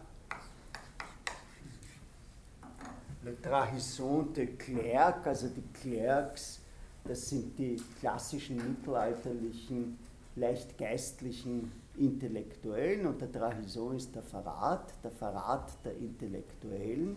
Le 3.25 3.41
Trahison 3.41 4.33
de 4.33 4.57
Clerc, 4.57 5.27
also 5.27 5.49
die 5.49 5.63
Clercs, 5.73 6.61
das 7.05 7.29
sind 7.29 7.57
die 7.57 7.81
klassischen 8.01 8.57
mittelalterlichen, 8.57 9.97
leicht 10.35 10.77
geistlichen 10.77 11.71
Intellektuellen 11.97 13.07
und 13.07 13.21
der 13.21 13.31
Trahison 13.31 13.95
ist 13.95 14.13
der 14.15 14.25
Verrat, 14.25 14.93
der 15.05 15.13
Verrat 15.13 15.73
der 15.85 15.97
Intellektuellen. 15.99 17.15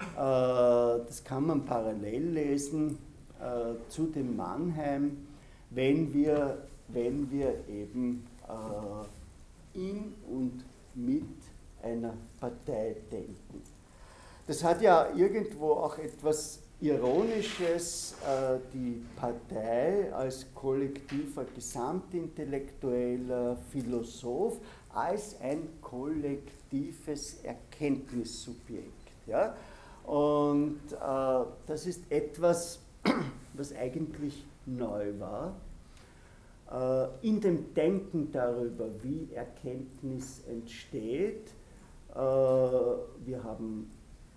Äh, 0.00 0.16
das 0.16 1.22
kann 1.22 1.46
man 1.46 1.64
parallel 1.66 2.30
lesen 2.30 2.98
äh, 3.44 3.74
zu 3.88 4.06
dem 4.06 4.36
Mannheim, 4.36 5.26
wenn 5.70 6.12
wir, 6.14 6.66
wenn 6.88 7.30
wir 7.30 7.54
eben 7.68 8.26
äh, 8.48 9.04
in 9.78 10.14
und 10.28 10.64
mit 10.94 11.22
einer 11.82 12.14
Partei 12.40 12.96
denken. 13.10 13.62
Das 14.46 14.64
hat 14.64 14.82
ja 14.82 15.08
irgendwo 15.14 15.72
auch 15.72 15.98
etwas 15.98 16.60
Ironisches, 16.80 18.14
äh, 18.26 18.58
die 18.72 19.04
Partei 19.16 20.10
als 20.12 20.46
kollektiver 20.54 21.44
gesamtintellektueller 21.54 23.58
Philosoph 23.70 24.58
als 24.92 25.40
ein 25.40 25.68
kollektives 25.80 27.42
Erkenntnissubjekt. 27.42 28.92
Ja? 29.26 29.56
Und 30.04 30.80
äh, 30.92 31.44
das 31.66 31.86
ist 31.86 32.02
etwas, 32.10 32.78
was 33.54 33.74
eigentlich 33.74 34.44
neu 34.66 35.12
war. 35.18 35.54
Äh, 36.70 37.26
in 37.26 37.40
dem 37.40 37.74
Denken 37.74 38.30
darüber, 38.32 38.88
wie 39.02 39.28
Erkenntnis 39.32 40.42
entsteht, 40.48 41.50
wir 42.16 43.42
haben 43.42 43.90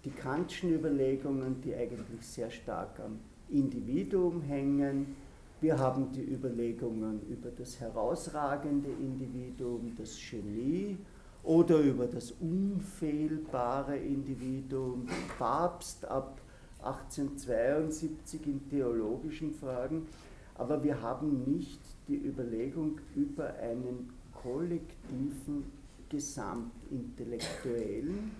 die 0.03 0.09
Kantschen 0.09 0.73
Überlegungen, 0.73 1.61
die 1.61 1.75
eigentlich 1.75 2.25
sehr 2.25 2.49
stark 2.49 2.99
am 2.99 3.19
Individuum 3.49 4.41
hängen. 4.41 5.15
Wir 5.61 5.77
haben 5.77 6.11
die 6.11 6.23
Überlegungen 6.23 7.21
über 7.27 7.49
das 7.49 7.79
herausragende 7.79 8.89
Individuum, 8.89 9.93
das 9.97 10.17
Genie 10.17 10.97
oder 11.43 11.79
über 11.79 12.07
das 12.07 12.31
unfehlbare 12.31 13.97
Individuum, 13.97 15.07
Papst 15.37 16.05
ab 16.05 16.41
1872 16.87 18.45
in 18.45 18.69
theologischen 18.69 19.53
Fragen. 19.53 20.07
Aber 20.55 20.83
wir 20.83 21.01
haben 21.01 21.43
nicht 21.43 21.79
die 22.07 22.17
Überlegung 22.17 22.99
über 23.15 23.53
einen 23.55 24.13
kollektiven 24.33 25.71
Gesamtintellektuellen, 26.09 28.31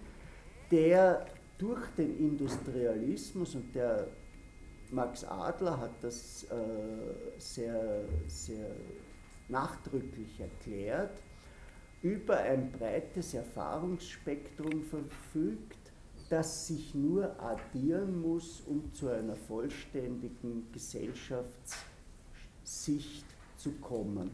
der 0.72 1.26
durch 1.58 1.86
den 1.98 2.18
Industrialismus 2.18 3.56
und 3.56 3.76
der 3.76 4.08
Max 4.90 5.26
Adler 5.26 5.78
hat 5.80 6.02
das 6.02 6.46
äh, 6.46 6.48
sehr, 7.38 8.06
sehr 8.28 8.72
nachdrücklich 9.50 10.40
erklärt, 10.40 11.22
über 12.02 12.38
ein 12.38 12.72
breites 12.72 13.34
Erfahrungsspektrum 13.34 14.84
verfügt, 14.84 15.77
das 16.30 16.68
sich 16.68 16.94
nur 16.94 17.42
addieren 17.42 18.22
muss, 18.22 18.62
um 18.66 18.94
zu 18.94 19.10
einer 19.10 19.36
vollständigen 19.36 20.68
Gesellschaftssicht 20.72 23.26
zu 23.58 23.72
kommen. 23.74 24.32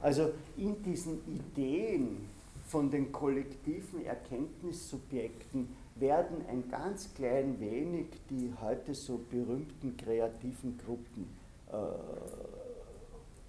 Also 0.00 0.30
in 0.56 0.80
diesen 0.82 1.20
Ideen 1.26 2.28
von 2.66 2.90
den 2.90 3.12
kollektiven 3.12 4.04
Erkenntnissubjekten 4.04 5.68
werden 5.94 6.44
ein 6.48 6.68
ganz 6.68 7.14
klein 7.14 7.60
wenig 7.60 8.06
die 8.28 8.52
heute 8.60 8.94
so 8.94 9.20
berühmten 9.30 9.96
kreativen 9.96 10.76
Gruppen 10.76 11.28
äh, 11.72 11.76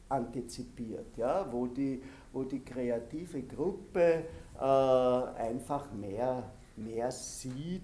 antizipiert, 0.09 1.17
ja? 1.17 1.45
wo, 1.51 1.67
die, 1.67 2.01
wo 2.31 2.43
die 2.43 2.63
kreative 2.63 3.41
Gruppe 3.41 4.23
äh, 4.55 4.61
einfach 4.61 5.91
mehr, 5.91 6.49
mehr 6.77 7.11
sieht, 7.11 7.81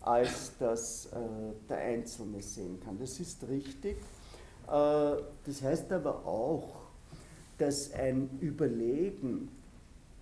als 0.00 0.52
das 0.58 1.06
äh, 1.06 1.18
der 1.68 1.78
Einzelne 1.78 2.42
sehen 2.42 2.80
kann. 2.82 2.98
Das 2.98 3.20
ist 3.20 3.46
richtig. 3.48 3.96
Äh, 4.66 5.16
das 5.46 5.62
heißt 5.62 5.92
aber 5.92 6.26
auch, 6.26 6.76
dass 7.58 7.92
ein 7.92 8.30
Überlegen 8.40 9.50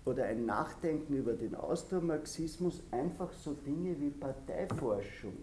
oder 0.05 0.25
ein 0.25 0.45
Nachdenken 0.45 1.15
über 1.15 1.33
den 1.33 1.55
Austromarxismus 1.55 2.81
einfach 2.91 3.31
so 3.31 3.53
Dinge 3.53 3.99
wie 3.99 4.09
Parteiforschung 4.09 5.33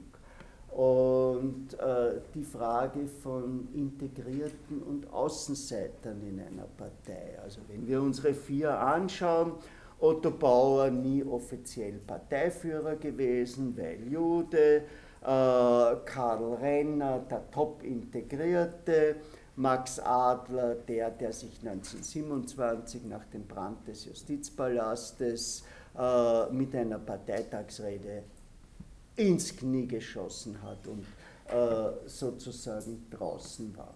und 0.77 1.73
äh, 1.79 2.21
die 2.35 2.45
Frage 2.45 3.07
von 3.07 3.69
Integrierten 3.75 4.83
und 4.83 5.11
Außenseitern 5.11 6.21
in 6.21 6.41
einer 6.41 6.67
Partei. 6.77 7.39
Also 7.43 7.61
wenn 7.69 7.87
wir 7.87 8.03
unsere 8.03 8.35
vier 8.35 8.79
anschauen, 8.79 9.53
Otto 9.99 10.31
Bauer 10.31 10.91
nie 10.91 11.25
offiziell 11.25 11.99
Parteiführer 12.07 12.97
gewesen, 12.97 13.77
weil 13.77 14.07
Jude, 14.11 14.83
äh, 15.23 15.25
Karl 15.25 16.55
Renner, 16.61 17.21
der 17.31 17.51
Top-Integrierte, 17.51 19.17
Max 19.57 19.99
Adler, 19.99 20.75
der, 20.75 21.11
der 21.11 21.33
sich 21.33 21.59
1927 21.65 23.05
nach 23.07 23.25
dem 23.33 23.47
Brand 23.47 23.89
des 23.89 24.05
Justizpalastes 24.05 25.65
äh, 25.99 26.53
mit 26.53 26.75
einer 26.75 26.99
Parteitagsrede 26.99 28.23
ins 29.17 29.57
Knie 29.57 29.87
geschossen 29.87 30.61
hat 30.63 30.87
und 30.87 31.07
äh, 31.49 32.07
sozusagen 32.07 33.07
draußen 33.11 33.75
war. 33.77 33.95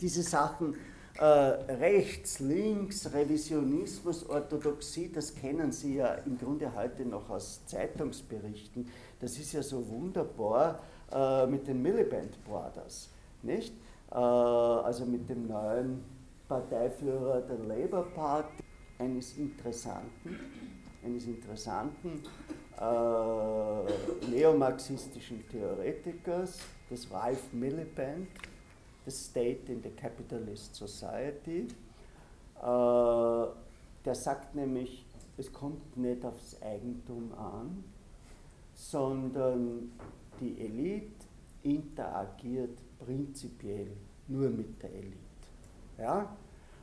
Diese 0.00 0.22
Sachen 0.22 0.74
äh, 1.18 1.24
rechts, 1.24 2.40
links, 2.40 3.12
Revisionismus, 3.12 4.28
Orthodoxie, 4.28 5.10
das 5.12 5.34
kennen 5.34 5.70
Sie 5.70 5.96
ja 5.96 6.14
im 6.26 6.36
Grunde 6.38 6.74
heute 6.74 7.04
noch 7.04 7.30
aus 7.30 7.64
Zeitungsberichten. 7.66 8.88
Das 9.20 9.38
ist 9.38 9.52
ja 9.52 9.62
so 9.62 9.88
wunderbar 9.88 10.80
äh, 11.12 11.46
mit 11.46 11.68
den 11.68 11.82
Miliband 11.82 12.42
Brothers, 12.44 13.10
nicht? 13.42 13.74
Äh, 14.10 14.16
also 14.16 15.06
mit 15.06 15.28
dem 15.28 15.46
neuen 15.46 16.04
Parteiführer 16.48 17.42
der 17.42 17.58
Labour 17.58 18.06
Party, 18.14 18.62
eines 18.98 19.36
interessanten, 19.36 20.38
eines 21.04 21.26
interessanten 21.26 22.22
äh, 22.80 24.30
neomarxistischen 24.30 25.48
Theoretikers, 25.48 26.58
des 26.90 27.10
Ralph 27.10 27.52
Miliband, 27.52 28.28
The 29.04 29.10
State 29.10 29.72
in 29.72 29.82
the 29.82 29.90
Capitalist 29.90 30.74
Society. 30.74 31.68
Äh, 32.60 33.46
der 34.04 34.14
sagt 34.14 34.54
nämlich, 34.54 35.04
es 35.36 35.52
kommt 35.52 35.96
nicht 35.96 36.24
aufs 36.24 36.60
Eigentum 36.62 37.32
an, 37.34 37.84
sondern 38.74 39.92
die 40.40 40.60
Elite 40.60 41.26
interagiert 41.62 42.78
prinzipiell 42.98 43.92
nur 44.28 44.50
mit 44.50 44.82
der 44.82 44.92
Elite. 44.92 45.16
Ja? 45.98 46.36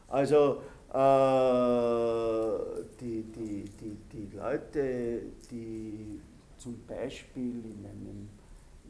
Also 0.08 0.62
äh, 0.94 2.84
die, 3.00 3.24
die, 3.24 3.64
die, 3.80 3.98
die 4.12 4.36
Leute, 4.36 5.22
die 5.50 6.20
zum 6.58 6.82
Beispiel 6.86 7.64
in 7.66 7.86
einem, 7.86 8.30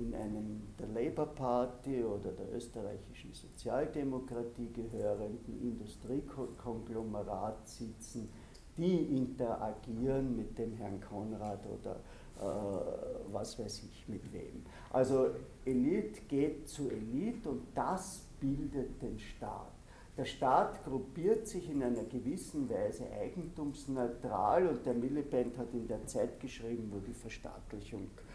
in 0.02 0.16
einem 0.16 0.62
der 0.80 0.88
Labour 0.88 1.28
Party 1.28 2.04
oder 2.04 2.32
der 2.32 2.52
österreichischen 2.54 3.34
Sozialdemokratie 3.34 4.72
gehörenden 4.74 5.62
Industriekonglomerat 5.62 7.68
sitzen, 7.68 8.30
die 8.78 9.18
interagieren 9.18 10.36
mit 10.36 10.58
dem 10.58 10.74
Herrn 10.74 11.00
Konrad 11.02 11.66
oder 11.68 11.98
äh, 12.40 13.32
was 13.32 13.60
weiß 13.60 13.84
ich 13.84 14.08
mit 14.08 14.34
wem. 14.34 14.64
Also 14.92 15.30
Elite 15.66 16.22
geht 16.28 16.68
zu 16.68 16.90
Elite 16.90 17.50
und 17.50 17.68
das 17.76 18.26
bildet 18.40 19.00
den 19.02 19.20
Staat. 19.20 19.72
Der 20.18 20.26
Staat 20.26 20.84
gruppiert 20.84 21.48
sich 21.48 21.70
in 21.70 21.84
einer 21.84 22.04
gewissen 22.04 22.70
Weise 22.70 23.06
eigentumsneutral 23.12 24.68
und 24.68 24.86
der 24.86 24.94
Miliband 24.94 25.58
hat 25.58 25.74
in 25.74 25.88
der 25.88 26.06
Zeit 26.06 26.40
geschrieben, 26.40 26.92
wo 26.92 27.00
die 27.00 27.14
Verstaatlichung 27.14 28.04
äh, 28.04 28.31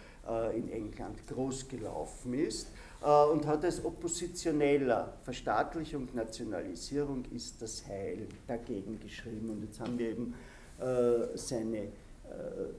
in 0.57 0.71
England 0.71 1.27
groß 1.27 1.69
gelaufen 1.69 2.35
ist 2.35 2.69
äh, 3.03 3.25
und 3.25 3.47
hat 3.47 3.65
als 3.65 3.85
oppositioneller 3.85 5.15
Verstaatlichung, 5.23 6.09
Nationalisierung 6.15 7.25
ist 7.35 7.61
das 7.63 7.87
Heil 7.87 8.27
dagegen 8.47 8.99
geschrieben. 9.01 9.51
Und 9.51 9.63
jetzt 9.63 9.81
haben 9.81 9.99
wir 9.99 10.11
eben 10.11 10.35
äh, 10.81 11.37
seine 11.37 11.79
äh, 11.79 11.89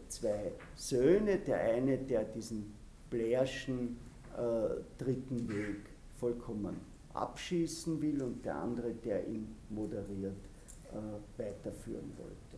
zwei 0.08 0.52
Söhne, 0.76 1.38
der 1.38 1.60
eine, 1.62 1.98
der 1.98 2.24
diesen 2.26 2.74
Blairschen 3.10 3.98
äh, 4.36 5.04
dritten 5.04 5.48
Weg 5.50 5.78
vollkommen 6.20 6.78
abschießen 7.14 8.02
will 8.02 8.22
und 8.22 8.45
der 8.45 8.56
andere, 8.56 8.93
der 8.93 9.28
ihn 9.28 9.56
moderiert 9.70 10.36
äh, 10.91 11.41
weiterführen 11.41 12.12
wollte. 12.18 12.58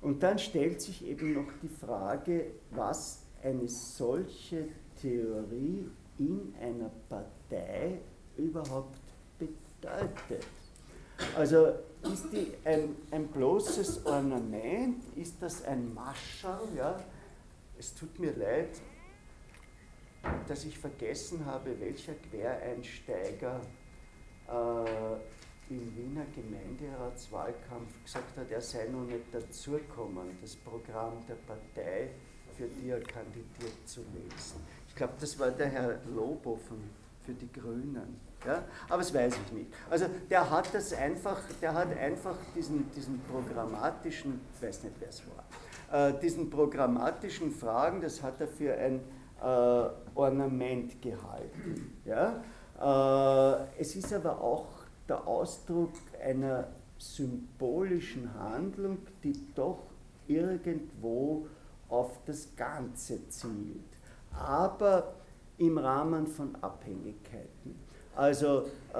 Und 0.00 0.22
dann 0.22 0.38
stellt 0.38 0.80
sich 0.80 1.06
eben 1.06 1.34
noch 1.34 1.52
die 1.62 1.68
Frage, 1.68 2.46
was 2.70 3.21
eine 3.42 3.68
solche 3.68 4.68
Theorie 5.00 5.88
in 6.18 6.54
einer 6.60 6.90
Partei 7.08 7.98
überhaupt 8.36 9.00
bedeutet. 9.38 10.46
Also 11.36 11.74
ist 12.02 12.32
die 12.32 12.52
ein, 12.64 12.96
ein 13.10 13.28
bloßes 13.28 14.06
Ornament, 14.06 15.04
ist 15.16 15.40
das 15.40 15.64
ein 15.64 15.92
Mascherl, 15.94 16.68
ja? 16.76 17.02
Es 17.78 17.94
tut 17.94 18.18
mir 18.18 18.32
leid, 18.36 18.80
dass 20.46 20.64
ich 20.64 20.78
vergessen 20.78 21.44
habe, 21.46 21.78
welcher 21.80 22.14
Quereinsteiger 22.14 23.60
äh, 24.48 25.72
im 25.72 25.96
Wiener 25.96 26.26
Gemeinderatswahlkampf 26.34 28.04
gesagt 28.04 28.36
hat, 28.36 28.50
er 28.50 28.60
sei 28.60 28.86
noch 28.88 29.04
nicht 29.04 29.32
dazugekommen, 29.32 30.36
das 30.40 30.56
Programm 30.56 31.24
der 31.26 31.34
Partei, 31.34 32.10
für 32.56 32.66
die 32.66 32.90
er 32.90 33.00
kandidiert, 33.00 33.86
zu 33.86 34.00
lesen. 34.00 34.60
Ich 34.88 34.94
glaube, 34.94 35.14
das 35.20 35.38
war 35.38 35.50
der 35.50 35.68
Herr 35.68 35.98
Lobo 36.14 36.56
von, 36.56 36.78
für 37.24 37.32
die 37.32 37.50
Grünen. 37.50 38.20
Ja? 38.46 38.64
Aber 38.88 38.98
das 38.98 39.14
weiß 39.14 39.34
ich 39.46 39.52
nicht. 39.52 39.72
Also 39.88 40.06
der 40.30 40.50
hat 40.50 40.72
das 40.74 40.92
einfach, 40.92 41.40
der 41.60 41.74
hat 41.74 41.96
einfach 41.96 42.36
diesen, 42.54 42.90
diesen 42.92 43.20
programmatischen, 43.20 44.40
ich 44.54 44.62
weiß 44.62 44.84
nicht, 44.84 44.96
wer 45.00 45.08
es 45.08 45.22
war, 45.26 46.08
äh, 46.08 46.18
diesen 46.20 46.50
programmatischen 46.50 47.50
Fragen, 47.52 48.00
das 48.00 48.22
hat 48.22 48.40
er 48.40 48.48
für 48.48 48.74
ein 48.74 49.00
äh, 49.40 49.88
Ornament 50.14 51.00
gehalten. 51.00 51.98
Ja? 52.04 52.42
Äh, 52.80 53.80
es 53.80 53.96
ist 53.96 54.12
aber 54.12 54.40
auch 54.40 54.66
der 55.08 55.26
Ausdruck 55.26 55.92
einer 56.24 56.68
symbolischen 56.98 58.32
Handlung, 58.38 58.98
die 59.22 59.34
doch 59.54 59.82
irgendwo 60.26 61.46
auf 61.92 62.18
das 62.24 62.48
Ganze 62.56 63.28
zielt, 63.28 63.84
aber 64.32 65.14
im 65.58 65.76
Rahmen 65.78 66.26
von 66.26 66.56
Abhängigkeiten. 66.62 67.78
Also 68.14 68.66
äh, 68.92 68.98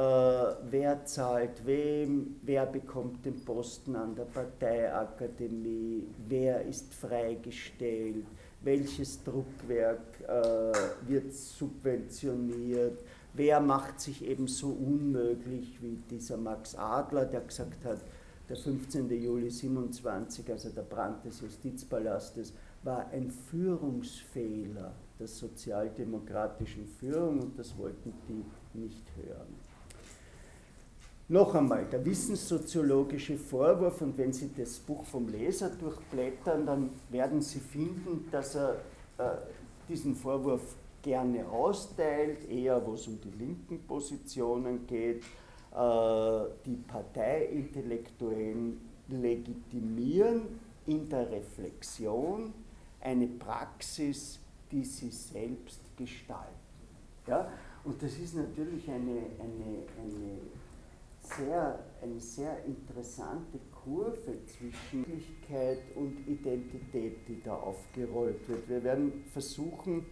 wer 0.70 1.05
zahlt 1.05 1.66
wem, 1.66 2.36
wer 2.43 2.64
bekommt 2.66 3.24
den 3.26 3.45
Posten 3.45 3.97
an 3.97 4.14
der 4.14 4.24
Parteiakademie, 4.24 6.07
wer 6.28 6.62
ist 6.62 6.95
freigestellt, 6.95 8.24
welches 8.62 9.22
Druckwerk 9.24 10.01
äh, 10.26 11.09
wird 11.09 11.32
subventioniert, 11.32 12.99
wer 13.34 13.61
macht 13.61 14.01
sich 14.01 14.24
eben 14.24 14.47
so 14.49 14.68
unmöglich 14.68 15.78
wie 15.82 15.99
dieser 16.11 16.36
Max 16.36 16.74
Adler, 16.74 17.26
der 17.26 17.40
gesagt 17.40 17.84
hat, 17.84 17.99
der 18.49 18.57
15. 18.57 19.11
Juli 19.11 19.51
27, 19.51 20.51
also 20.51 20.70
der 20.70 20.82
Brand 20.82 21.24
des 21.24 21.40
Justizpalastes, 21.40 22.53
war 22.83 23.09
ein 23.11 23.30
Führungsfehler 23.30 24.93
der 25.18 25.28
sozialdemokratischen 25.28 26.87
Führung 26.87 27.41
und 27.41 27.59
das 27.59 27.76
wollten 27.78 28.12
die 28.28 28.45
nicht 28.78 29.05
hören. 29.16 29.55
Noch 31.28 31.55
einmal, 31.55 31.87
der 31.87 32.05
wissenssoziologische 32.05 33.39
Vorwurf, 33.39 34.03
und 34.03 34.18
wenn 34.18 34.33
Sie 34.33 34.51
das 34.55 34.78
Buch 34.80 35.05
vom 35.05 35.28
Leser 35.28 35.70
durchblättern, 35.70 36.66
dann 36.66 36.91
werden 37.11 37.41
Sie 37.41 37.61
finden, 37.61 38.28
dass 38.30 38.57
er 38.57 38.74
äh, 39.18 39.37
diesen 39.89 40.14
Vorwurf 40.14 40.74
gerne 41.01 41.49
austeilt, 41.49 42.51
eher 42.51 42.85
wo 42.85 42.95
es 42.95 43.07
um 43.07 43.20
die 43.20 43.30
linken 43.30 43.78
Positionen 43.87 44.87
geht, 44.87 45.22
äh, 45.22 46.45
die 46.66 46.76
Parteiintellektuellen 46.87 48.80
legitimieren 49.09 50.43
in 50.87 51.09
der 51.09 51.30
Reflexion 51.30 52.53
eine 53.03 53.26
Praxis, 53.26 54.38
die 54.70 54.84
sie 54.84 55.11
selbst 55.11 55.80
gestalten. 55.96 56.48
Ja? 57.26 57.50
Und 57.84 58.03
das 58.03 58.16
ist 58.18 58.36
natürlich 58.36 58.88
eine, 58.88 59.26
eine, 59.38 59.82
eine 59.98 60.38
sehr, 61.20 61.78
eine 62.00 62.20
sehr 62.20 62.64
interessante 62.64 63.59
Kurve 63.84 64.38
zwischen 64.46 65.07
Wirklichkeit 65.07 65.78
und 65.96 66.26
Identität, 66.28 67.28
die 67.28 67.42
da 67.42 67.55
aufgerollt 67.55 68.48
wird. 68.48 68.68
Wir 68.68 68.82
werden 68.84 69.24
versuchen, 69.32 70.07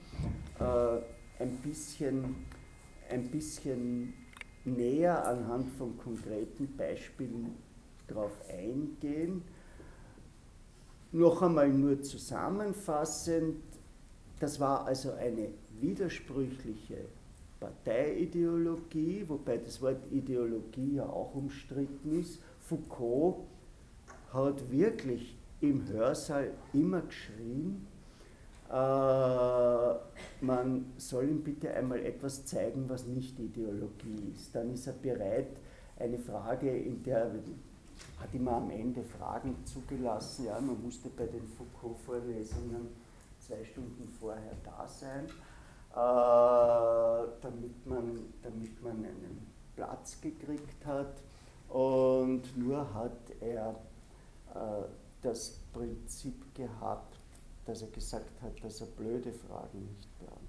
äh, 0.59 1.43
ein, 1.43 1.57
bisschen, 1.62 2.47
ein 3.09 3.30
bisschen 3.30 4.14
näher 4.64 5.26
anhand 5.26 5.70
von 5.74 5.97
konkreten 5.99 6.76
Beispielen 6.76 7.57
darauf 8.09 8.32
eingehen. 8.49 9.43
Noch 11.12 11.42
einmal 11.42 11.68
nur 11.68 12.00
zusammenfassend, 12.02 13.56
das 14.38 14.61
war 14.61 14.86
also 14.86 15.12
eine 15.12 15.48
widersprüchliche 15.80 17.06
Parteiideologie, 17.58 19.24
wobei 19.26 19.58
das 19.58 19.82
Wort 19.82 20.00
Ideologie 20.11 20.96
ja 20.96 21.06
auch 21.06 21.34
umstritten 21.34 22.20
ist. 22.20 22.40
Foucault 22.61 23.44
hat 24.32 24.70
wirklich 24.70 25.36
im 25.61 25.86
Hörsaal 25.88 26.52
immer 26.72 27.02
geschrien, 27.02 27.86
äh, 28.70 29.94
man 30.40 30.92
soll 30.96 31.28
ihm 31.28 31.42
bitte 31.42 31.74
einmal 31.74 32.06
etwas 32.06 32.46
zeigen, 32.46 32.88
was 32.88 33.04
nicht 33.04 33.38
Ideologie 33.40 34.32
ist. 34.32 34.54
Dann 34.54 34.72
ist 34.72 34.86
er 34.86 34.92
bereit, 34.92 35.48
eine 35.98 36.18
Frage, 36.18 36.70
in 36.70 37.02
der 37.02 37.32
hat 38.18 38.34
immer 38.34 38.53
am 38.53 38.70
Ende 38.70 39.03
Fragen 39.03 39.57
zugelassen. 39.64 40.46
Ja, 40.46 40.61
man 40.61 40.82
musste 40.82 41.09
bei 41.11 41.26
den 41.26 41.46
Foucault-Vorlesungen 41.48 42.88
zwei 43.38 43.64
Stunden 43.64 44.09
vorher 44.20 44.57
da 44.64 44.86
sein 44.86 45.26
äh, 45.92 47.28
damit, 47.40 47.86
man, 47.86 48.32
damit 48.42 48.82
man 48.82 48.96
einen 49.05 49.46
Platz 49.74 50.20
gekriegt 50.20 50.86
hat. 50.86 51.22
Und 51.68 52.42
nur 52.57 52.94
hat 52.94 53.30
er 53.40 53.74
äh, 54.55 54.84
das 55.22 55.61
Prinzip 55.72 56.55
gehabt, 56.55 57.18
dass 57.64 57.82
er 57.82 57.88
gesagt 57.88 58.40
hat, 58.42 58.64
dass 58.64 58.80
er 58.80 58.86
blöde 58.88 59.32
Fragen 59.32 59.86
nicht 59.96 60.18
beantwortet. 60.18 60.46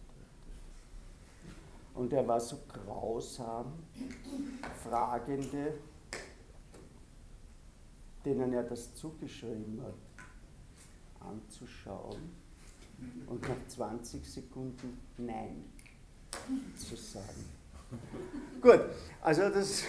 Und 1.94 2.14
er 2.14 2.28
war 2.28 2.40
so 2.40 2.58
grausam, 2.68 3.74
Fragende, 4.84 5.74
denen 8.26 8.54
er 8.54 8.64
das 8.64 8.94
zugeschrieben 8.96 9.82
hat, 9.84 11.28
anzuschauen 11.28 12.32
und 13.28 13.42
nach 13.42 13.68
20 13.68 14.28
Sekunden 14.28 14.98
Nein 15.18 15.66
zu 16.76 16.96
sagen. 16.96 17.46
Gut, 18.62 18.82
also 19.22 19.50
das, 19.50 19.84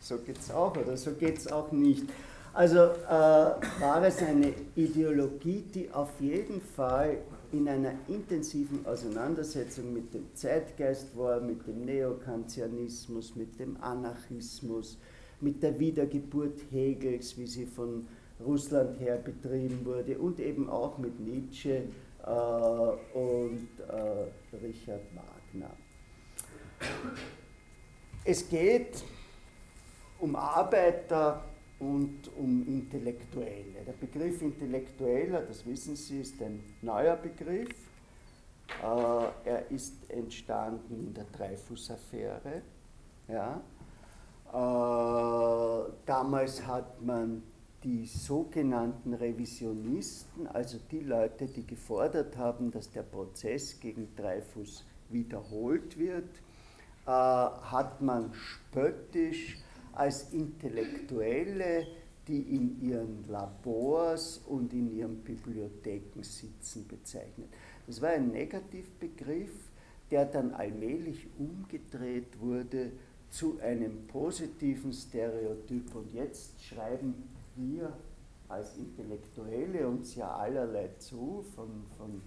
so 0.00 0.18
geht 0.18 0.38
es 0.38 0.50
auch 0.50 0.76
oder 0.76 0.96
so 0.96 1.12
geht 1.12 1.38
es 1.38 1.50
auch 1.50 1.72
nicht. 1.72 2.04
Also 2.52 2.78
äh, 2.78 3.08
war 3.08 4.04
es 4.04 4.18
eine 4.18 4.54
Ideologie, 4.76 5.64
die 5.74 5.90
auf 5.90 6.20
jeden 6.20 6.60
Fall 6.60 7.18
in 7.50 7.68
einer 7.68 7.92
intensiven 8.06 8.86
Auseinandersetzung 8.86 9.92
mit 9.92 10.14
dem 10.14 10.32
Zeitgeist 10.34 11.16
war, 11.16 11.40
mit 11.40 11.66
dem 11.66 11.84
Neokantianismus, 11.84 13.34
mit 13.34 13.58
dem 13.58 13.76
Anarchismus, 13.80 14.98
mit 15.44 15.62
der 15.62 15.78
Wiedergeburt 15.78 16.60
Hegels, 16.70 17.36
wie 17.38 17.46
sie 17.46 17.66
von 17.66 18.08
Russland 18.44 18.98
her 18.98 19.16
betrieben 19.16 19.84
wurde, 19.84 20.18
und 20.18 20.40
eben 20.40 20.68
auch 20.68 20.98
mit 20.98 21.20
Nietzsche 21.20 21.84
äh, 22.24 22.30
und 23.16 23.68
äh, 23.88 24.56
Richard 24.56 25.02
Wagner. 25.14 25.70
Es 28.24 28.48
geht 28.48 29.04
um 30.18 30.34
Arbeiter 30.34 31.44
und 31.78 32.30
um 32.36 32.66
Intellektuelle. 32.66 33.84
Der 33.86 33.92
Begriff 33.92 34.40
Intellektueller, 34.40 35.42
das 35.42 35.66
wissen 35.66 35.96
Sie, 35.96 36.20
ist 36.20 36.40
ein 36.40 36.60
neuer 36.82 37.16
Begriff. 37.16 37.68
Äh, 38.82 39.48
er 39.48 39.70
ist 39.70 40.10
entstanden 40.10 41.08
in 41.08 41.14
der 41.14 41.24
Dreyfus-Affäre. 41.24 42.62
Ja. 43.28 43.60
Äh, 44.54 45.90
damals 46.06 46.64
hat 46.64 47.02
man 47.02 47.42
die 47.82 48.06
sogenannten 48.06 49.12
Revisionisten, 49.12 50.46
also 50.46 50.78
die 50.92 51.00
Leute, 51.00 51.46
die 51.48 51.66
gefordert 51.66 52.36
haben, 52.36 52.70
dass 52.70 52.88
der 52.88 53.02
Prozess 53.02 53.80
gegen 53.80 54.14
Dreyfus 54.14 54.84
wiederholt 55.08 55.98
wird, 55.98 56.28
äh, 57.04 57.10
hat 57.10 58.00
man 58.00 58.32
spöttisch 58.32 59.58
als 59.92 60.32
Intellektuelle, 60.32 61.88
die 62.28 62.54
in 62.54 62.80
ihren 62.80 63.28
Labors 63.28 64.38
und 64.46 64.72
in 64.72 64.96
ihren 64.96 65.16
Bibliotheken 65.16 66.22
sitzen, 66.22 66.86
bezeichnet. 66.86 67.48
Das 67.88 68.00
war 68.00 68.10
ein 68.10 68.28
Negativbegriff, 68.28 69.50
der 70.12 70.26
dann 70.26 70.52
allmählich 70.52 71.26
umgedreht 71.38 72.40
wurde 72.40 72.92
zu 73.34 73.58
einem 73.60 74.06
positiven 74.06 74.92
Stereotyp. 74.92 75.92
Und 75.96 76.12
jetzt 76.14 76.62
schreiben 76.62 77.14
wir 77.56 77.92
als 78.48 78.76
Intellektuelle 78.76 79.88
uns 79.88 80.14
ja 80.14 80.36
allerlei 80.36 80.90
zu, 80.98 81.44
von, 81.56 81.84
von 81.98 82.22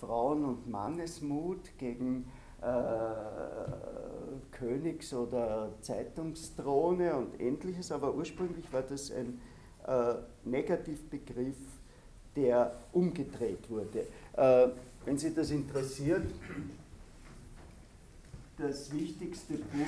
Frauen- 0.00 0.44
und 0.44 0.66
Mannesmut 0.66 1.76
gegen 1.76 2.30
äh, 2.62 2.66
Königs- 4.50 5.12
oder 5.12 5.70
Zeitungsdrohne 5.82 7.14
und 7.14 7.38
ähnliches, 7.38 7.92
aber 7.92 8.14
ursprünglich 8.14 8.72
war 8.72 8.82
das 8.82 9.12
ein 9.12 9.38
äh, 9.86 10.14
Negativbegriff, 10.44 11.58
der 12.34 12.72
umgedreht 12.92 13.68
wurde. 13.68 14.06
Äh, 14.34 14.68
wenn 15.04 15.18
Sie 15.18 15.34
das 15.34 15.50
interessiert, 15.50 16.26
das 18.58 18.92
wichtigste 18.92 19.54
Buch 19.54 19.86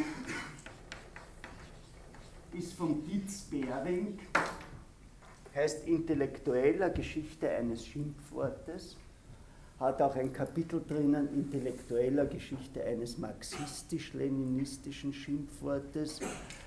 ist 2.56 2.72
von 2.74 3.04
Dietz 3.04 3.42
Behring, 3.42 4.18
heißt 5.54 5.88
Intellektueller 5.88 6.90
Geschichte 6.90 7.50
eines 7.50 7.84
Schimpfwortes 7.86 8.96
hat 9.80 10.00
auch 10.02 10.14
ein 10.14 10.30
Kapitel 10.30 10.84
drinnen, 10.86 11.32
intellektueller 11.32 12.26
Geschichte 12.26 12.84
eines 12.84 13.16
marxistisch-leninistischen 13.16 15.14
Schimpfwortes, 15.14 16.20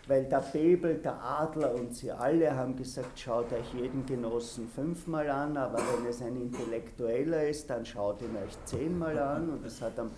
weil 0.07 0.25
der 0.25 0.39
Bebel, 0.39 0.95
der 0.95 1.23
Adler 1.23 1.75
und 1.75 1.95
sie 1.95 2.11
alle 2.11 2.55
haben 2.55 2.75
gesagt, 2.75 3.19
schaut 3.19 3.53
euch 3.53 3.71
jeden 3.75 4.03
Genossen 4.07 4.67
fünfmal 4.67 5.29
an, 5.29 5.55
aber 5.57 5.77
wenn 5.77 6.07
es 6.07 6.23
ein 6.23 6.35
Intellektueller 6.37 7.47
ist, 7.47 7.69
dann 7.69 7.85
schaut 7.85 8.19
ihn 8.23 8.35
euch 8.35 8.57
zehnmal 8.65 9.19
an. 9.19 9.47
Und 9.51 9.63
es 9.63 9.79
hat 9.79 9.99
am 9.99 10.09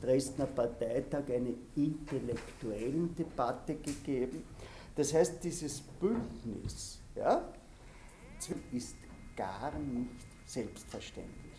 Dresdner 0.00 0.46
Parteitag 0.46 1.24
eine 1.28 1.54
intellektuellen 1.76 3.14
Debatte 3.14 3.76
gegeben. 3.76 4.44
Das 4.96 5.14
heißt, 5.14 5.42
dieses 5.42 5.80
Bündnis 5.80 7.00
ja, 7.14 7.42
ist 8.72 8.96
gar 9.36 9.78
nicht 9.78 10.10
selbstverständlich. 10.46 11.54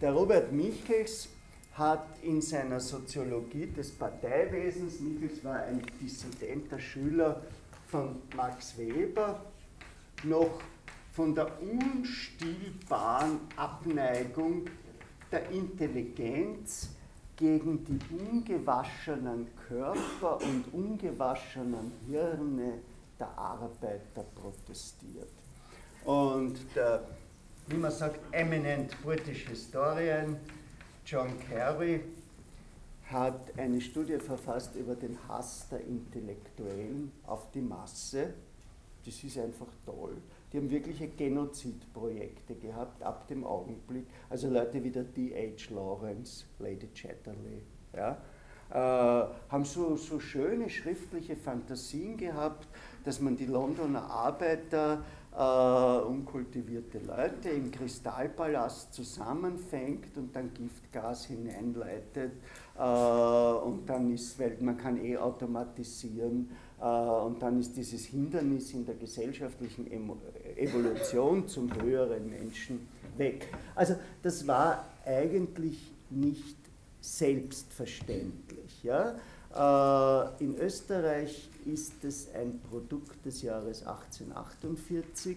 Der 0.00 0.12
Robert 0.12 0.52
Michels 0.52 1.28
hat 1.74 2.06
in 2.22 2.40
seiner 2.40 2.80
Soziologie 2.80 3.66
des 3.66 3.90
Parteiwesens, 3.92 5.00
Michels 5.00 5.42
war 5.44 5.62
ein 5.62 5.82
dissidenter 6.00 6.78
Schüler 6.78 7.42
von 7.86 8.22
Max 8.36 8.78
Weber, 8.78 9.44
noch 10.22 10.60
von 11.12 11.34
der 11.34 11.48
unstillbaren 11.60 13.40
Abneigung 13.56 14.64
der 15.30 15.50
Intelligenz 15.50 16.90
gegen 17.36 17.84
die 17.84 17.98
ungewaschenen 18.14 19.48
Körper 19.68 20.38
und 20.40 20.72
ungewaschenen 20.72 21.92
Hirne 22.06 22.74
der 23.18 23.36
Arbeiter 23.38 24.24
protestiert. 24.34 25.28
Und 26.04 26.56
der 26.74 27.04
wie 27.66 27.76
man 27.76 27.90
sagt, 27.90 28.20
eminent 28.32 28.94
British 29.02 29.48
Historian 29.48 30.36
John 31.06 31.28
Kerry 31.48 32.00
hat 33.10 33.58
eine 33.58 33.80
Studie 33.80 34.18
verfasst 34.18 34.74
über 34.74 34.94
den 34.94 35.16
Hass 35.28 35.68
der 35.70 35.80
Intellektuellen 35.80 37.10
auf 37.26 37.50
die 37.52 37.62
Masse. 37.62 38.34
Das 39.04 39.22
ist 39.22 39.38
einfach 39.38 39.68
toll. 39.86 40.16
Die 40.54 40.58
haben 40.58 40.70
wirkliche 40.70 41.08
Genozidprojekte 41.08 42.54
gehabt 42.54 43.02
ab 43.02 43.26
dem 43.26 43.42
Augenblick. 43.42 44.06
Also 44.30 44.48
Leute 44.48 44.84
wie 44.84 44.90
der 44.90 45.02
D.H. 45.02 45.74
Lawrence, 45.74 46.44
Lady 46.60 46.86
Chatterley, 46.94 47.64
ja, 47.92 48.18
äh, 48.70 49.28
haben 49.48 49.64
so, 49.64 49.96
so 49.96 50.20
schöne 50.20 50.70
schriftliche 50.70 51.34
Fantasien 51.34 52.16
gehabt, 52.16 52.68
dass 53.04 53.20
man 53.20 53.36
die 53.36 53.46
Londoner 53.46 54.08
Arbeiter 54.08 55.02
äh, 55.36 56.06
unkultivierte 56.06 57.00
Leute 57.00 57.48
im 57.48 57.72
Kristallpalast 57.72 58.94
zusammenfängt 58.94 60.16
und 60.16 60.36
dann 60.36 60.54
Giftgas 60.54 61.24
hineinleitet 61.24 62.30
äh, 62.78 62.80
und 62.80 63.86
dann 63.86 64.12
ist, 64.12 64.38
weil 64.38 64.56
man 64.60 64.76
kann 64.76 65.04
eh 65.04 65.16
automatisieren 65.16 66.50
und 66.78 67.40
dann 67.40 67.60
ist 67.60 67.76
dieses 67.76 68.04
Hindernis 68.06 68.72
in 68.72 68.84
der 68.84 68.96
gesellschaftlichen 68.96 69.90
Evolution 70.56 71.48
zum 71.48 71.72
höheren 71.80 72.28
Menschen 72.28 72.88
weg. 73.16 73.48
Also 73.74 73.94
das 74.22 74.46
war 74.46 74.84
eigentlich 75.06 75.92
nicht 76.10 76.56
selbstverständlich. 77.00 78.82
Ja? 78.82 79.16
Äh, 79.54 80.42
in 80.44 80.56
Österreich 80.58 81.48
ist 81.64 82.04
es 82.04 82.28
ein 82.34 82.60
Produkt 82.60 83.24
des 83.24 83.42
Jahres 83.42 83.86
1848, 83.86 85.36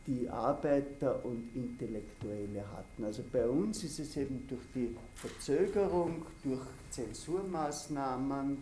die 0.07 0.29
Arbeiter 0.29 1.25
und 1.25 1.55
Intellektuelle 1.55 2.71
hatten. 2.71 3.05
Also 3.05 3.23
bei 3.33 3.49
uns 3.49 3.83
ist 3.85 3.99
es 3.99 4.17
eben 4.17 4.47
durch 4.47 4.61
die 4.75 4.95
Verzögerung, 5.15 6.27
durch 6.43 6.63
Zensurmaßnahmen, 6.91 8.59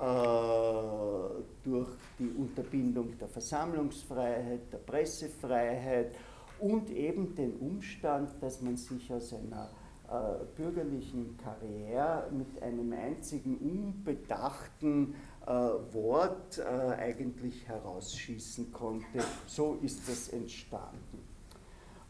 durch 0.00 1.90
die 2.18 2.30
Unterbindung 2.38 3.18
der 3.18 3.28
Versammlungsfreiheit, 3.28 4.72
der 4.72 4.78
Pressefreiheit 4.78 6.14
und 6.58 6.90
eben 6.90 7.34
den 7.34 7.56
Umstand, 7.56 8.30
dass 8.40 8.60
man 8.62 8.76
sich 8.76 9.12
aus 9.12 9.32
einer 9.34 9.70
äh, 10.10 10.44
bürgerlichen 10.56 11.36
Karriere 11.36 12.28
mit 12.32 12.60
einem 12.62 12.92
einzigen 12.92 13.56
unbedachten 13.58 15.14
äh, 15.46 15.50
Wort 15.50 16.58
äh, 16.58 16.62
eigentlich 16.62 17.66
herausschießen 17.68 18.72
konnte. 18.72 19.22
So 19.46 19.78
ist 19.82 20.08
das 20.08 20.30
entstanden. 20.30 21.26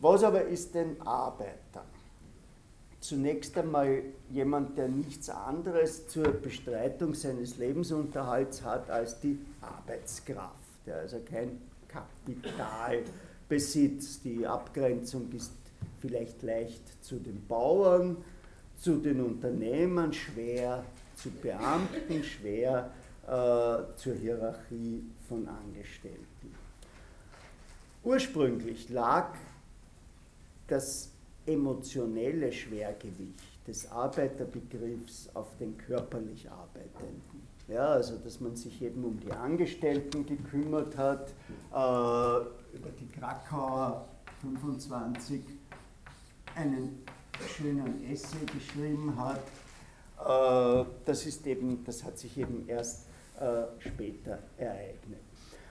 Was 0.01 0.25
aber 0.25 0.45
ist 0.45 0.75
denn 0.75 1.01
Arbeiter? 1.03 1.85
Zunächst 3.01 3.57
einmal 3.57 4.03
jemand, 4.31 4.77
der 4.77 4.89
nichts 4.89 5.31
anderes 5.31 6.07
zur 6.09 6.33
Bestreitung 6.33 7.15
seines 7.15 7.57
Lebensunterhalts 7.57 8.63
hat 8.63 8.91
als 8.91 9.19
die 9.21 9.39
Arbeitskraft, 9.63 10.55
der 10.87 10.97
also 10.97 11.19
kein 11.21 11.61
Kapital 11.89 13.03
besitzt. 13.49 14.25
Die 14.25 14.47
Abgrenzung 14.47 15.33
ist 15.33 15.53
vielleicht 16.01 16.43
leicht 16.43 17.03
zu 17.03 17.17
den 17.17 17.47
Bauern, 17.47 18.19
zu 18.79 18.97
den 18.97 19.23
Unternehmern, 19.23 20.13
schwer 20.13 20.85
zu 21.17 21.31
Beamten, 21.31 22.23
schwer 22.23 22.91
äh, 23.27 23.97
zur 23.97 24.15
Hierarchie 24.15 25.05
von 25.29 25.47
Angestellten. 25.49 26.55
Ursprünglich 28.03 28.89
lag 28.89 29.35
das 30.67 31.10
emotionelle 31.51 32.53
Schwergewicht 32.53 33.67
des 33.67 33.91
Arbeiterbegriffs 33.91 35.29
auf 35.35 35.57
den 35.59 35.77
körperlich 35.77 36.51
Arbeitenden. 36.51 37.49
Ja, 37.69 37.91
also 37.91 38.17
dass 38.17 38.41
man 38.41 38.57
sich 38.57 38.83
eben 38.83 39.05
um 39.05 39.21
die 39.21 39.31
Angestellten 39.31 40.27
gekümmert 40.27 40.97
hat, 40.97 41.29
äh, 41.29 42.77
über 42.77 42.91
die 42.99 43.09
Krakauer 43.17 44.09
25 44.41 45.41
einen 46.57 47.03
schönen 47.47 48.11
Essay 48.11 48.45
geschrieben 48.53 49.15
hat. 49.17 49.43
Äh, 50.19 50.85
das, 51.05 51.27
ist 51.27 51.47
eben, 51.47 51.85
das 51.85 52.03
hat 52.03 52.19
sich 52.19 52.37
eben 52.39 52.69
erst 52.69 53.07
äh, 53.39 53.63
später 53.79 54.41
ereignet. 54.57 55.21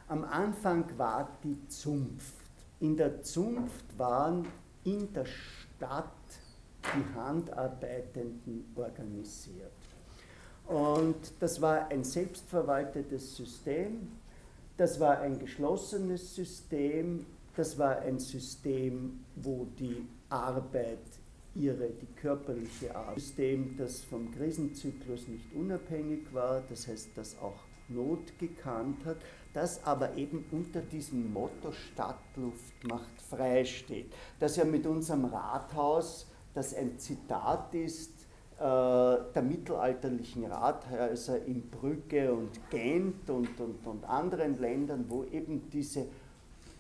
Am 0.08 0.24
Anfang 0.24 0.86
war 0.98 1.38
die 1.44 1.68
Zunft. 1.68 2.34
In 2.80 2.96
der 2.96 3.22
Zunft 3.22 3.86
waren 3.98 4.48
in 4.84 5.12
der 5.14 5.26
Stadt 5.80 6.12
die 6.84 7.16
Handarbeitenden 7.16 8.66
organisiert. 8.76 9.72
Und 10.68 11.16
das 11.40 11.62
war 11.62 11.88
ein 11.88 12.04
selbstverwaltetes 12.04 13.38
System, 13.38 14.10
das 14.76 15.00
war 15.00 15.20
ein 15.20 15.40
geschlossenes 15.40 16.36
System, 16.36 17.26
das 17.56 17.78
war 17.80 18.00
ein 18.00 18.20
System, 18.20 19.22
wo 19.36 19.68
die 19.78 20.06
Arbeit 20.30 21.00
ihre, 21.56 21.90
die 21.90 22.14
körperliche 22.16 22.94
Arbeit, 22.94 23.20
System, 23.20 23.76
das 23.78 24.02
vom 24.02 24.32
Krisenzyklus 24.32 25.28
nicht 25.28 25.54
unabhängig 25.54 26.34
war, 26.34 26.62
das 26.70 26.88
heißt, 26.88 27.10
das 27.16 27.38
auch 27.40 27.60
Not 27.88 28.38
gekannt 28.38 29.04
hat, 29.06 29.18
das 29.54 29.84
aber 29.84 30.16
eben 30.16 30.46
unter 30.52 30.82
diesem 30.82 31.34
Motto 31.34 31.72
Stadtluft 31.72 32.84
macht 32.88 33.22
frei 33.30 33.66
steht, 33.66 34.14
das 34.40 34.56
ja 34.56 34.66
mit 34.66 34.86
unserem 34.86 35.26
Rathaus, 35.26 36.28
das 36.54 36.74
ein 36.74 37.00
Zitat 37.00 37.74
ist, 37.74 38.12
äh, 38.58 38.62
der 38.62 39.42
mittelalterlichen 39.42 40.46
Rathäuser 40.46 41.44
in 41.46 41.70
Brügge 41.70 42.34
und 42.34 42.70
Gent 42.70 43.30
und, 43.30 43.60
und, 43.60 43.88
und 43.88 44.06
anderen 44.06 44.60
Ländern, 44.60 45.06
wo 45.08 45.24
eben 45.24 45.70
diese 45.70 46.06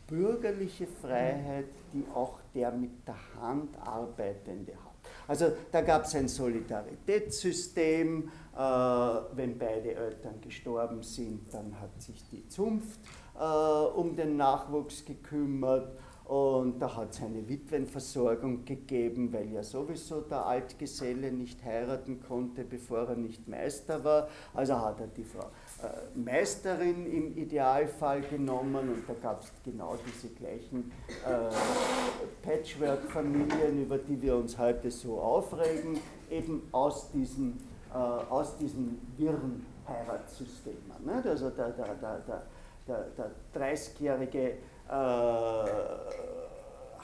bürgerliche 0.07 0.88
Freiheit, 0.88 1.67
die 1.93 2.03
auch 2.13 2.39
der 2.53 2.72
mit 2.72 3.07
der 3.07 3.17
Hand 3.39 3.78
Arbeitende 3.80 4.74
hat. 4.74 4.89
Also 5.28 5.51
da 5.72 5.82
gab 5.82 6.05
es 6.05 6.15
ein 6.15 6.28
Solidaritätssystem, 6.28 8.30
wenn 8.60 9.57
beide 9.57 9.95
Eltern 9.95 10.41
gestorben 10.41 11.01
sind, 11.01 11.53
dann 11.53 11.80
hat 11.80 12.01
sich 12.01 12.28
die 12.30 12.47
Zunft 12.49 12.99
äh, 13.39 13.43
um 13.43 14.16
den 14.16 14.38
Nachwuchs 14.38 15.05
gekümmert. 15.05 15.97
Und 16.26 16.78
da 16.78 16.95
hat 16.95 17.14
es 17.14 17.24
eine 17.24 17.49
Witwenversorgung 17.49 18.64
gegeben, 18.64 19.34
weil 19.34 19.51
ja 19.51 19.64
sowieso 19.64 20.22
der 20.22 20.45
Altgeselle 20.45 21.32
nicht 21.32 21.64
heiraten 21.64 22.22
konnte, 22.22 22.64
bevor 22.64 23.07
er 23.07 23.16
nicht 23.16 23.47
Meister 23.47 24.03
war. 24.03 24.28
Also 24.53 24.78
hat 24.78 24.99
er 24.99 25.07
die 25.07 25.24
Frau 25.24 25.45
äh, 25.82 26.20
Meisterin 26.20 27.12
im 27.12 27.36
Idealfall 27.36 28.22
genommen. 28.22 28.89
Und 28.89 29.10
da 29.10 29.14
gab 29.20 29.41
es 29.41 29.51
genau 29.64 29.97
diese 30.05 30.32
gleichen 30.36 30.91
äh, 31.26 32.45
Patchwork-Familien, 32.47 33.82
über 33.82 33.97
die 33.97 34.22
wir 34.22 34.36
uns 34.36 34.55
heute 34.55 34.91
so 34.91 35.20
aufregen, 35.20 35.97
eben 36.30 36.62
aus 36.72 37.10
diesen, 37.12 37.53
äh, 37.53 37.68
aus 37.94 38.58
diesen 38.58 39.00
wirren 39.18 39.66
Heiratssystemen. 39.88 41.06
Ne? 41.06 41.24
Also 41.26 41.50
der, 41.50 41.70
der, 41.70 41.96
der, 41.96 42.44
der, 42.88 43.06
der 43.18 43.32
30-jährige 43.56 44.58
äh, 44.90 45.66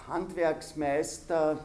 Handwerksmeister, 0.08 1.58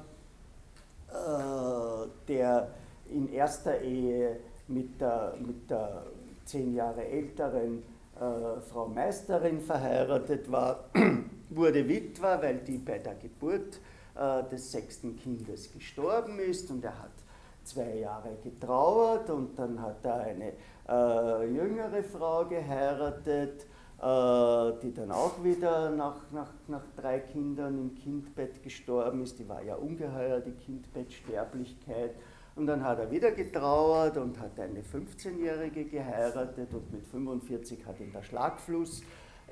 äh, 1.09 2.09
der 2.29 2.69
in 3.09 3.33
erster 3.33 3.81
Ehe 3.81 4.41
mit 4.69 5.01
der, 5.01 5.35
mit 5.39 5.71
der 5.71 6.05
zehn 6.45 6.75
Jahre 6.75 7.05
älteren 7.05 7.83
äh, 8.17 8.61
Frau 8.61 8.87
Meisterin 8.89 9.61
verheiratet 9.61 10.51
war, 10.51 10.85
wurde 11.51 11.89
Witwer, 11.89 12.41
weil 12.43 12.59
die 12.59 12.79
bei 12.79 12.99
der 12.99 13.15
Geburt 13.17 13.81
äh, 14.15 14.45
des 14.49 14.71
sechsten 14.71 15.17
Kindes 15.17 15.73
gestorben 15.73 16.39
ist 16.39 16.71
und 16.71 16.85
er 16.85 16.99
hat 16.99 17.11
zwei 17.71 17.99
Jahre 17.99 18.37
getrauert 18.43 19.31
und 19.31 19.59
dann 19.59 19.81
hat 19.81 20.05
er 20.05 20.21
eine 20.21 20.53
äh, 20.89 21.47
jüngere 21.53 22.03
Frau 22.03 22.45
geheiratet 22.45 23.67
äh, 24.01 24.73
die 24.83 24.95
dann 24.95 25.13
auch 25.13 25.45
wieder 25.45 25.91
nach, 25.91 26.17
nach, 26.33 26.51
nach 26.69 26.85
drei 26.97 27.19
Kindern 27.19 27.79
im 27.79 27.95
Kindbett 27.95 28.63
gestorben 28.63 29.23
ist. 29.23 29.39
Die 29.39 29.47
war 29.47 29.63
ja 29.63 29.75
ungeheuer, 29.75 30.41
die 30.41 30.53
Kindbettsterblichkeit. 30.53 32.15
Und 32.57 32.67
dann 32.67 32.83
hat 32.83 32.99
er 32.99 33.11
wieder 33.11 33.31
getrauert 33.33 34.17
und 34.17 34.41
hat 34.41 34.59
eine 34.59 34.81
15-Jährige 34.81 35.85
geheiratet 35.85 36.73
und 36.73 36.91
mit 36.91 37.05
45 37.05 37.85
hat 37.85 38.01
ihn 38.01 38.11
der 38.11 38.23
Schlagfluss 38.23 39.03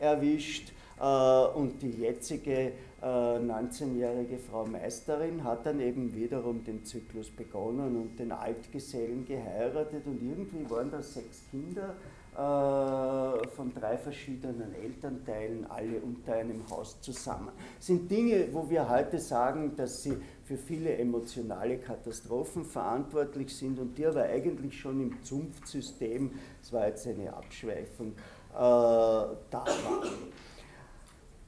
erwischt. 0.00 0.72
Äh, 1.00 1.58
und 1.58 1.82
die 1.82 1.90
jetzige 1.90 2.72
19-jährige 3.00 4.34
äh, 4.34 4.38
Frau 4.38 4.66
Meisterin 4.66 5.44
hat 5.44 5.64
dann 5.64 5.78
eben 5.78 6.12
wiederum 6.16 6.64
den 6.64 6.84
Zyklus 6.84 7.30
begonnen 7.30 7.94
und 7.94 8.18
den 8.18 8.32
Altgesellen 8.32 9.24
geheiratet 9.24 10.04
und 10.04 10.20
irgendwie 10.20 10.68
waren 10.68 10.90
das 10.90 11.14
sechs 11.14 11.44
Kinder 11.48 11.94
äh, 12.34 13.48
von 13.50 13.72
drei 13.72 13.96
verschiedenen 13.96 14.74
Elternteilen, 14.74 15.64
alle 15.70 16.00
unter 16.00 16.34
einem 16.34 16.68
Haus 16.68 17.00
zusammen. 17.00 17.50
Das 17.76 17.86
sind 17.86 18.10
Dinge, 18.10 18.48
wo 18.52 18.68
wir 18.68 18.88
heute 18.88 19.20
sagen, 19.20 19.76
dass 19.76 20.02
sie 20.02 20.16
für 20.42 20.56
viele 20.56 20.96
emotionale 20.96 21.78
Katastrophen 21.78 22.64
verantwortlich 22.64 23.54
sind 23.54 23.78
und 23.78 23.96
die 23.96 24.06
aber 24.06 24.24
eigentlich 24.24 24.76
schon 24.76 25.00
im 25.00 25.22
Zunftsystem, 25.22 26.32
das 26.60 26.72
war 26.72 26.88
jetzt 26.88 27.06
eine 27.06 27.32
Abschweifung, 27.32 28.14
da 28.52 29.36
waren. 29.50 30.32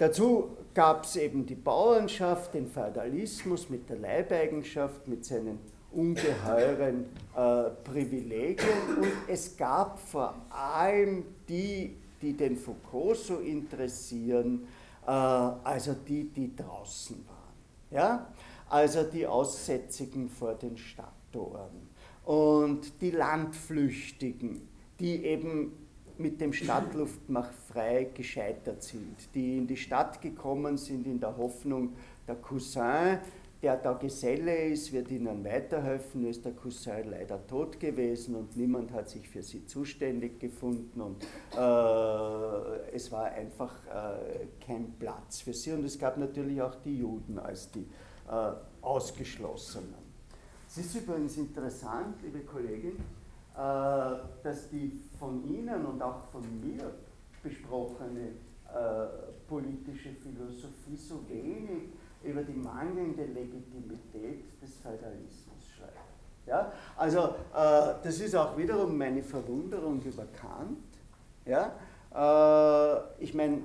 Dazu 0.00 0.56
gab 0.72 1.04
es 1.04 1.16
eben 1.16 1.44
die 1.44 1.54
Bauernschaft, 1.54 2.54
den 2.54 2.66
Feudalismus 2.66 3.68
mit 3.68 3.90
der 3.90 3.98
Leibeigenschaft, 3.98 5.06
mit 5.06 5.26
seinen 5.26 5.58
ungeheuren 5.92 7.04
äh, 7.36 7.64
Privilegien 7.84 8.96
und 8.96 9.12
es 9.28 9.58
gab 9.58 9.98
vor 9.98 10.34
allem 10.48 11.26
die, 11.46 11.98
die 12.22 12.32
den 12.32 12.56
Foucault 12.56 13.18
so 13.18 13.40
interessieren, 13.40 14.66
äh, 15.06 15.10
also 15.10 15.92
die, 15.92 16.30
die 16.30 16.56
draußen 16.56 17.22
waren. 17.26 17.54
Ja? 17.90 18.32
Also 18.70 19.02
die 19.02 19.26
Aussätzigen 19.26 20.30
vor 20.30 20.54
den 20.54 20.78
Stadttoren 20.78 21.90
und 22.24 23.02
die 23.02 23.10
Landflüchtigen, 23.10 24.66
die 24.98 25.26
eben 25.26 25.89
mit 26.20 26.40
dem 26.40 26.52
Stadtluftmach 26.52 27.50
frei 27.72 28.10
gescheitert 28.14 28.82
sind, 28.82 29.16
die 29.34 29.58
in 29.58 29.66
die 29.66 29.76
Stadt 29.76 30.20
gekommen 30.20 30.76
sind 30.76 31.06
in 31.06 31.18
der 31.18 31.36
Hoffnung, 31.36 31.94
der 32.28 32.36
Cousin 32.36 33.18
der 33.62 33.76
da 33.76 33.92
Geselle 33.92 34.68
ist, 34.68 34.92
wird 34.92 35.10
ihnen 35.10 35.44
weiterhelfen, 35.44 36.26
ist 36.26 36.44
der 36.44 36.52
Cousin 36.52 37.10
leider 37.10 37.46
tot 37.46 37.78
gewesen 37.78 38.34
und 38.34 38.56
niemand 38.56 38.90
hat 38.92 39.10
sich 39.10 39.28
für 39.28 39.42
sie 39.42 39.66
zuständig 39.66 40.40
gefunden. 40.40 41.00
Und 41.00 41.22
äh, 41.22 42.94
es 42.94 43.12
war 43.12 43.26
einfach 43.26 43.74
äh, 43.86 44.46
kein 44.64 44.92
Platz 44.98 45.40
für 45.40 45.52
sie. 45.52 45.72
Und 45.72 45.84
es 45.84 45.98
gab 45.98 46.16
natürlich 46.16 46.60
auch 46.62 46.74
die 46.76 46.98
Juden 46.98 47.38
als 47.38 47.70
die 47.70 47.86
äh, 48.30 48.52
Ausgeschlossenen. 48.80 50.10
Es 50.66 50.78
ist 50.78 50.94
übrigens 50.94 51.36
interessant, 51.36 52.22
liebe 52.22 52.40
Kollegin, 52.40 52.96
dass 53.54 54.70
die 54.70 55.00
von 55.18 55.44
Ihnen 55.44 55.84
und 55.84 56.00
auch 56.02 56.22
von 56.32 56.42
mir 56.60 56.92
besprochene 57.42 58.28
äh, 58.72 59.48
politische 59.48 60.10
Philosophie 60.10 60.96
so 60.96 61.28
wenig 61.28 61.88
über 62.22 62.42
die 62.42 62.52
mangelnde 62.52 63.24
Legitimität 63.24 64.44
des 64.62 64.76
Feudalismus 64.76 65.66
schreibt. 65.76 65.96
Ja? 66.46 66.72
Also 66.96 67.18
äh, 67.18 67.94
das 68.02 68.20
ist 68.20 68.36
auch 68.36 68.56
wiederum 68.56 68.96
meine 68.96 69.22
Verwunderung 69.22 70.00
über 70.02 70.24
Kant. 70.26 70.78
Ja? 71.44 71.72
Äh, 72.14 73.22
ich 73.24 73.34
meine, 73.34 73.62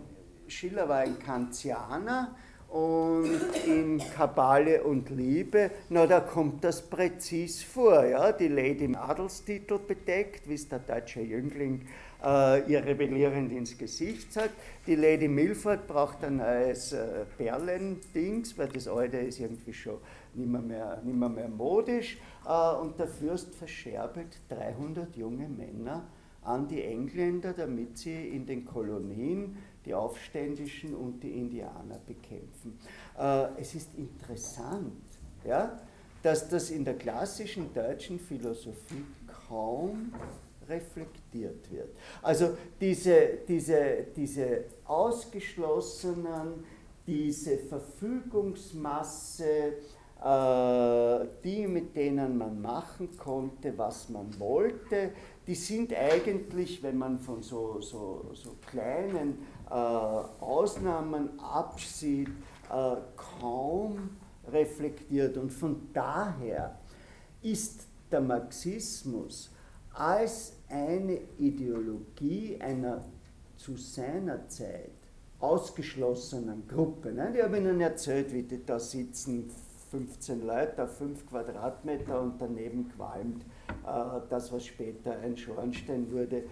Schiller 0.48 0.90
war 0.90 1.00
ein 1.00 1.20
Kantianer 1.20 2.36
und 2.76 3.40
in 3.66 4.00
Kabale 4.00 4.84
und 4.84 5.10
Liebe, 5.10 5.72
na 5.88 6.06
da 6.06 6.20
kommt 6.20 6.62
das 6.62 6.82
präzis 6.82 7.64
vor. 7.64 8.06
Ja? 8.06 8.34
Die 8.34 8.50
Lady 8.50 8.84
im 8.84 8.96
Adelstitel 8.98 9.80
bedeckt, 9.80 10.50
wie 10.50 10.56
es 10.56 10.68
der 10.68 10.80
deutsche 10.80 11.22
Jüngling 11.22 11.88
äh, 12.22 12.70
ihr 12.70 12.84
rebellierend 12.86 13.54
ins 13.54 13.78
Gesicht 13.78 14.34
sagt. 14.34 14.56
Die 14.88 14.96
Lady 14.96 15.30
Milford 15.30 15.88
braucht 15.88 16.22
ein 16.26 16.36
neues 16.38 16.92
äh, 16.92 17.24
Perlendings, 17.38 18.58
weil 18.58 18.68
das 18.68 18.90
alte 18.90 19.20
ist 19.20 19.40
irgendwie 19.40 19.74
schon 19.74 20.00
nicht 20.34 20.50
mehr, 20.50 21.02
mehr, 21.02 21.30
mehr 21.30 21.48
modisch. 21.48 22.18
Äh, 22.46 22.76
und 22.76 23.00
der 23.00 23.08
Fürst 23.08 23.56
verscherbelt 23.56 24.38
300 24.50 25.16
junge 25.16 25.48
Männer 25.48 26.04
an 26.42 26.68
die 26.68 26.84
Engländer, 26.84 27.54
damit 27.54 27.98
sie 27.98 28.28
in 28.28 28.46
den 28.46 28.66
Kolonien 28.66 29.56
die 29.86 29.94
Aufständischen 29.94 30.96
und 30.96 31.22
die 31.22 31.40
Indianer 31.40 32.00
bekämpfen. 32.06 32.80
Äh, 33.18 33.48
es 33.60 33.76
ist 33.76 33.90
interessant, 33.96 35.04
ja, 35.46 35.80
dass 36.24 36.50
das 36.50 36.72
in 36.72 36.84
der 36.84 36.96
klassischen 36.96 37.74
deutschen 37.74 38.20
Philosophie 38.20 39.06
kaum 39.48 40.12
reflektiert 40.68 41.72
wird. 41.72 41.96
Also 42.22 42.58
diese, 42.82 43.40
diese, 43.48 44.08
diese 44.16 44.66
ausgeschlossenen, 44.86 46.64
diese 47.06 47.60
Verfügungsmasse, 47.60 49.74
äh, 50.24 51.26
die, 51.44 51.68
mit 51.68 51.96
denen 51.96 52.38
man 52.38 52.62
machen 52.62 53.16
konnte, 53.18 53.78
was 53.78 54.10
man 54.10 54.40
wollte, 54.40 55.12
die 55.46 55.56
sind 55.56 55.94
eigentlich, 55.94 56.82
wenn 56.82 56.98
man 56.98 57.20
von 57.20 57.44
so, 57.44 57.80
so, 57.82 58.32
so 58.34 58.56
kleinen 58.68 59.46
Ausnahmen 59.74 61.40
absieht, 61.40 62.30
äh, 62.70 62.96
kaum 63.40 64.10
reflektiert. 64.48 65.38
Und 65.38 65.52
von 65.52 65.90
daher 65.94 66.78
ist 67.42 67.88
der 68.12 68.22
Marxismus 68.22 69.52
als 69.94 70.54
eine 70.70 71.20
Ideologie 71.38 72.58
einer 72.60 73.06
zu 73.58 73.78
seiner 73.78 74.48
Zeit 74.48 74.92
ausgeschlossenen 75.40 76.68
Gruppe. 76.68 77.12
Ne? 77.12 77.32
Ich 77.36 77.44
habe 77.44 77.58
Ihnen 77.58 77.82
erzählt, 77.82 78.34
wie 78.34 78.44
die 78.44 78.66
da 78.66 78.80
sitzen, 78.80 79.50
15 79.92 80.46
Leute 80.46 80.84
auf 80.84 80.98
5 80.98 81.28
Quadratmeter 81.28 82.22
und 82.22 82.42
daneben 82.42 82.92
qualmt 82.96 83.44
äh, 83.44 84.22
das, 84.30 84.52
was 84.52 84.66
später 84.66 85.18
ein 85.20 85.38
Schornstein 85.38 86.12
wurde, 86.12 86.44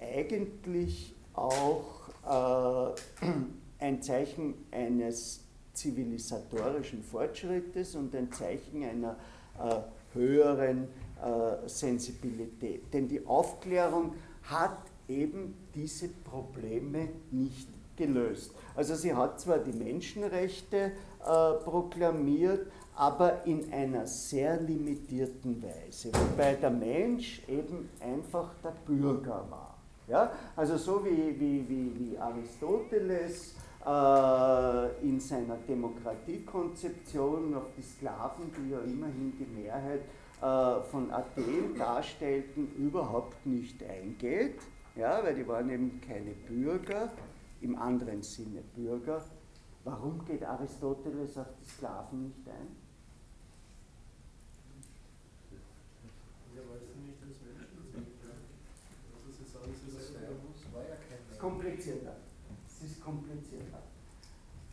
eigentlich 0.00 1.14
auch 1.34 2.01
äh, 2.01 2.01
ein 2.24 4.02
Zeichen 4.02 4.54
eines 4.70 5.40
zivilisatorischen 5.72 7.02
Fortschrittes 7.02 7.94
und 7.94 8.14
ein 8.14 8.30
Zeichen 8.32 8.84
einer 8.84 9.16
äh, 9.58 9.80
höheren 10.14 10.88
äh, 11.22 11.68
Sensibilität. 11.68 12.92
Denn 12.92 13.08
die 13.08 13.26
Aufklärung 13.26 14.14
hat 14.44 14.78
eben 15.08 15.54
diese 15.74 16.08
Probleme 16.08 17.08
nicht 17.30 17.68
gelöst. 17.96 18.52
Also 18.74 18.94
sie 18.94 19.14
hat 19.14 19.40
zwar 19.40 19.58
die 19.58 19.72
Menschenrechte 19.72 20.76
äh, 20.76 21.52
proklamiert, 21.64 22.66
aber 22.94 23.44
in 23.46 23.72
einer 23.72 24.06
sehr 24.06 24.60
limitierten 24.60 25.62
Weise, 25.62 26.10
wobei 26.12 26.54
der 26.54 26.70
Mensch 26.70 27.42
eben 27.48 27.88
einfach 28.00 28.50
der 28.62 28.74
Bürger 28.86 29.46
war. 29.48 29.61
Ja? 30.12 30.30
Also 30.54 30.76
so 30.76 31.04
wie, 31.04 31.40
wie, 31.40 31.66
wie, 31.68 31.98
wie 31.98 32.18
Aristoteles 32.18 33.54
äh, 33.84 35.02
in 35.02 35.18
seiner 35.18 35.56
Demokratiekonzeption 35.66 37.54
auf 37.54 37.68
die 37.76 37.82
Sklaven, 37.82 38.52
die 38.58 38.72
ja 38.72 38.80
immerhin 38.80 39.32
die 39.38 39.46
Mehrheit 39.62 40.02
äh, 40.42 40.82
von 40.90 41.10
Athen 41.10 41.74
darstellten, 41.78 42.72
überhaupt 42.76 43.46
nicht 43.46 43.82
eingeht, 43.82 44.60
ja, 44.96 45.24
weil 45.24 45.34
die 45.34 45.48
waren 45.48 45.70
eben 45.70 45.98
keine 46.06 46.32
Bürger, 46.46 47.10
im 47.62 47.76
anderen 47.76 48.22
Sinne 48.22 48.60
Bürger. 48.76 49.24
Warum 49.84 50.22
geht 50.26 50.44
Aristoteles 50.44 51.38
auf 51.38 51.46
die 51.58 51.64
Sklaven 51.64 52.24
nicht 52.24 52.46
ein? 52.48 52.81
Komplizierter. 61.42 62.14
Es 62.68 62.88
ist 62.88 63.02
komplizierter. 63.02 63.82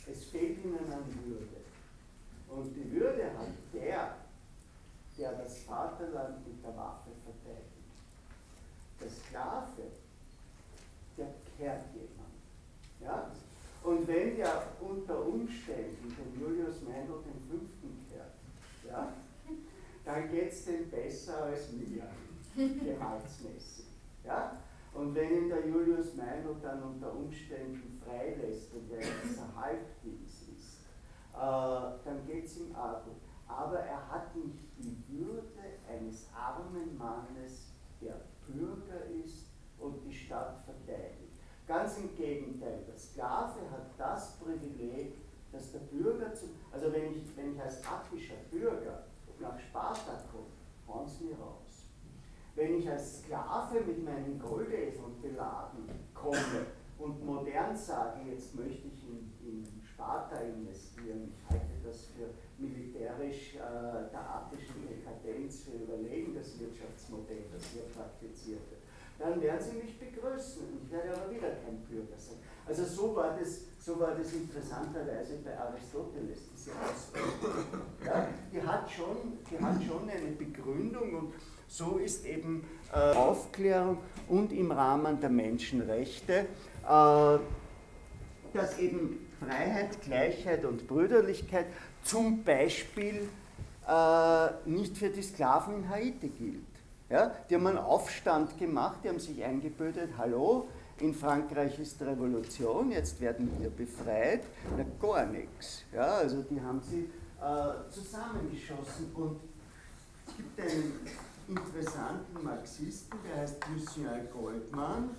Es 0.05 0.25
fehlt 0.25 0.63
ihnen 0.63 0.91
an 0.91 1.03
Würde. 1.25 1.61
Und 2.47 2.75
die 2.75 2.91
Würde 2.91 3.25
hat 3.25 3.47
der, 3.73 4.17
der 5.17 5.31
das 5.33 5.63
Vaterland 5.63 6.47
mit 6.47 6.63
der 6.63 6.75
Waffe 6.77 7.09
verteidigt. 7.23 7.65
Der 9.01 9.09
Sklave, 9.09 9.91
der 11.17 11.27
kehrt 11.57 11.85
jemand. 11.93 12.29
Ja? 13.01 13.31
Und 13.83 14.07
wenn 14.07 14.35
der 14.35 14.63
unter 14.79 15.25
Umständen 15.25 16.15
den 16.15 16.39
Julius 16.39 16.81
Meindl 16.81 17.23
den 17.23 17.49
Fünften 17.49 18.05
kehrt, 18.11 18.33
ja, 18.87 19.13
dann 20.05 20.29
geht 20.29 20.51
es 20.51 20.65
dem 20.65 20.89
besser 20.89 21.45
als 21.45 21.71
mir, 21.71 22.03
gehaltsmäßig. 22.55 23.85
Ja? 24.25 24.57
Und 24.93 25.15
wenn 25.15 25.31
ihn 25.31 25.49
der 25.49 25.67
Julius 25.67 26.15
Meindl 26.15 26.55
dann 26.61 26.83
unter 26.83 27.13
Umständen 27.13 28.01
freilässt 28.03 28.73
und 28.73 28.91
er 28.91 28.99
ein 28.99 29.55
Halbdienst 29.55 30.49
ist, 30.49 30.79
äh, 31.33 31.37
dann 31.37 32.25
geht 32.25 32.45
es 32.45 32.57
ihm 32.57 32.73
gut. 32.73 33.15
Aber 33.47 33.79
er 33.79 34.09
hat 34.09 34.35
nicht 34.35 34.59
die 34.77 35.03
Würde 35.07 35.43
eines 35.87 36.27
armen 36.35 36.97
Mannes, 36.97 37.71
der 38.01 38.21
Bürger 38.47 39.05
ist 39.25 39.47
und 39.79 40.03
die 40.05 40.13
Stadt 40.13 40.63
verteidigt. 40.65 41.33
Ganz 41.67 41.97
im 41.99 42.15
Gegenteil, 42.15 42.83
der 42.87 42.97
Sklave 42.97 43.59
hat 43.71 43.91
das 43.97 44.37
Privileg, 44.39 45.15
dass 45.51 45.71
der 45.71 45.79
Bürger, 45.79 46.33
zu, 46.33 46.45
also 46.71 46.91
wenn 46.91 47.11
ich, 47.11 47.35
wenn 47.37 47.53
ich 47.53 47.61
als 47.61 47.81
attischer 47.85 48.35
Bürger 48.51 49.03
nach 49.39 49.59
Sparta 49.59 50.23
komme, 50.31 50.49
hauen 50.87 51.07
sie 51.07 51.25
mir 51.25 51.37
raus 51.37 51.68
wenn 52.59 52.77
ich 52.77 52.89
als 52.89 53.21
Sklave 53.21 53.79
mit 53.87 54.03
meinen 54.03 54.37
Goldeseln 54.37 55.21
beladen 55.21 55.89
komme 56.13 56.65
und 56.97 57.25
modern 57.25 57.75
sage, 57.75 58.19
jetzt 58.29 58.53
möchte 58.53 58.89
ich 58.89 59.07
in, 59.07 59.31
in 59.41 59.81
Sparta 59.81 60.35
investieren, 60.41 61.31
ich 61.31 61.49
halte 61.49 61.71
das 61.81 62.07
für 62.07 62.27
militärisch 62.61 63.55
äh, 63.55 64.11
der 64.11 64.19
artischen 64.19 64.85
Dekadenz 64.89 65.63
für 65.63 65.77
überlegen, 65.83 66.35
das 66.35 66.59
Wirtschaftsmodell, 66.59 67.45
das 67.53 67.63
hier 67.67 67.83
praktiziert 67.83 68.59
wird, 68.69 68.81
dann 69.17 69.41
werden 69.41 69.61
sie 69.61 69.77
mich 69.77 69.97
begrüßen. 69.97 70.63
Ich 70.83 70.91
werde 70.91 71.15
aber 71.15 71.31
wieder 71.31 71.51
kein 71.63 71.79
Bürger 71.89 72.17
sein. 72.17 72.39
Also 72.65 72.83
so 72.83 73.15
war 73.15 73.37
das, 73.39 73.61
so 73.79 73.97
war 74.01 74.15
das 74.15 74.33
interessanterweise 74.33 75.37
bei 75.45 75.57
Aristoteles, 75.57 76.39
diese 76.53 76.71
Ausbildung. 76.71 77.85
Ja, 78.05 78.27
die, 78.51 78.57
die 78.57 78.67
hat 78.67 78.89
schon 78.91 80.09
eine 80.09 80.31
Begründung 80.31 81.13
und 81.15 81.33
so 81.69 81.97
ist 81.97 82.25
eben 82.25 82.63
äh, 82.91 82.97
Aufklärung 82.97 83.99
und 84.27 84.51
im 84.51 84.71
Rahmen 84.71 85.21
der 85.21 85.29
Menschenrechte, 85.29 86.33
äh, 86.33 87.37
dass 88.53 88.79
eben 88.79 89.27
Freiheit, 89.39 90.01
Gleichheit 90.01 90.65
und 90.65 90.87
Brüderlichkeit 90.87 91.67
zum 92.03 92.43
Beispiel 92.43 93.29
äh, 93.87 94.47
nicht 94.65 94.97
für 94.97 95.09
die 95.09 95.21
Sklaven 95.21 95.75
in 95.75 95.89
Haiti 95.89 96.29
gilt. 96.29 96.63
Ja? 97.09 97.33
Die 97.49 97.55
haben 97.55 97.67
einen 97.67 97.77
Aufstand 97.77 98.57
gemacht, 98.57 98.99
die 99.03 99.09
haben 99.09 99.19
sich 99.19 99.43
eingebildet, 99.43 100.09
hallo, 100.17 100.67
in 100.99 101.13
Frankreich 101.13 101.79
ist 101.79 102.01
Revolution, 102.01 102.91
jetzt 102.91 103.21
werden 103.21 103.49
wir 103.59 103.69
befreit. 103.69 104.41
Na, 104.75 104.83
gar 104.99 105.25
nichts. 105.27 105.83
Ja? 105.93 106.15
Also 106.15 106.41
die 106.41 106.59
haben 106.59 106.81
sie 106.81 107.09
äh, 107.39 107.91
zusammengeschossen 107.91 109.11
und 109.13 109.39
es 110.27 110.35
gibt 110.35 110.59
einen 110.59 110.93
interessanten 111.49 112.43
Marxisten, 112.43 113.17
der 113.27 113.41
heißt 113.41 113.57
Lucien 113.73 114.07
Goldman. 114.31 115.09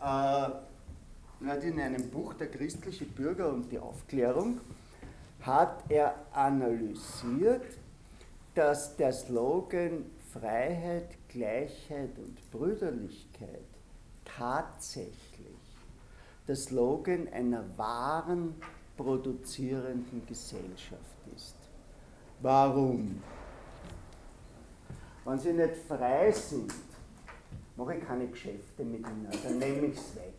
Äh, 0.00 0.48
hat 1.46 1.64
in 1.64 1.80
einem 1.80 2.10
Buch 2.10 2.34
Der 2.34 2.50
christliche 2.50 3.04
Bürger 3.04 3.52
und 3.52 3.70
die 3.70 3.78
Aufklärung 3.78 4.60
hat 5.40 5.84
er 5.88 6.14
analysiert, 6.32 7.64
dass 8.54 8.96
der 8.96 9.12
Slogan 9.12 10.04
Freiheit, 10.32 11.16
Gleichheit 11.28 12.18
und 12.18 12.50
Brüderlichkeit 12.50 13.64
tatsächlich 14.24 15.14
der 16.46 16.56
Slogan 16.56 17.28
einer 17.28 17.64
wahren 17.76 18.54
produzierenden 18.96 20.26
Gesellschaft 20.26 21.02
ist. 21.34 21.57
Warum? 22.40 23.20
Wenn 25.24 25.38
sie 25.38 25.52
nicht 25.52 25.76
frei 25.88 26.30
sind, 26.30 26.72
mache 27.76 27.96
ich 27.96 28.04
keine 28.04 28.28
Geschäfte 28.28 28.84
mit 28.84 29.00
ihnen, 29.00 29.28
dann 29.42 29.58
nehme 29.58 29.86
ich 29.88 29.96
es 29.96 30.14
weg. 30.16 30.34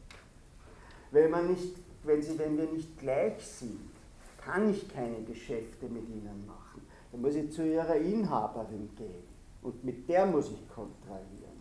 Wenn, 1.12 1.30
man 1.30 1.48
nicht, 1.48 1.76
wenn, 2.04 2.22
sie, 2.22 2.40
wenn 2.40 2.58
wir 2.58 2.72
nicht 2.72 2.98
gleich 2.98 3.46
sind, 3.46 3.92
kann 4.38 4.70
ich 4.70 4.88
keine 4.88 5.22
Geschäfte 5.24 5.88
mit 5.88 6.08
ihnen 6.08 6.46
machen. 6.48 6.82
Dann 7.12 7.22
muss 7.22 7.36
ich 7.36 7.52
zu 7.52 7.68
ihrer 7.68 7.96
Inhaberin 7.96 8.90
gehen. 8.96 9.28
Und 9.62 9.84
mit 9.84 10.08
der 10.08 10.26
muss 10.26 10.50
ich 10.52 10.70
kontrahieren. 10.70 11.60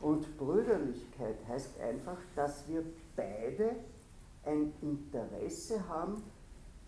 Und 0.00 0.38
Brüderlichkeit 0.38 1.36
heißt 1.48 1.80
einfach, 1.80 2.18
dass 2.36 2.68
wir 2.68 2.84
beide 3.16 3.74
ein 4.44 4.72
Interesse 4.80 5.86
haben, 5.88 6.22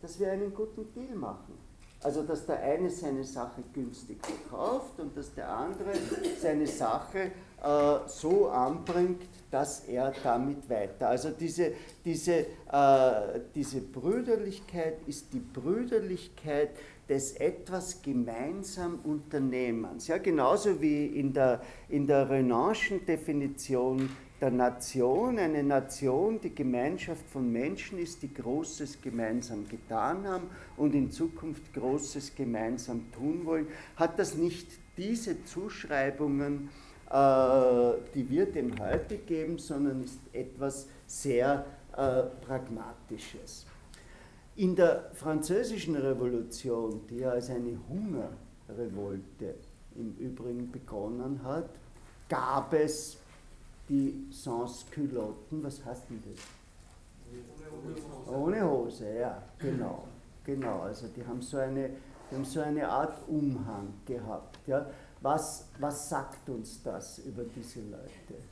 dass 0.01 0.20
wir 0.20 0.30
einen 0.30 0.55
guten 0.55 0.92
Deal 0.92 1.16
machen. 1.16 1.69
Also 2.02 2.22
dass 2.22 2.47
der 2.47 2.62
eine 2.62 2.89
seine 2.89 3.24
Sache 3.24 3.62
günstig 3.74 4.18
verkauft 4.24 4.98
und 4.98 5.14
dass 5.16 5.35
der 5.35 5.51
andere 5.51 5.93
seine 6.40 6.66
Sache 6.66 7.31
äh, 7.62 8.09
so 8.09 8.48
anbringt, 8.48 9.22
dass 9.51 9.81
er 9.81 10.12
damit 10.22 10.68
weiter. 10.70 11.09
Also 11.09 11.31
diese, 11.31 11.72
diese, 12.05 12.47
äh, 12.72 13.40
diese 13.55 13.82
Brüderlichkeit 13.82 14.97
ist 15.06 15.32
die 15.35 15.40
Brüderlichkeit 15.40 16.70
des 17.06 17.32
etwas 17.32 18.01
gemeinsam 18.01 19.01
Unternehmens. 19.05 20.06
Ja, 20.06 20.16
genauso 20.16 20.81
wie 20.81 21.06
in 21.06 21.35
der, 21.35 21.60
in 21.89 22.06
der 22.06 22.31
Renanschen 22.31 23.05
Definition 23.05 24.09
der 24.41 24.51
Nation, 24.51 25.39
eine 25.39 25.62
Nation, 25.62 26.41
die 26.41 26.55
Gemeinschaft 26.55 27.29
von 27.29 27.51
Menschen 27.53 27.99
ist, 27.99 28.23
die 28.23 28.33
Großes 28.33 29.03
gemeinsam 29.03 29.69
getan 29.69 30.27
haben 30.27 30.51
und 30.77 30.95
in 30.95 31.11
Zukunft 31.11 31.75
Großes 31.75 32.35
gemeinsam 32.35 33.12
tun 33.12 33.45
wollen, 33.45 33.67
hat 33.97 34.19
das 34.19 34.35
nicht 34.35 34.67
diese 34.97 35.45
Zuschreibungen, 35.45 36.71
äh, 37.11 37.93
die 38.15 38.29
wir 38.31 38.47
dem 38.47 38.79
heute 38.79 39.19
geben, 39.19 39.59
sondern 39.59 40.03
ist 40.03 40.21
etwas 40.33 40.89
sehr 41.07 41.67
äh, 41.93 42.23
Pragmatisches. 42.47 43.67
In 44.57 44.75
der 44.75 45.11
französischen 45.15 45.97
Revolution, 45.97 47.07
die 47.09 47.19
ja 47.19 47.31
als 47.31 47.51
eine 47.51 47.79
Hungerrevolte 47.89 49.55
im 49.97 50.15
Übrigen 50.17 50.71
begonnen 50.71 51.41
hat, 51.45 51.71
gab 52.29 52.73
es 52.75 53.19
die 53.91 54.29
Sans-Culotten, 54.31 55.62
was 55.65 55.85
heißt 55.85 56.05
denn 56.11 56.23
das? 56.25 56.45
Ohne 58.33 58.71
Hose, 58.71 59.19
ja, 59.19 59.43
genau. 59.59 60.05
Genau, 60.45 60.81
also 60.81 61.09
die 61.09 61.27
haben 61.27 61.43
so 61.43 61.59
eine, 61.59 61.91
die 62.31 62.37
haben 62.37 62.45
so 62.45 62.61
eine 62.61 62.89
Art 62.89 63.19
Umhang 63.29 63.93
gehabt. 64.07 64.59
Ja. 64.67 64.87
Was, 65.21 65.67
was 65.79 66.09
sagt 66.09 66.49
uns 66.49 66.83
das 66.83 67.19
über 67.19 67.43
diese 67.45 67.81
Leute? 67.81 68.43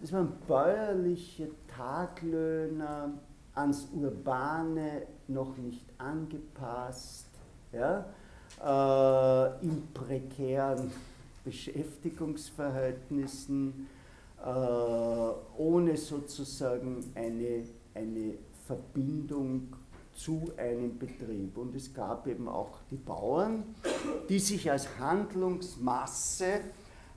Das 0.00 0.12
waren 0.12 0.32
bäuerliche 0.46 1.50
Taglöhner, 1.68 3.10
ans 3.54 3.88
Urbane 3.92 5.02
noch 5.28 5.56
nicht 5.56 5.84
angepasst, 5.98 7.26
ja, 7.72 8.04
äh, 8.64 9.64
in 9.64 9.86
prekären 9.92 10.90
Beschäftigungsverhältnissen, 11.44 13.88
äh, 14.44 14.48
ohne 15.56 15.96
sozusagen 15.96 17.10
eine, 17.14 17.64
eine 17.94 18.34
Verbindung 18.66 19.74
zu 20.14 20.50
einem 20.56 20.98
Betrieb. 20.98 21.56
Und 21.56 21.74
es 21.74 21.94
gab 21.94 22.26
eben 22.26 22.48
auch 22.48 22.80
die 22.90 22.96
Bauern, 22.96 23.64
die 24.28 24.38
sich 24.38 24.70
als 24.70 24.98
Handlungsmasse 24.98 26.60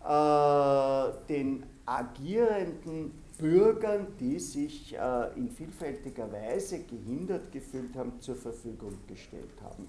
äh, 0.08 1.12
den 1.28 1.64
agierenden 1.86 3.12
Bürgern, 3.38 4.08
die 4.20 4.40
sich 4.40 4.96
äh, 4.96 5.34
in 5.36 5.50
vielfältiger 5.50 6.32
Weise 6.32 6.84
gehindert 6.84 7.52
gefühlt 7.52 7.96
haben, 7.96 8.20
zur 8.20 8.36
Verfügung 8.36 8.94
gestellt 9.08 9.60
haben. 9.62 9.88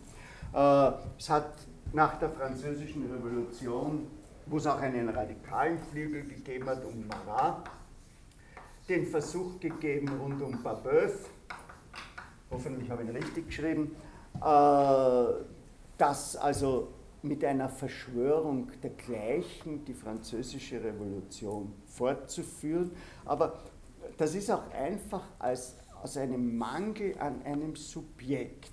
Äh, 0.54 0.92
es 1.18 1.28
hat 1.28 1.52
nach 1.92 2.18
der 2.18 2.30
Französischen 2.30 3.10
Revolution 3.10 4.06
wo 4.52 4.58
es 4.58 4.66
auch 4.66 4.80
einen 4.80 5.08
radikalen 5.08 5.78
Flügel 5.78 6.24
gegeben 6.24 6.66
hat, 6.68 6.84
um 6.84 7.06
Marat, 7.06 7.70
den 8.86 9.06
Versuch 9.06 9.58
gegeben 9.58 10.10
rund 10.20 10.42
um 10.42 10.62
Babeuf, 10.62 11.30
hoffentlich 12.50 12.90
habe 12.90 13.02
ich 13.02 13.08
ihn 13.08 13.16
richtig 13.16 13.46
geschrieben, 13.46 13.96
äh, 14.36 15.24
das 15.96 16.36
also 16.36 16.88
mit 17.22 17.42
einer 17.46 17.70
Verschwörung 17.70 18.70
der 18.82 18.90
Gleichen 18.90 19.86
die 19.86 19.94
französische 19.94 20.84
Revolution 20.84 21.72
fortzuführen. 21.86 22.90
Aber 23.24 23.58
das 24.18 24.34
ist 24.34 24.50
auch 24.50 24.70
einfach 24.72 25.24
als, 25.38 25.76
aus 26.02 26.18
einem 26.18 26.58
Mangel 26.58 27.16
an 27.18 27.42
einem 27.44 27.74
Subjekt 27.74 28.72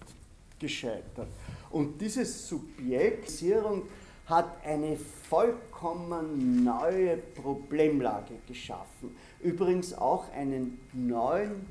gescheitert. 0.60 1.30
Und 1.70 2.02
diese 2.02 2.26
Subjektisierung 2.26 3.84
hat 4.30 4.64
eine 4.64 4.96
vollkommen 4.96 6.64
neue 6.64 7.18
Problemlage 7.18 8.36
geschaffen. 8.48 9.16
Übrigens 9.42 9.94
auch 9.94 10.32
einen 10.32 10.80
neuen 10.94 11.66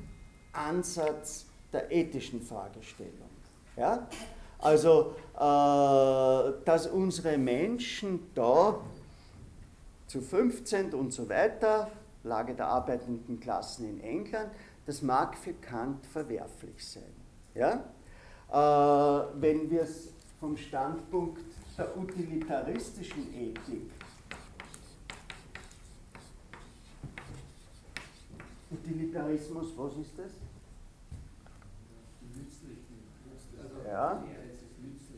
Ansatz 0.51 1.45
der 1.71 1.91
ethischen 1.91 2.41
Fragestellung. 2.41 3.29
Ja? 3.77 4.07
Also, 4.57 5.15
äh, 5.35 6.63
dass 6.65 6.87
unsere 6.87 7.37
Menschen 7.37 8.29
da 8.35 8.81
zu 10.07 10.21
15 10.21 10.93
und 10.93 11.13
so 11.13 11.29
weiter, 11.29 11.89
Lage 12.23 12.55
der 12.55 12.67
arbeitenden 12.67 13.39
Klassen 13.39 13.87
in 13.87 14.01
England, 14.01 14.51
das 14.85 15.01
mag 15.01 15.37
für 15.37 15.53
Kant 15.53 16.05
verwerflich 16.07 16.85
sein. 16.85 17.13
Ja? 17.55 17.83
Äh, 18.51 19.27
wenn 19.39 19.69
wir 19.71 19.83
es 19.83 20.13
vom 20.39 20.57
Standpunkt 20.57 21.58
der 21.79 21.97
utilitaristischen 21.97 23.33
Ethik 23.33 23.89
Utilitarismus, 28.69 29.77
was 29.77 29.97
ist 29.97 30.11
das? 30.17 30.31
Also 33.63 33.87
ja. 33.87 34.23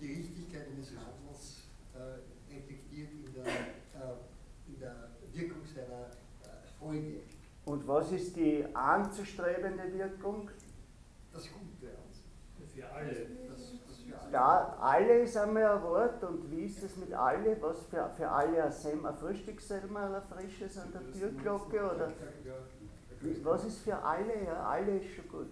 Die 0.01 0.13
Richtigkeit 0.13 0.67
eines 0.67 0.89
Handels 0.91 1.63
äh, 1.93 2.53
reflektiert 2.55 3.09
in 3.11 3.33
der, 3.33 3.45
äh, 3.45 4.67
in 4.67 4.79
der 4.79 5.09
Wirkung 5.33 5.65
seiner 5.65 6.07
äh, 6.07 6.67
Folge. 6.79 7.21
Und 7.65 7.87
was 7.87 8.11
ist 8.11 8.35
die 8.35 8.65
anzustrebende 8.73 9.93
Wirkung? 9.93 10.49
Das 11.33 11.43
Gute. 11.43 11.91
Für 12.73 12.89
alle. 12.89 13.27
Das, 13.49 13.73
da 14.31 14.77
alle 14.79 15.19
ist 15.19 15.37
einmal 15.37 15.65
ein 15.65 15.83
Wort 15.83 16.23
und 16.23 16.49
wie 16.51 16.65
ist 16.65 16.83
es 16.83 16.95
mit 16.97 17.13
alle? 17.13 17.61
Was 17.61 17.83
für, 17.89 18.09
für 18.15 18.29
alle 18.29 18.63
ein, 18.63 18.71
Sem, 18.71 19.05
ein 19.05 19.15
Frühstückssemmel, 19.15 20.21
frisches 20.29 20.77
an 20.77 20.91
der 20.91 21.11
Türglocke 21.11 21.77
oder 21.77 22.11
was 23.43 23.65
ist 23.65 23.79
für 23.83 23.97
alle? 23.97 24.43
Ja, 24.45 24.63
alle 24.63 24.97
ist 24.97 25.13
schon 25.15 25.27
gut. 25.29 25.49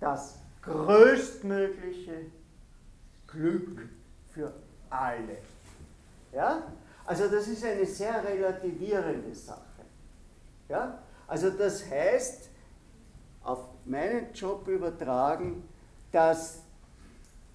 Das 0.00 0.38
größtmögliche 0.62 2.26
Glück 3.26 3.88
für 4.30 4.52
alle. 4.90 5.38
Ja? 6.32 6.62
Also 7.06 7.28
das 7.28 7.48
ist 7.48 7.64
eine 7.64 7.84
sehr 7.84 8.24
relativierende 8.24 9.34
Sache. 9.34 9.60
Ja? 10.68 10.98
Also 11.26 11.50
das 11.50 11.88
heißt, 11.90 12.50
auf 13.42 13.68
meinen 13.84 14.32
Job 14.32 14.66
übertragen, 14.68 15.68
dass 16.10 16.63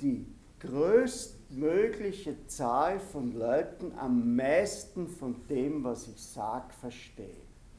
die 0.02 0.26
größtmögliche 0.60 2.36
Zahl 2.48 3.00
von 3.00 3.34
Leuten 3.34 3.94
am 3.98 4.36
meisten 4.36 5.08
von 5.08 5.36
dem, 5.50 5.84
was 5.84 6.08
ich 6.08 6.22
sage, 6.22 6.74
verstehe. 6.80 7.30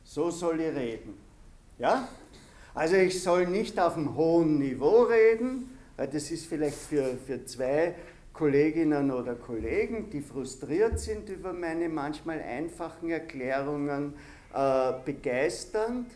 So 0.05 0.31
soll 0.31 0.61
ich 0.61 0.75
reden. 0.75 1.15
Ja? 1.79 2.09
Also 2.75 2.97
ich 2.97 3.23
soll 3.23 3.47
nicht 3.47 3.79
auf 3.79 3.97
einem 3.97 4.17
hohen 4.17 4.59
Niveau 4.59 5.03
reden, 5.03 5.71
weil 5.97 6.09
das 6.09 6.31
ist 6.31 6.47
vielleicht 6.47 6.77
für, 6.77 7.17
für 7.27 7.45
zwei 7.45 7.95
Kolleginnen 8.33 9.11
oder 9.11 9.35
Kollegen, 9.35 10.09
die 10.11 10.23
frustriert 10.23 10.99
sind 10.99 11.29
über 11.29 11.53
meine 11.53 11.89
manchmal 11.89 12.41
einfachen 12.41 13.11
Erklärungen, 13.11 14.15
äh, 14.55 14.93
begeisternd. 15.05 16.07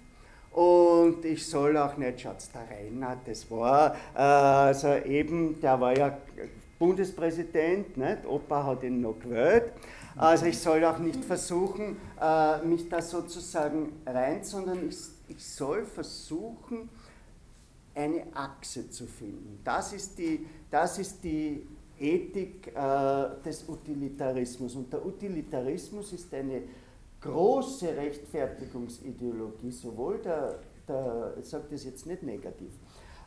Und 0.54 1.24
ich 1.24 1.44
soll 1.44 1.76
auch 1.76 1.96
nicht, 1.96 2.20
schaut, 2.20 2.36
der 2.54 2.76
Reinhard, 2.76 3.26
das 3.26 3.50
war, 3.50 3.96
äh, 4.14 4.18
also 4.18 4.94
eben, 5.04 5.60
der 5.60 5.80
war 5.80 5.96
ja 5.96 6.16
Bundespräsident, 6.78 7.96
nicht? 7.96 8.24
Opa 8.24 8.64
hat 8.64 8.84
ihn 8.84 9.00
noch 9.00 9.18
gewählt. 9.18 9.72
Also 10.16 10.46
ich 10.46 10.56
soll 10.58 10.84
auch 10.84 10.98
nicht 10.98 11.24
versuchen, 11.24 11.96
äh, 12.20 12.64
mich 12.64 12.88
da 12.88 13.02
sozusagen 13.02 13.94
rein, 14.06 14.44
sondern 14.44 14.88
ich, 14.88 14.96
ich 15.28 15.44
soll 15.44 15.84
versuchen, 15.84 16.88
eine 17.92 18.22
Achse 18.32 18.88
zu 18.88 19.06
finden. 19.06 19.58
Das 19.64 19.92
ist 19.92 20.16
die, 20.18 20.46
das 20.70 21.00
ist 21.00 21.24
die 21.24 21.66
Ethik 21.98 22.68
äh, 22.68 23.42
des 23.44 23.68
Utilitarismus. 23.68 24.76
Und 24.76 24.92
der 24.92 25.04
Utilitarismus 25.04 26.12
ist 26.12 26.32
eine 26.32 26.62
große 27.24 27.96
Rechtfertigungsideologie, 27.96 29.70
sowohl 29.70 30.18
der, 30.18 30.58
der 30.86 31.34
ich 31.40 31.46
sage 31.46 31.64
das 31.70 31.84
jetzt 31.84 32.06
nicht 32.06 32.22
negativ, 32.22 32.72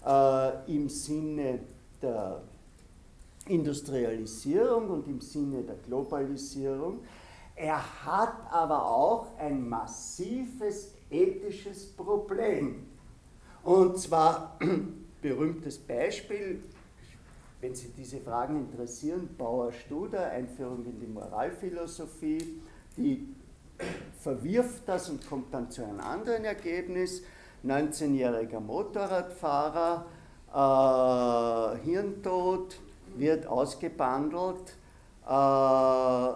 äh, 0.05 0.73
im 0.73 0.87
Sinne 0.87 1.59
der 2.01 2.43
Industrialisierung 3.47 4.89
und 4.89 5.07
im 5.07 5.21
Sinne 5.21 5.63
der 5.63 5.75
Globalisierung. 5.77 6.99
Er 7.55 8.05
hat 8.05 8.35
aber 8.51 8.85
auch 8.85 9.35
ein 9.39 9.67
massives 9.67 10.93
ethisches 11.09 11.87
Problem. 11.87 12.85
Und 13.63 13.97
zwar, 13.97 14.59
berühmtes 15.21 15.79
Beispiel, 15.79 16.61
wenn 17.59 17.73
Sie 17.73 17.89
diese 17.97 18.19
Fragen 18.19 18.57
interessieren, 18.57 19.29
Bauer 19.35 19.71
Studer, 19.71 20.29
Einführung 20.29 20.85
in 20.85 20.99
die 20.99 21.07
Moralphilosophie, 21.07 22.61
die 22.95 23.27
verwirft 24.19 24.83
das 24.87 25.09
und 25.09 25.27
kommt 25.27 25.53
dann 25.53 25.71
zu 25.71 25.83
einem 25.83 25.99
anderen 25.99 26.45
Ergebnis. 26.45 27.21
19-jähriger 27.65 28.59
Motorradfahrer, 28.59 30.05
äh, 30.53 31.77
Hirntod, 31.83 32.79
wird 33.15 33.47
ausgebandelt, 33.47 34.75
äh, 35.25 36.29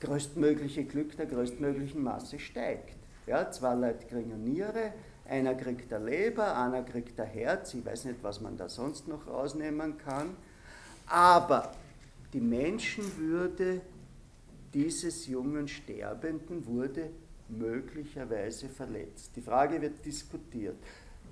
größtmögliche 0.00 0.84
Glück 0.84 1.16
der 1.16 1.26
größtmöglichen 1.26 2.02
Masse 2.02 2.38
steigt. 2.38 2.96
Ja, 3.26 3.50
zwei 3.50 3.74
Leute 3.74 4.06
kriegen 4.06 4.42
Niere, 4.42 4.92
einer 5.28 5.54
kriegt 5.54 5.90
der 5.90 6.00
Leber, 6.00 6.56
einer 6.56 6.82
kriegt 6.82 7.18
der 7.18 7.26
Herz, 7.26 7.74
ich 7.74 7.84
weiß 7.84 8.06
nicht, 8.06 8.22
was 8.22 8.40
man 8.40 8.56
da 8.56 8.68
sonst 8.68 9.06
noch 9.06 9.26
rausnehmen 9.28 9.98
kann. 9.98 10.36
Aber 11.06 11.72
die 12.32 12.40
Menschenwürde 12.40 13.82
dieses 14.74 15.26
jungen 15.26 15.68
Sterbenden 15.68 16.66
wurde 16.66 17.10
möglicherweise 17.48 18.68
verletzt. 18.68 19.32
Die 19.36 19.42
Frage 19.42 19.80
wird 19.80 20.04
diskutiert. 20.04 20.76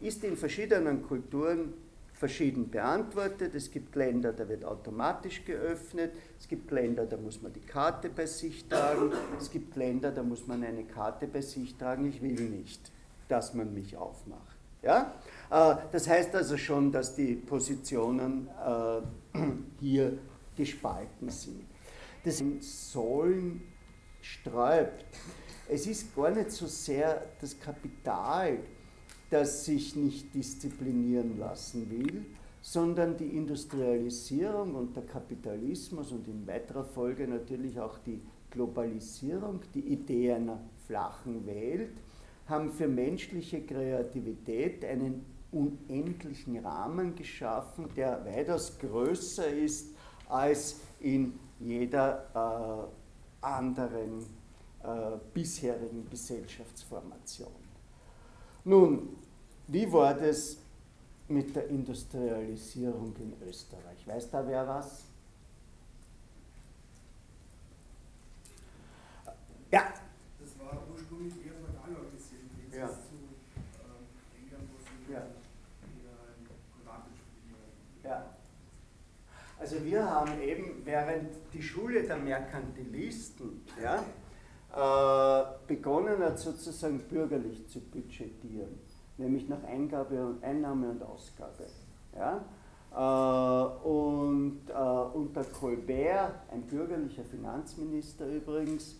Ist 0.00 0.22
in 0.24 0.36
verschiedenen 0.36 1.02
Kulturen 1.02 1.72
verschieden 2.20 2.68
beantwortet. 2.68 3.54
Es 3.54 3.70
gibt 3.70 3.96
Länder, 3.96 4.34
da 4.34 4.46
wird 4.46 4.62
automatisch 4.64 5.42
geöffnet. 5.44 6.12
Es 6.38 6.46
gibt 6.46 6.70
Länder, 6.70 7.06
da 7.06 7.16
muss 7.16 7.40
man 7.40 7.50
die 7.52 7.60
Karte 7.60 8.10
bei 8.10 8.26
sich 8.26 8.68
tragen. 8.68 9.10
Es 9.38 9.50
gibt 9.50 9.74
Länder, 9.76 10.10
da 10.10 10.22
muss 10.22 10.46
man 10.46 10.62
eine 10.62 10.84
Karte 10.84 11.26
bei 11.26 11.40
sich 11.40 11.76
tragen. 11.76 12.06
Ich 12.06 12.20
will 12.20 12.50
nicht, 12.50 12.92
dass 13.28 13.54
man 13.54 13.72
mich 13.72 13.96
aufmacht. 13.96 14.56
Ja? 14.82 15.14
Äh, 15.50 15.76
das 15.92 16.08
heißt 16.08 16.34
also 16.34 16.58
schon, 16.58 16.92
dass 16.92 17.14
die 17.14 17.36
Positionen 17.36 18.48
äh, 18.66 19.38
hier 19.80 20.18
gespalten 20.56 21.30
sind. 21.30 21.69
Das 22.22 22.42
Sollen 22.60 23.62
sträubt. 24.20 25.06
Es 25.68 25.86
ist 25.86 26.14
gar 26.14 26.30
nicht 26.30 26.50
so 26.50 26.66
sehr 26.66 27.26
das 27.40 27.58
Kapital, 27.58 28.58
das 29.30 29.64
sich 29.64 29.96
nicht 29.96 30.34
disziplinieren 30.34 31.38
lassen 31.38 31.88
will, 31.90 32.26
sondern 32.60 33.16
die 33.16 33.36
Industrialisierung 33.36 34.74
und 34.74 34.94
der 34.96 35.04
Kapitalismus 35.04 36.12
und 36.12 36.28
in 36.28 36.46
weiterer 36.46 36.84
Folge 36.84 37.26
natürlich 37.26 37.80
auch 37.80 37.98
die 37.98 38.20
Globalisierung, 38.50 39.60
die 39.72 39.92
Idee 39.92 40.32
einer 40.32 40.60
flachen 40.86 41.46
Welt, 41.46 41.92
haben 42.46 42.72
für 42.72 42.88
menschliche 42.88 43.62
Kreativität 43.62 44.84
einen 44.84 45.24
unendlichen 45.52 46.58
Rahmen 46.58 47.14
geschaffen, 47.14 47.88
der 47.96 48.24
weitaus 48.26 48.78
größer 48.78 49.48
ist 49.48 49.94
als 50.28 50.80
in 51.00 51.32
jeder 51.60 52.88
äh, 53.42 53.44
anderen 53.44 54.26
äh, 54.82 55.18
bisherigen 55.32 56.08
Gesellschaftsformation. 56.10 57.52
Nun, 58.64 59.16
wie 59.68 59.90
war 59.92 60.14
das 60.14 60.56
mit 61.28 61.54
der 61.54 61.68
Industrialisierung 61.68 63.14
in 63.16 63.34
Österreich? 63.46 64.06
Weiß 64.06 64.30
da 64.30 64.46
wer 64.46 64.66
was? 64.66 65.04
Ja. 69.70 69.94
Das 70.40 70.58
war 70.58 70.82
ursprünglich 70.92 71.34
eher 71.46 71.52
feudal 71.52 71.96
organisiert, 71.96 72.42
im 72.72 72.78
ja. 72.78 72.88
zu 72.88 73.14
ähm, 73.78 74.42
England, 74.42 74.68
wo 74.72 74.78
sie 74.80 75.12
ja. 75.12 75.22
Ja. 78.02 78.34
Also 79.70 79.84
wir 79.84 80.04
haben 80.04 80.42
eben, 80.42 80.82
während 80.84 81.28
die 81.54 81.62
Schule 81.62 82.02
der 82.02 82.16
Merkantilisten 82.16 83.64
ja, 83.80 84.02
äh, 84.74 85.44
begonnen 85.68 86.18
hat, 86.18 86.40
sozusagen 86.40 86.98
bürgerlich 86.98 87.68
zu 87.68 87.78
budgetieren, 87.78 88.80
nämlich 89.16 89.48
nach 89.48 89.62
Eingabe 89.62 90.26
und 90.26 90.42
Einnahme 90.42 90.90
und 90.90 91.04
Ausgabe. 91.04 91.66
Ja? 92.16 92.44
Äh, 92.90 93.86
und 93.86 94.62
äh, 94.68 95.16
unter 95.16 95.44
Colbert, 95.44 96.34
ein 96.50 96.62
bürgerlicher 96.62 97.24
Finanzminister 97.30 98.26
übrigens, 98.26 98.96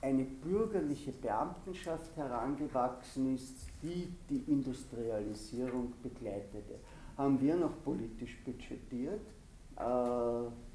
eine 0.00 0.24
bürgerliche 0.24 1.10
Beamtenschaft 1.10 2.16
herangewachsen 2.16 3.34
ist, 3.34 3.66
die 3.82 4.12
die 4.30 4.44
Industrialisierung 4.50 5.92
begleitete. 6.02 6.76
Haben 7.18 7.40
wir 7.40 7.56
noch 7.56 7.82
politisch 7.84 8.38
budgetiert, 8.44 9.20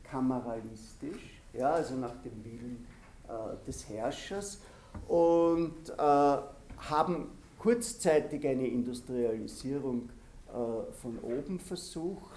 kameralistisch, 0.04 1.42
ja, 1.54 1.72
also 1.72 1.96
nach 1.96 2.16
dem 2.22 2.44
Willen 2.44 2.86
äh, 3.28 3.66
des 3.66 3.90
Herrschers, 3.90 4.62
und 5.08 5.90
äh, 5.90 6.38
haben 6.78 7.32
kurzzeitig 7.58 8.46
eine 8.46 8.68
Industrialisierung 8.68 10.10
äh, 10.50 10.92
von 11.02 11.18
oben 11.20 11.60
versucht, 11.60 12.32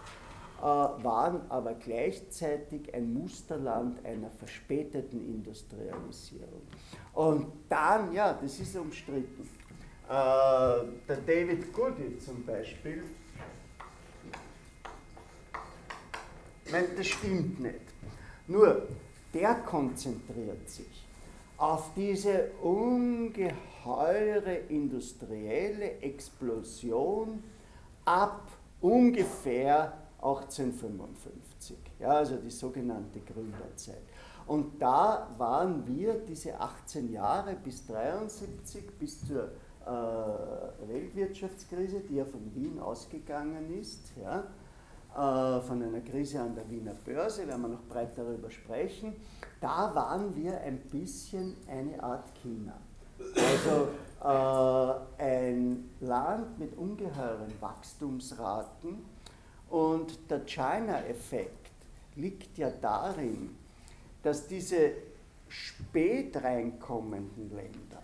äh, 0.59 0.63
waren 0.63 1.41
aber 1.51 1.75
gleichzeitig 1.75 2.95
ein 2.95 3.13
Musterland 3.13 4.05
einer 4.07 4.31
verspäteten 4.39 5.21
Industrialisierung. 5.21 6.63
Und 7.13 7.47
dann, 7.69 8.13
ja, 8.13 8.33
das 8.41 8.59
ist 8.61 8.77
umstritten. 8.77 9.49
Äh, 10.09 10.09
der 10.09 11.17
David 11.27 11.73
Goody 11.73 12.19
zum 12.19 12.45
Beispiel, 12.45 13.03
meint, 16.71 16.99
das 16.99 17.07
stimmt 17.07 17.61
nicht. 17.61 17.81
Nur, 18.47 18.87
der 19.35 19.55
konzentriert 19.57 20.69
sich 20.69 21.07
auf 21.59 21.93
diese 21.95 22.51
ungeheure 22.63 24.57
industrielle 24.69 26.01
Explosion 26.01 27.43
ab 28.05 28.49
ungefähr 28.81 29.93
1855, 30.19 31.77
ja, 31.99 32.09
also 32.09 32.37
die 32.37 32.51
sogenannte 32.51 33.21
Gründerzeit. 33.21 34.03
Und 34.47 34.81
da 34.81 35.29
waren 35.39 35.87
wir 35.87 36.15
diese 36.15 36.59
18 36.61 37.11
Jahre 37.11 37.57
bis 37.57 37.87
73, 37.87 38.99
bis 38.99 39.27
zur 39.27 39.51
äh, 39.85 40.89
Weltwirtschaftskrise, 40.89 42.01
die 42.01 42.17
ja 42.17 42.25
von 42.25 42.55
Wien 42.55 42.79
ausgegangen 42.79 43.79
ist, 43.79 44.13
ja, 44.21 44.45
von 45.17 45.83
einer 45.83 46.01
Krise 46.01 46.43
an 46.43 46.55
der 46.55 46.69
Wiener 46.69 46.93
Börse, 46.93 47.47
werden 47.49 47.63
wir 47.63 47.69
noch 47.69 47.85
breit 47.89 48.17
darüber 48.17 48.51
sprechen, 48.51 49.15
da 49.61 49.95
waren 49.95 50.37
wir 50.37 50.61
ein 50.61 50.79
bisschen 50.79 51.57
eine 51.69 52.03
Art 52.03 52.35
China. 52.43 52.77
Also 53.35 53.89
äh, 55.19 55.23
ein 55.23 55.91
Land 56.01 56.59
mit 56.59 56.77
ungeheuren 56.77 57.51
Wachstumsraten 57.61 59.05
und 59.71 60.31
der 60.31 60.45
China-Effekt 60.45 61.71
liegt 62.17 62.59
ja 62.59 62.71
darin, 62.71 63.57
dass 64.23 64.47
diese 64.47 64.93
spät 65.49 66.37
reinkommenden 66.43 67.51
Länder, 67.57 68.03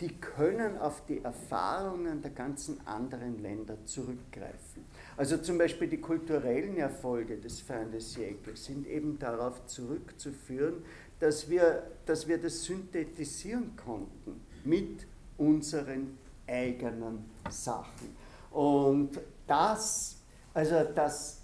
die 0.00 0.14
können 0.18 0.76
auf 0.78 1.04
die 1.06 1.22
Erfahrungen 1.22 2.20
der 2.20 2.32
ganzen 2.32 2.86
anderen 2.86 3.40
Länder 3.40 3.76
zurückgreifen. 3.86 4.84
Also 5.16 5.36
zum 5.38 5.58
Beispiel 5.58 5.88
die 5.88 6.00
kulturellen 6.00 6.76
Erfolge 6.76 7.36
des 7.36 7.64
siècle 7.64 8.56
sind 8.56 8.86
eben 8.86 9.18
darauf 9.18 9.64
zurückzuführen, 9.66 10.84
dass 11.20 11.48
wir, 11.48 11.84
dass 12.06 12.26
wir 12.26 12.38
das 12.38 12.64
synthetisieren 12.64 13.76
konnten 13.76 14.40
mit 14.64 15.06
unseren 15.38 16.18
eigenen 16.46 17.24
Sachen. 17.48 18.16
Und 18.50 19.20
das, 19.46 20.16
also 20.52 20.84
das, 20.94 21.40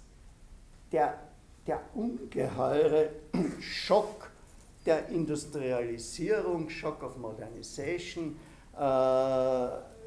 der, 0.91 1.19
der 1.65 1.81
ungeheure 1.95 3.09
Schock 3.61 4.31
der 4.85 5.09
Industrialisierung, 5.09 6.69
Shock 6.69 7.03
of 7.03 7.17
Modernization, 7.17 8.35
äh, 8.75 8.79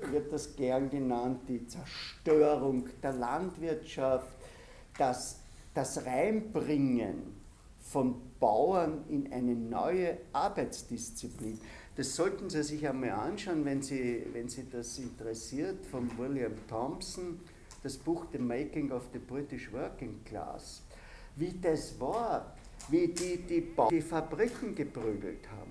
wird 0.00 0.32
das 0.32 0.56
gern 0.56 0.90
genannt, 0.90 1.40
die 1.48 1.66
Zerstörung 1.66 2.88
der 3.02 3.12
Landwirtschaft, 3.12 4.28
das, 4.98 5.40
das 5.74 6.04
Reinbringen 6.04 7.34
von 7.80 8.16
Bauern 8.40 9.04
in 9.08 9.32
eine 9.32 9.54
neue 9.54 10.18
Arbeitsdisziplin. 10.32 11.60
Das 11.96 12.14
sollten 12.16 12.50
Sie 12.50 12.62
sich 12.62 12.86
einmal 12.88 13.10
anschauen, 13.10 13.64
wenn 13.64 13.82
Sie, 13.82 14.26
wenn 14.32 14.48
Sie 14.48 14.68
das 14.70 14.98
interessiert, 14.98 15.84
von 15.86 16.10
William 16.18 16.54
Thompson, 16.68 17.40
das 17.82 17.96
Buch 17.96 18.26
The 18.32 18.38
Making 18.38 18.90
of 18.90 19.02
the 19.12 19.18
British 19.18 19.72
Working 19.72 20.24
Class. 20.24 20.82
wie 21.36 21.52
das 21.60 21.98
war, 21.98 22.54
wie 22.88 23.08
die 23.08 23.38
die, 23.38 23.72
die 23.90 24.02
Fabriken 24.02 24.74
geprügelt 24.74 25.48
haben 25.50 25.63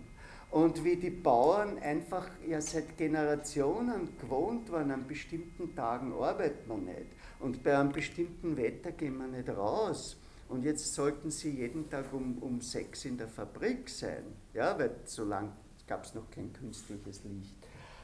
und 0.54 0.84
wie 0.84 0.98
die 0.98 1.10
Bauern 1.10 1.80
einfach 1.80 2.30
ja 2.48 2.62
seit 2.62 2.96
Generationen 2.96 4.16
gewohnt 4.20 4.72
waren, 4.72 4.92
an 4.92 5.08
bestimmten 5.08 5.76
Tagen 5.76 6.14
arbeitet 6.14 6.68
man 6.68 6.86
nicht 6.86 7.08
und 7.40 7.64
bei 7.64 7.76
einem 7.76 7.92
bestimmten 7.92 8.56
Wetter 8.56 8.92
gehen 8.92 9.18
wir 9.18 9.28
nicht 9.28 9.50
raus. 9.50 10.16
Und 10.50 10.64
jetzt 10.64 10.94
sollten 10.94 11.32
sie 11.32 11.50
jeden 11.50 11.90
Tag 11.90 12.14
um, 12.14 12.38
um 12.40 12.62
sechs 12.62 13.06
in 13.06 13.18
der 13.18 13.28
Fabrik 13.28 13.90
sein, 13.90 14.26
ja, 14.54 14.78
weil 14.78 14.92
so 15.06 15.24
lange 15.24 15.54
gab 15.88 16.04
es 16.04 16.14
noch 16.14 16.30
kein 16.30 16.54
künstliches 16.54 17.24
Licht. 17.24 17.56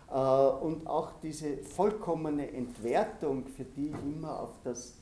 Äh, 0.10 0.14
und 0.16 0.88
auch 0.88 1.20
diese 1.22 1.58
vollkommene 1.58 2.52
Entwertung, 2.52 3.46
für 3.46 3.66
die 3.66 3.90
ich 3.90 4.16
immer 4.16 4.40
auf 4.40 4.60
das 4.64 4.96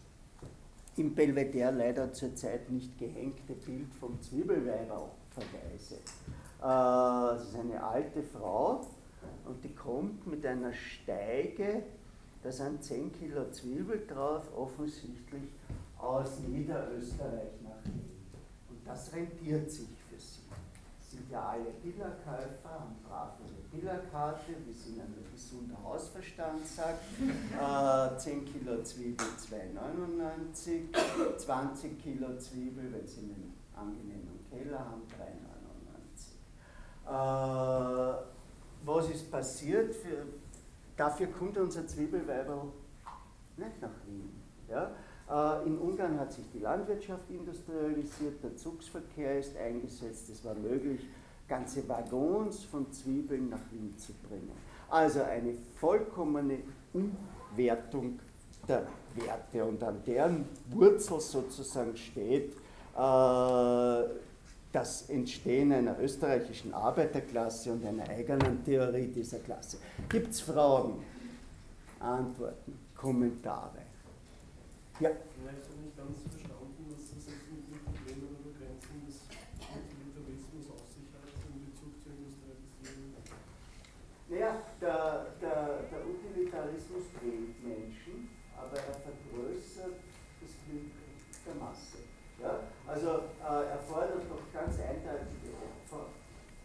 im 0.97 1.15
Belvedere 1.15 1.71
leider 1.71 2.11
zurzeit 2.11 2.69
nicht 2.69 2.97
gehängte 2.97 3.53
Bild 3.53 3.93
vom 3.95 4.21
Zwiebelweiber 4.21 5.09
verweise. 5.29 5.99
Das 6.59 7.43
äh, 7.43 7.43
ist 7.43 7.55
eine 7.59 7.83
alte 7.83 8.23
Frau 8.23 8.81
und 9.45 9.63
die 9.63 9.73
kommt 9.73 10.25
mit 10.25 10.45
einer 10.45 10.73
Steige, 10.73 11.83
da 12.43 12.51
sind 12.51 12.83
10 12.83 13.13
Kilo 13.13 13.49
Zwiebel 13.51 14.05
drauf, 14.07 14.43
offensichtlich 14.55 15.43
aus 15.97 16.39
Niederösterreich 16.39 17.61
nach 17.63 17.83
Wien. 17.85 18.09
Und 18.69 18.79
das 18.85 19.13
rentiert 19.13 19.69
sich 19.69 19.89
für 20.09 20.19
sie. 20.19 20.41
Sind 20.99 21.29
ja 21.31 21.49
alle 21.49 21.71
Billerkäufer, 21.83 22.69
haben 22.69 22.95
brav 23.07 23.33
eine 23.39 23.61
Billerkarte, 23.71 24.53
wie 24.65 24.71
es 24.71 24.87
ihnen 24.87 25.01
ein 25.01 25.25
gesunder 25.31 25.77
Hausverstand 25.83 26.65
sagt. 26.65 27.03
Äh, 27.57 28.17
10 28.17 28.45
Kilo 28.45 28.83
Zwiebel 28.83 29.25
2,99, 29.25 31.37
20 31.37 32.01
Kilo 32.01 32.37
Zwiebel, 32.37 32.93
wenn 32.93 33.07
sie 33.07 33.21
einen 33.21 33.53
angenehmen 33.75 34.45
Keller 34.49 34.79
haben, 34.79 35.01
3,99. 35.09 35.66
Äh, 37.07 38.13
was 38.85 39.09
ist 39.09 39.31
passiert? 39.31 39.95
Für, 39.95 40.25
dafür 40.95 41.27
kommt 41.27 41.57
unser 41.57 41.87
Zwiebelweiberl 41.87 42.67
nicht 43.57 43.81
nach 43.81 43.89
Wien. 44.05 44.41
Ja? 44.69 44.91
Äh, 45.29 45.67
in 45.67 45.77
Ungarn 45.77 46.19
hat 46.19 46.31
sich 46.31 46.45
die 46.53 46.59
Landwirtschaft 46.59 47.29
industrialisiert, 47.29 48.43
der 48.43 48.55
Zugsverkehr 48.55 49.39
ist 49.39 49.57
eingesetzt, 49.57 50.29
es 50.29 50.43
war 50.43 50.55
möglich, 50.55 51.01
ganze 51.47 51.87
Waggons 51.87 52.65
von 52.65 52.91
Zwiebeln 52.91 53.49
nach 53.49 53.71
Wien 53.71 53.97
zu 53.97 54.13
bringen. 54.27 54.51
Also 54.89 55.21
eine 55.23 55.53
vollkommene 55.79 56.59
Umwertung 56.93 58.19
der 58.67 58.83
Werte 59.15 59.65
und 59.65 59.81
an 59.83 60.01
deren 60.05 60.45
Wurzel 60.69 61.19
sozusagen 61.19 61.95
steht 61.95 62.53
äh, 62.95 64.03
das 64.77 65.09
Entstehen 65.09 65.71
einer 65.71 65.99
österreichischen 65.99 66.71
Arbeiterklasse 66.71 67.71
und 67.73 67.83
einer 67.83 68.07
eigenen 68.09 68.63
Theorie 68.63 69.07
dieser 69.07 69.39
Klasse. 69.39 69.79
Gibt 70.07 70.29
es 70.29 70.41
Fragen, 70.41 71.03
Antworten, 71.99 72.77
Kommentare? 72.95 73.81
Ja. 74.99 75.09
Vielleicht 75.09 75.65
habe 75.65 75.81
ich 75.81 75.97
ganz 75.97 76.21
verstanden, 76.29 76.93
was 76.93 77.09
das 77.09 77.25
jetzt 77.25 77.49
mit 77.49 77.65
den 77.65 77.81
Problemen 77.89 78.37
oder 78.37 78.53
Grenzen 78.53 79.01
des 79.01 79.25
Utilitarismus 79.65 80.69
auf 80.69 80.85
sich 80.93 81.09
hat 81.09 81.25
in 81.25 81.73
Bezug 81.73 81.97
zur 81.97 82.13
Industrialisierung. 82.13 83.17
Naja, 84.29 84.61
der, 84.77 85.33
der, 85.41 85.89
der 85.89 86.01
Utilitarismus 86.05 87.17
quält 87.17 87.57
Menschen, 87.65 88.29
aber 88.53 88.77
er 88.77 88.93
vergrößert 88.93 90.05
das 90.37 90.53
Glück 90.69 90.93
der 91.47 91.55
Masse. 91.55 91.96
Also 92.87 93.09
äh, 93.43 93.67
er 93.69 93.79
fordert 93.79 94.23
doch 94.29 94.47
ganz 94.53 94.79
eindeutige 94.79 95.51
Opfer. 95.59 96.07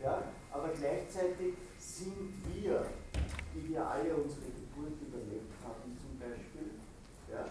Ja? 0.00 0.22
Aber 0.52 0.68
gleichzeitig 0.68 1.54
sind 1.78 2.32
wir, 2.54 2.86
die 3.54 3.70
wir 3.70 3.84
alle 3.84 4.14
unsere 4.14 4.46
Geburt 4.46 5.00
überlebt 5.02 5.52
haben 5.64 5.98
zum 5.98 6.18
Beispiel, 6.18 6.78
ja? 7.28 7.42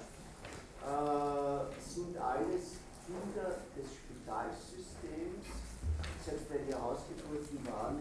äh, 0.87 1.65
sind 1.81 2.17
alles 2.17 2.79
Kinder 3.05 3.59
des 3.75 3.87
Spitalsystems, 3.91 5.45
selbst 6.23 6.49
wenn 6.49 6.67
wir 6.67 6.81
Hausgeburten 6.81 7.59
waren, 7.67 7.99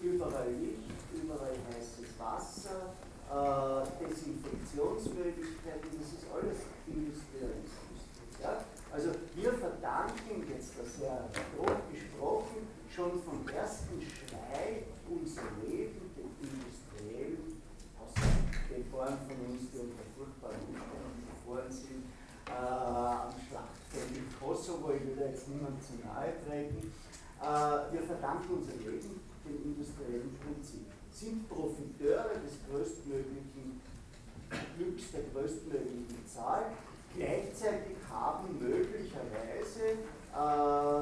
überall 0.00 0.52
Licht, 0.52 0.94
überall 1.12 1.56
heißes 1.74 2.14
Wasser, 2.18 2.94
äh, 3.30 3.82
Desinfektionsmöglichkeiten, 3.98 5.90
das 5.98 6.08
ist 6.12 6.30
alles 6.30 6.58
Industrialismus. 6.86 8.00
Ja? 8.40 8.62
Also 8.94 9.10
wir 9.34 9.52
verdanken 9.52 10.46
jetzt, 10.48 10.78
das 10.78 11.02
ja 11.02 11.26
grob 11.58 11.82
gesprochen, 11.90 12.62
schon 12.94 13.10
vom 13.24 13.42
ersten 13.48 13.98
Schrei 13.98 14.86
unser 15.10 15.50
Leben 15.66 16.14
den 16.14 16.30
Industriellen, 16.38 17.58
den 18.70 18.84
Vorn 18.92 19.18
von 19.26 19.50
uns, 19.50 19.66
die 19.74 19.82
unter 19.82 20.06
furchtbaren 20.14 20.62
Umständen 20.70 21.26
geboren 21.26 21.72
sind, 21.74 22.06
äh, 22.46 22.54
am 22.54 23.34
Schlachtfeld 23.34 24.14
in 24.14 24.30
Kosovo, 24.38 24.92
ich 24.94 25.02
will 25.02 25.16
da 25.18 25.26
jetzt 25.26 25.48
niemand 25.48 25.82
zu 25.82 25.98
nahe 25.98 26.30
treten, 26.46 26.94
äh, 27.42 27.90
wir 27.90 28.02
verdanken 28.06 28.62
unser 28.62 28.78
Leben 28.78 29.18
dem 29.42 29.74
industriellen 29.74 30.38
Prinzip, 30.38 30.86
sind 31.10 31.48
Profiteure 31.48 32.38
des 32.46 32.62
größtmöglichen 32.70 33.82
Glücks, 34.78 35.10
der 35.10 35.26
größtmöglichen 35.34 36.22
Zahl, 36.30 36.70
Gleichzeitig 37.16 37.96
haben 38.10 38.58
möglicherweise 38.58 39.98
äh, 40.34 41.00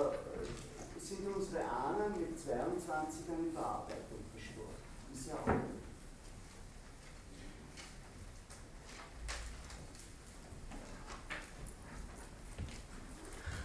sind 1.00 1.26
unsere 1.34 1.62
Ahnen 1.64 2.12
mit 2.20 2.36
22ern 2.38 3.46
in 3.46 3.54
Bearbeitung 3.54 4.20
gestorben. 4.34 4.76
Ist 5.14 5.28
ja 5.28 5.34
auch. 5.34 5.82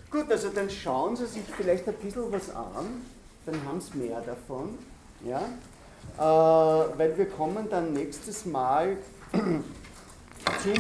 Gut, 0.10 0.32
also 0.32 0.50
dann 0.50 0.70
schauen 0.70 1.18
Sie 1.18 1.26
sich 1.26 1.44
vielleicht 1.44 1.88
ein 1.88 1.94
bisschen 1.96 2.32
was 2.32 2.50
an, 2.50 3.06
dann 3.46 3.66
haben 3.66 3.82
Sie 3.82 3.98
mehr 3.98 4.22
davon. 4.22 4.78
Ja? 5.24 5.42
Äh, 6.18 6.98
weil 6.98 7.18
wir 7.18 7.30
kommen 7.30 7.70
dann 7.70 7.92
nächstes 7.92 8.46
Mal 8.46 8.98
zum 9.34 10.74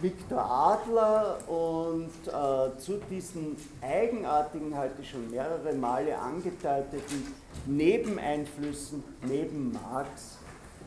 Viktor 0.00 0.38
Adler 0.38 1.38
und 1.48 2.12
äh, 2.26 2.78
zu 2.78 3.00
diesen 3.10 3.56
eigenartigen, 3.82 4.76
heute 4.76 5.02
schon 5.02 5.28
mehrere 5.28 5.72
Male 5.74 6.16
angedeuteten 6.16 7.34
Nebeneinflüssen 7.66 9.02
neben 9.22 9.72
Marx 9.72 10.38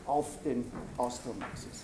auf 0.06 0.26
den 0.44 0.70
Austromarxismus. 0.96 1.82